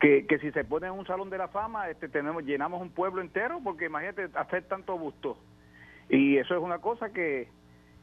que, 0.00 0.26
que 0.26 0.38
si 0.38 0.50
se 0.52 0.64
pone 0.64 0.86
en 0.86 0.94
un 0.94 1.06
Salón 1.06 1.30
de 1.30 1.38
la 1.38 1.48
Fama, 1.48 1.90
este 1.90 2.08
tenemos 2.08 2.42
llenamos 2.42 2.80
un 2.80 2.90
pueblo 2.90 3.20
entero, 3.20 3.60
porque 3.62 3.86
imagínate 3.86 4.30
hacer 4.34 4.64
tanto 4.64 4.98
gusto. 4.98 5.36
Y 6.08 6.38
eso 6.38 6.56
es 6.56 6.60
una 6.60 6.78
cosa 6.78 7.10
que, 7.10 7.48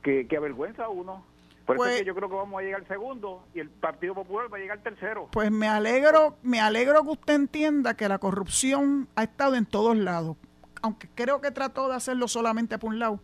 que, 0.04 0.28
que 0.28 0.38
avergüenza 0.38 0.86
a 0.86 0.90
uno. 0.90 1.26
Por 1.66 1.76
eso 1.76 1.86
es 1.86 1.92
pues 1.92 2.00
que 2.02 2.08
yo 2.08 2.16
creo 2.16 2.30
que 2.30 2.36
vamos 2.36 2.60
a 2.62 2.64
llegar 2.64 2.82
al 2.82 2.88
segundo 2.88 3.44
y 3.54 3.60
el 3.60 3.70
Partido 3.70 4.14
Popular 4.14 4.52
va 4.54 4.58
a 4.58 4.60
llegar 4.62 4.78
al 4.78 4.84
tercero. 4.84 5.28
Pues 5.32 5.52
me 5.52 5.68
alegro, 5.68 6.38
me 6.42 6.62
alegro 6.62 7.04
que 7.04 7.10
usted 7.10 7.34
entienda 7.34 7.98
que 7.98 8.08
la 8.08 8.20
corrupción 8.20 9.10
ha 9.16 9.24
estado 9.24 9.56
en 9.56 9.66
todos 9.66 9.98
lados, 9.98 10.38
aunque 10.82 11.10
creo 11.14 11.42
que 11.42 11.52
trató 11.52 11.90
de 11.90 11.96
hacerlo 11.96 12.30
solamente 12.30 12.78
por 12.78 12.92
un 12.92 13.00
lado. 13.00 13.20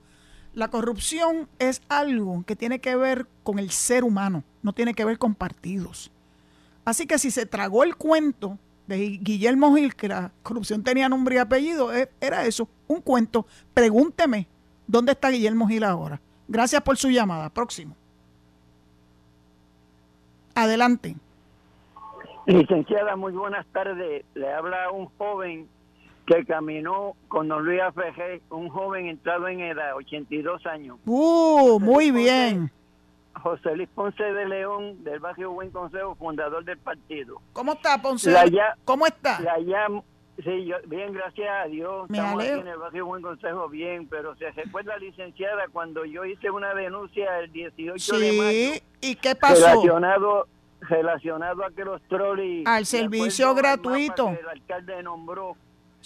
La 0.54 0.68
corrupción 0.68 1.48
es 1.60 1.82
algo 1.88 2.44
que 2.46 2.56
tiene 2.56 2.80
que 2.80 2.96
ver 2.96 3.28
con 3.44 3.60
el 3.60 3.70
ser 3.70 4.04
humano, 4.04 4.44
no 4.62 4.74
tiene 4.74 4.94
que 4.94 5.06
ver 5.06 5.18
con 5.18 5.36
partidos. 5.36 6.12
Así 6.86 7.08
que 7.08 7.18
si 7.18 7.32
se 7.32 7.46
tragó 7.46 7.84
el 7.84 7.96
cuento 7.96 8.58
de 8.88 9.18
Guillermo 9.22 9.76
Gil, 9.76 9.96
que 9.96 10.08
la 10.08 10.32
corrupción 10.44 10.84
tenía 10.84 11.10
nombre 11.10 11.36
y 11.36 11.38
apellido, 11.38 11.94
e, 11.94 12.10
era 12.20 12.46
eso, 12.46 12.68
un 12.88 13.02
cuento. 13.02 13.46
Pregúnteme, 13.74 14.48
¿dónde 14.88 15.14
está 15.14 15.30
Guillermo 15.30 15.68
Gil 15.68 15.84
ahora? 15.84 16.20
Gracias 16.48 16.82
por 16.82 16.98
su 16.98 17.10
llamada. 17.10 17.50
Próximo. 17.50 17.96
Adelante. 20.56 21.16
Licenciada, 22.46 23.16
muy 23.16 23.32
buenas 23.32 23.66
tardes. 23.68 24.26
Le 24.36 24.54
habla 24.54 24.92
un 24.92 25.08
joven 25.18 25.68
que 26.26 26.46
caminó 26.46 27.16
con 27.28 27.48
don 27.48 27.66
Luis 27.66 27.82
Afeje, 27.82 28.42
un 28.50 28.70
joven 28.70 29.08
entrado 29.08 29.48
en 29.48 29.62
edad, 29.62 29.96
82 29.96 30.66
años. 30.66 30.98
¡Uh! 31.06 31.80
Muy 31.80 32.12
bien. 32.12 32.72
José 33.42 33.76
Luis 33.76 33.90
Ponce 33.90 34.24
de 34.24 34.46
León, 34.48 35.04
del 35.04 35.20
barrio 35.20 35.52
Buen 35.52 35.72
Consejo, 35.72 36.16
fundador 36.16 36.64
del 36.64 36.78
partido. 36.78 37.42
¿Cómo 37.54 37.74
está, 37.74 38.02
Ponce? 38.02 38.34
¿Cómo 38.86 39.06
está? 39.06 39.40
La 39.42 39.56
sí, 40.44 40.72
bien, 40.88 41.14
gracias 41.14 41.50
a 41.50 41.68
Dios. 41.68 42.10
Estamos 42.10 42.44
aquí 42.44 42.52
en 42.52 42.68
el 42.68 42.78
barrio 42.78 43.06
Buen 43.06 43.22
Consejo, 43.22 43.70
bien, 43.70 44.08
pero 44.08 44.36
se 44.36 44.52
recuerda, 44.52 44.98
licenciada, 44.98 45.64
cuando 45.72 46.06
yo 46.06 46.26
hice 46.26 46.50
una 46.50 46.74
denuncia 46.74 47.40
el 47.40 47.52
18 47.52 48.20
de 48.20 48.32
mayo. 48.34 48.84
¿y 49.02 49.16
qué 49.16 49.36
pasó? 49.36 49.66
Relacionado, 49.66 50.48
relacionado 50.82 51.66
a 51.66 51.72
que 51.72 51.84
los 51.84 52.02
trolis... 52.04 52.66
Al 52.66 52.86
servicio 52.86 53.54
gratuito. 53.54 54.30
el 54.30 54.48
alcalde 54.48 55.04
nombró 55.04 55.58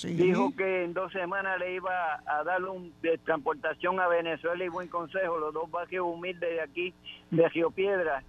Dijo 0.04 0.56
que 0.56 0.84
en 0.84 0.94
dos 0.94 1.12
semanas 1.12 1.58
le 1.60 1.76
iba 1.76 2.22
a 2.26 2.44
dar 2.44 2.64
un 2.64 2.94
de 3.02 3.18
transportación 3.18 4.00
a 4.00 4.08
Venezuela 4.08 4.64
y 4.64 4.70
Buen 4.70 4.90
Consejo, 4.90 5.40
los 5.40 5.54
dos 5.54 5.72
barrios 5.72 6.06
humildes 6.06 6.50
de 6.50 6.62
aquí, 6.62 6.94
de 7.32 7.50
Río 7.50 7.72
Piedra. 7.72 8.24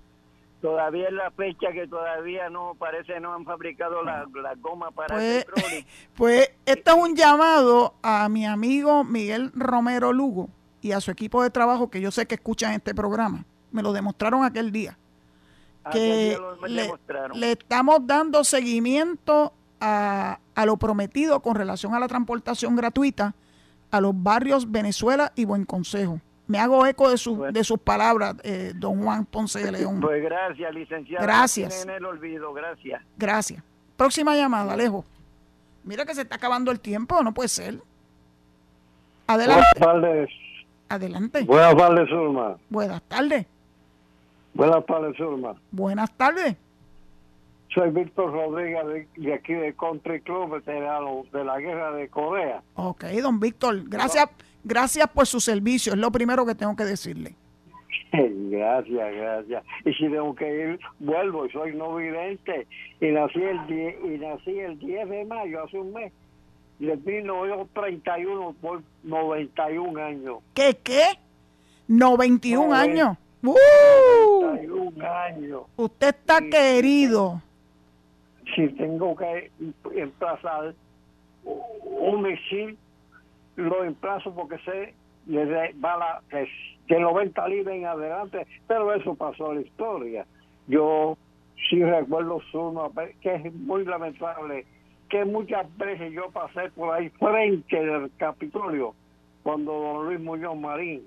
Todavía 0.63 1.09
es 1.09 1.13
la 1.13 1.31
fecha 1.31 1.71
que 1.73 1.87
todavía 1.87 2.49
no 2.49 2.75
parece 2.77 3.21
no 3.21 3.35
han 3.35 3.45
fabricado 3.45 4.03
la, 4.03 4.27
goma 4.59 4.91
para 4.91 5.15
pues, 5.15 5.47
el 5.57 5.87
Pues 6.17 6.51
esto 6.65 6.91
es 6.91 6.97
un 6.97 7.15
llamado 7.15 7.95
a 8.03 8.29
mi 8.29 8.47
amigo 8.47 9.05
Miguel 9.05 9.53
Romero 9.55 10.13
Lugo 10.13 10.49
y 10.81 10.93
a 10.93 11.01
su 11.01 11.11
equipo 11.11 11.43
de 11.43 11.51
trabajo 11.51 11.91
que 11.91 12.01
yo 12.01 12.11
sé 12.11 12.27
que 12.27 12.37
escuchan 12.37 12.73
este 12.73 12.95
programa. 12.95 13.45
Me 13.71 13.83
lo 13.83 13.93
demostraron 13.93 14.43
aquel 14.43 14.73
día. 14.73 14.99
Ah, 15.85 15.91
que 15.91 16.39
le, 16.67 16.91
le, 17.35 17.53
estamos 17.53 18.07
dando 18.07 18.43
seguimiento 18.43 19.53
a, 19.81 20.39
lo 20.67 20.77
prometido 20.77 21.41
con 21.41 21.55
relación 21.55 21.95
a 21.95 22.01
la 22.01 22.09
transportación 22.09 22.77
gratuita 22.77 23.35
a 23.91 24.01
los 24.01 24.13
barrios 24.15 24.71
Venezuela 24.71 25.33
y 25.35 25.45
Buen 25.45 25.65
Consejo. 25.65 26.21
Me 26.47 26.59
hago 26.59 26.87
eco 26.87 27.11
de, 27.11 27.19
su, 27.19 27.43
de 27.43 27.63
sus 27.63 27.79
palabras, 27.79 28.35
eh, 28.43 28.73
don 28.75 29.03
Juan 29.03 29.27
Ponce 29.27 29.63
de 29.63 29.71
León. 29.71 30.01
Pues 30.01 30.23
gracias, 30.23 30.75
licenciado. 30.75 31.23
Gracias. 31.23 31.85
En 31.85 31.91
el 31.91 32.05
olvido, 32.05 32.53
gracias. 32.55 33.03
Gracias. 33.19 33.63
Próxima 33.97 34.35
llamada, 34.35 34.73
Alejo. 34.73 35.05
Mira 35.85 36.07
que 36.07 36.15
se 36.15 36.23
está 36.23 36.37
acabando 36.37 36.71
el 36.71 36.81
tiempo, 36.81 37.23
no 37.23 37.35
puede 37.35 37.49
ser. 37.49 37.79
Adelante. 39.27 39.67
Buenas 39.79 40.01
tardes. 40.01 40.31
Adelante. 40.89 41.45
Buenas 41.45 41.77
tardes, 41.77 42.09
Zulma. 42.09 42.57
Buenas 42.71 43.03
tardes. 43.03 43.47
Buenas 44.55 44.87
tardes, 44.87 45.17
Zulma. 45.17 45.55
Buenas 45.71 46.11
tardes. 46.17 46.57
Soy 47.75 47.91
Víctor 47.91 48.33
Rodríguez 48.33 49.09
de, 49.17 49.35
aquí 49.35 49.53
de 49.53 49.75
Country 49.75 50.21
Club, 50.23 50.53
veterano 50.55 51.25
de 51.33 51.45
la 51.45 51.59
guerra 51.59 51.93
de 51.93 52.09
Corea. 52.09 52.63
Ok, 52.75 53.05
don 53.23 53.39
Víctor, 53.39 53.83
gracias, 53.89 54.31
gracias 54.65 55.07
por 55.09 55.27
su 55.27 55.39
servicio, 55.39 55.93
es 55.93 55.99
lo 55.99 56.11
primero 56.11 56.47
que 56.47 56.55
tengo 56.55 56.75
que 56.75 56.85
decirle. 56.85 57.35
Gracias, 58.51 59.15
gracias. 59.15 59.65
Y 59.85 59.93
si 59.93 60.05
tengo 60.05 60.35
que 60.35 60.49
ir, 60.49 60.81
vuelvo, 60.99 61.47
soy 61.51 61.75
no 61.77 61.95
vidente, 61.97 62.67
y 63.03 63.09
nací 63.09 63.39
el 63.39 63.67
10, 63.67 63.97
y 64.05 64.19
nací 64.19 64.59
el 64.59 64.79
10 64.79 65.09
de 65.11 65.25
mayo, 65.27 65.63
hace 65.63 65.79
un 65.79 65.93
mes, 65.93 66.11
de 66.79 66.97
1931 66.97 68.55
por 68.63 68.83
91 69.03 70.03
años. 70.03 70.39
¿Qué, 70.55 70.79
qué? 70.83 71.03
91 71.89 72.73
años. 72.73 73.19
¡Uh! 73.43 73.55
91 74.41 75.07
años. 75.07 75.63
Usted 75.77 76.09
está 76.09 76.41
querido 76.41 77.43
si 78.55 78.69
tengo 78.69 79.17
que 79.17 79.51
emplazar 79.95 80.75
un 81.45 82.23
misil, 82.23 82.79
lo 83.57 83.85
emplazo 83.85 84.35
porque 84.35 84.59
sé 84.59 84.95
le 85.27 85.73
va 85.75 85.97
la, 85.99 86.23
que, 86.87 86.99
90 86.99 87.49
libras 87.49 87.75
en 87.75 87.87
adelante, 87.87 88.47
pero 88.67 88.93
eso 88.95 89.15
pasó 89.15 89.51
a 89.51 89.55
la 89.55 89.61
historia. 89.61 90.27
Yo 90.67 91.19
sí 91.69 91.83
recuerdo 91.83 92.41
uno 92.55 92.91
que 93.21 93.35
es 93.35 93.55
muy 93.55 93.85
lamentable 93.85 94.65
que 95.11 95.25
muchas 95.25 95.67
veces 95.77 96.13
yo 96.13 96.31
pasé 96.31 96.71
por 96.71 96.95
ahí 96.95 97.09
frente 97.11 97.85
del 97.85 98.11
Capitolio 98.17 98.95
cuando 99.43 99.73
don 99.73 100.07
Luis 100.07 100.21
Muñoz 100.21 100.57
Marín, 100.57 101.03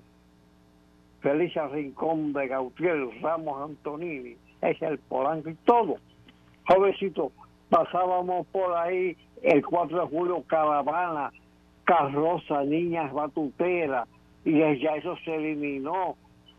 Felicia 1.20 1.68
Rincón 1.68 2.32
de 2.32 2.48
Gautier, 2.48 3.08
Ramos 3.20 3.70
Antonini, 3.70 4.36
es 4.60 4.82
el 4.82 4.98
Polanco 4.98 5.50
y 5.50 5.54
todo 5.64 5.96
jovencito, 6.66 7.32
pasábamos 7.68 8.46
por 8.48 8.74
ahí 8.76 9.16
el 9.42 9.64
4 9.64 10.00
de 10.00 10.06
julio, 10.06 10.44
caravana, 10.46 11.32
carroza, 11.84 12.64
niñas 12.64 13.12
batuteras, 13.12 14.08
y 14.44 14.58
ya 14.58 14.96
eso 14.96 15.16
se 15.24 15.34
eliminó, 15.34 16.16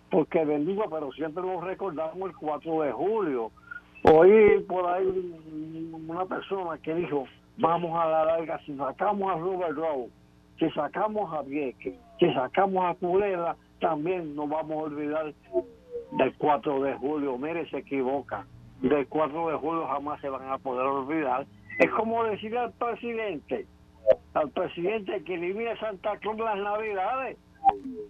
porque 0.09 0.45
bendigo, 0.45 0.83
pero 0.89 1.11
siempre 1.11 1.43
nos 1.43 1.63
recordamos 1.63 2.29
el 2.29 2.35
4 2.35 2.81
de 2.81 2.91
julio. 2.91 3.51
Oí 4.03 4.59
por 4.67 4.85
ahí 4.85 5.05
una 6.07 6.25
persona 6.25 6.77
que 6.77 6.93
dijo, 6.93 7.25
vamos 7.57 7.97
a 7.97 8.07
la 8.07 8.25
larga, 8.25 8.59
si 8.65 8.75
sacamos 8.75 9.31
a 9.31 9.39
Robert 9.39 9.75
Rowe, 9.75 10.09
si 10.59 10.69
sacamos 10.71 11.33
a 11.33 11.41
Vieques, 11.41 11.95
si 12.19 12.33
sacamos 12.33 12.85
a 12.85 12.95
Culera, 12.95 13.55
también 13.79 14.35
nos 14.35 14.49
vamos 14.49 14.71
a 14.71 14.83
olvidar 14.83 15.33
del 16.11 16.37
4 16.37 16.81
de 16.83 16.93
julio. 16.95 17.37
Mire, 17.37 17.69
se 17.69 17.77
equivoca. 17.77 18.45
Del 18.83 19.07
4 19.07 19.49
de 19.49 19.55
julio 19.55 19.87
jamás 19.87 20.19
se 20.21 20.29
van 20.29 20.49
a 20.49 20.57
poder 20.57 20.85
olvidar. 20.85 21.47
Es 21.79 21.89
como 21.91 22.23
decirle 22.25 22.59
al 22.59 22.73
presidente, 22.73 23.65
al 24.33 24.49
presidente 24.51 25.23
que 25.23 25.35
elimine 25.35 25.75
Santa 25.77 26.17
Cruz 26.19 26.37
las 26.37 26.57
Navidades. 26.57 27.37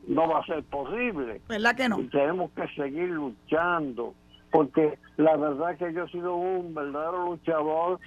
No 0.08 0.28
va 0.28 0.40
a 0.40 0.46
ser 0.46 0.64
posible. 0.64 1.42
¿Verdad 1.48 1.76
que 1.76 1.88
no? 1.88 2.00
Y 2.00 2.08
tenemos 2.08 2.52
que 2.52 2.68
seguir 2.70 3.10
luchando, 3.10 4.16
porque 4.52 4.98
la 5.18 5.38
verdad 5.38 5.78
que 5.78 5.94
yo 5.94 6.06
he 6.06 6.10
sido 6.10 6.36
un 6.36 6.74
verdadero 6.74 7.28
luchador 7.28 8.00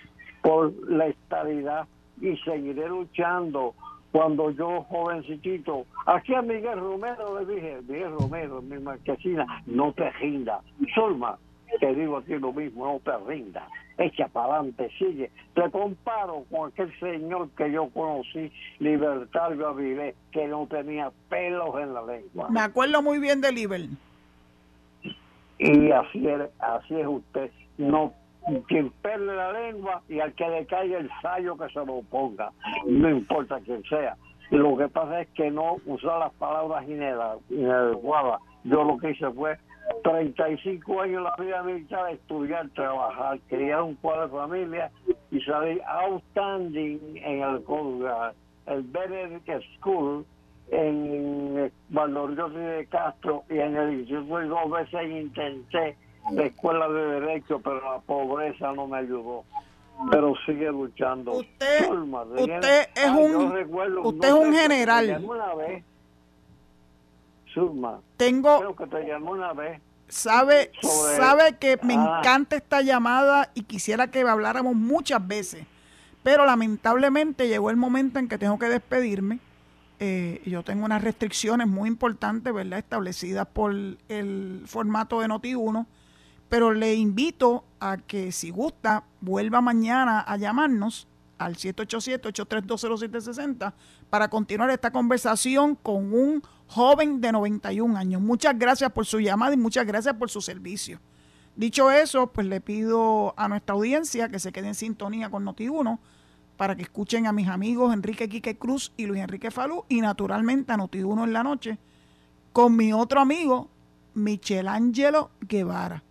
por 0.43 0.73
la 0.91 1.07
estabilidad 1.07 1.87
y 2.21 2.37
seguiré 2.39 2.89
luchando 2.89 3.75
cuando 4.11 4.51
yo 4.51 4.83
jovencito, 4.85 5.85
aquí 6.07 6.35
a 6.35 6.41
Miguel 6.41 6.81
Romero 6.81 7.39
le 7.39 7.55
dije, 7.55 7.81
Miguel 7.87 8.13
Romero, 8.13 8.63
mi 8.63 8.79
marquesina, 8.79 9.47
no 9.67 9.93
te 9.93 10.11
rinda. 10.13 10.63
Solma, 10.95 11.39
te 11.81 11.95
digo 11.95 12.19
aquí 12.19 12.35
lo 12.35 12.53
mismo, 12.53 12.87
no 12.87 13.01
te 13.01 13.17
rinda. 13.27 13.69
Echa 13.99 14.29
para 14.29 14.55
adelante, 14.55 14.91
sigue. 14.99 15.31
Te 15.55 15.71
comparo 15.71 16.45
con 16.51 16.71
aquel 16.71 16.93
señor 16.99 17.49
que 17.51 17.73
yo 17.73 17.89
conocí, 17.89 18.53
Libertario 18.79 19.69
Avilés, 19.69 20.15
que 20.33 20.47
no 20.47 20.67
tenía 20.67 21.11
pelos 21.29 21.75
en 21.81 21.95
la 21.95 22.03
lengua. 22.03 22.49
Me 22.51 22.61
acuerdo 22.61 23.03
muy 23.03 23.19
bien 23.19 23.41
de 23.41 23.53
Liber. 23.53 23.83
Y 25.59 25.91
así 25.91 26.29
es, 26.29 26.43
así 26.59 26.95
es 27.01 27.07
usted. 27.07 27.51
No 27.79 28.13
quien 28.69 28.91
perde 29.03 29.35
la 29.35 29.53
lengua 29.53 30.03
y 30.09 30.21
al 30.21 30.33
que 30.35 30.49
le 30.49 30.67
caiga 30.67 30.99
el 30.99 31.11
sallo 31.21 31.57
que 31.57 31.69
se 31.69 31.85
lo 31.85 32.03
ponga, 32.03 32.53
no 32.87 33.11
importa 33.11 33.61
quién 33.65 33.83
sea. 33.85 34.17
Lo 34.51 34.77
que 34.77 34.89
pasa 34.89 35.23
es 35.23 35.29
que 35.31 35.51
no 35.51 35.79
usar 35.87 36.21
las 36.21 36.33
palabras 36.35 36.85
inadecuadas. 36.89 38.41
Yo 38.63 38.85
lo 38.85 38.97
que 38.99 39.11
hice 39.11 39.29
fue 39.33 39.59
35 40.03 41.01
años 41.01 41.23
la 41.23 41.35
vida 41.43 41.63
militar, 41.63 42.11
estudiar, 42.11 42.69
trabajar, 42.71 43.39
criar 43.49 43.83
un 43.83 43.95
cuadro 43.97 44.23
de 44.23 44.29
familia 44.29 44.91
y 45.31 45.41
salir 45.41 45.83
outstanding 45.87 47.01
en 47.17 47.43
el, 47.43 47.63
el 48.67 48.83
Benedict 48.83 49.49
School 49.79 50.25
en 50.71 51.73
Valdorioso 51.89 52.59
de 52.59 52.87
Castro 52.87 53.45
y 53.49 53.59
en 53.59 53.77
el 53.77 54.01
instituto 54.01 54.41
dos 54.47 54.71
veces 54.71 55.11
intenté 55.11 55.97
de 56.31 56.47
escuela 56.47 56.89
de 56.89 57.21
derecho, 57.21 57.61
pero 57.63 57.81
la 57.81 58.01
pobreza 58.01 58.73
no 58.73 58.87
me 58.87 58.99
ayudó. 58.99 59.45
Pero 60.11 60.35
sigue 60.45 60.71
luchando. 60.71 61.33
Usted, 61.33 61.91
usted 61.91 62.89
es 62.95 63.11
un, 63.11 63.35
usted 64.05 64.29
es 64.29 64.35
un 64.35 64.53
general. 64.53 65.25
Una 65.25 65.55
vez, 65.55 65.85
Tengo. 68.17 68.59
Creo 68.59 68.77
que 68.77 68.87
te 68.87 69.07
llamó 69.07 69.33
una 69.33 69.53
vez. 69.53 69.81
Sabe, 70.09 70.71
sabe 71.17 71.57
que 71.59 71.79
me 71.83 71.95
ah. 71.95 72.19
encanta 72.21 72.57
esta 72.57 72.81
llamada 72.81 73.51
y 73.55 73.63
quisiera 73.63 74.09
que 74.09 74.21
habláramos 74.21 74.77
muchas 74.77 75.27
veces. 75.27 75.67
Pero 76.23 76.47
lamentablemente 76.47 77.49
llegó 77.49 77.71
el 77.71 77.77
momento 77.77 78.19
en 78.19 78.29
que 78.29 78.39
tengo 78.39 78.59
que 78.59 78.67
despedirme. 78.67 79.41
Eh, 79.99 80.43
yo 80.45 80.63
tengo 80.63 80.85
unas 80.85 81.03
restricciones 81.03 81.67
muy 81.67 81.89
importantes, 81.89 82.53
¿verdad? 82.53 82.79
Establecidas 82.79 83.47
por 83.47 83.73
el 83.73 84.63
formato 84.67 85.21
de 85.21 85.29
Noti1 85.29 85.87
pero 86.49 86.73
le 86.73 86.95
invito 86.95 87.65
a 87.81 87.97
que 87.97 88.33
si 88.33 88.51
gusta 88.51 89.05
vuelva 89.21 89.61
mañana 89.61 90.21
a 90.21 90.37
llamarnos 90.37 91.09
al 91.39 91.57
787-8320760 91.57 93.73
para 94.11 94.29
continuar 94.29 94.71
esta 94.71 94.91
conversación 94.91 95.75
con 95.75 96.13
un 96.13 96.43
joven 96.69 97.21
de 97.21 97.33
91 97.33 97.97
años. 97.97 98.21
Muchas 98.21 98.59
gracias 98.59 98.93
por 98.93 99.07
su 99.07 99.21
llamada 99.21 99.55
y 99.55 99.59
muchas 99.59 99.87
gracias 99.87 100.15
por 100.15 100.31
su 100.31 100.41
servicio. 100.41 101.01
Dicho 101.57 101.91
eso, 101.91 102.29
pues 102.29 102.47
le 102.47 102.61
pido 102.61 103.35
a 103.37 103.49
nuestra 103.49 103.75
audiencia 103.75 104.29
que 104.29 104.39
se 104.39 104.53
quede 104.53 104.69
en 104.69 104.75
sintonía 104.75 105.31
con 105.31 105.45
Noti1 105.45 105.99
para 106.57 106.77
que 106.77 106.83
escuchen 106.83 107.27
a 107.27 107.33
mis 107.33 107.49
amigos 107.49 107.93
Enrique 107.93 108.29
Quique 108.29 108.59
Cruz 108.59 108.93
y 108.97 109.07
Luis 109.07 109.23
Enrique 109.23 109.51
Falú 109.51 109.85
y 109.89 110.01
naturalmente 110.01 110.73
a 110.73 110.77
Noti1 110.77 111.25
en 111.25 111.33
la 111.33 111.43
noche 111.43 111.79
con 112.53 112.77
mi 112.77 112.93
otro 112.93 113.21
amigo 113.21 113.71
Michelangelo 114.15 115.31
Guevara. 115.41 116.03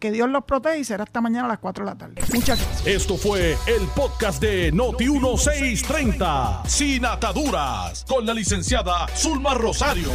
Que 0.00 0.10
Dios 0.10 0.28
los 0.30 0.44
proteja 0.44 0.78
y 0.78 0.84
será 0.84 1.04
hasta 1.04 1.20
mañana 1.20 1.44
a 1.44 1.48
las 1.48 1.58
4 1.58 1.84
de 1.84 1.90
la 1.90 1.96
tarde. 1.98 2.22
Muchas 2.32 2.58
gracias. 2.58 2.86
Esto 2.86 3.16
fue 3.18 3.58
el 3.66 3.86
podcast 3.94 4.40
de 4.40 4.72
Noti1630, 4.72 6.66
sin 6.66 7.04
ataduras, 7.04 8.04
con 8.08 8.24
la 8.24 8.32
licenciada 8.32 9.06
Zulma 9.14 9.52
Rosario. 9.54 10.08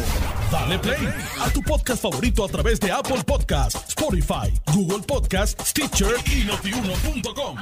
Dale 0.50 0.78
play 0.80 1.08
a 1.40 1.48
tu 1.50 1.62
podcast 1.62 2.02
favorito 2.02 2.44
a 2.44 2.48
través 2.48 2.80
de 2.80 2.90
Apple 2.90 3.22
Podcasts, 3.24 3.80
Spotify, 3.88 4.52
Google 4.74 5.04
Podcasts, 5.06 5.70
Stitcher 5.70 6.16
y 6.26 6.44
notiuno.com. 6.44 7.56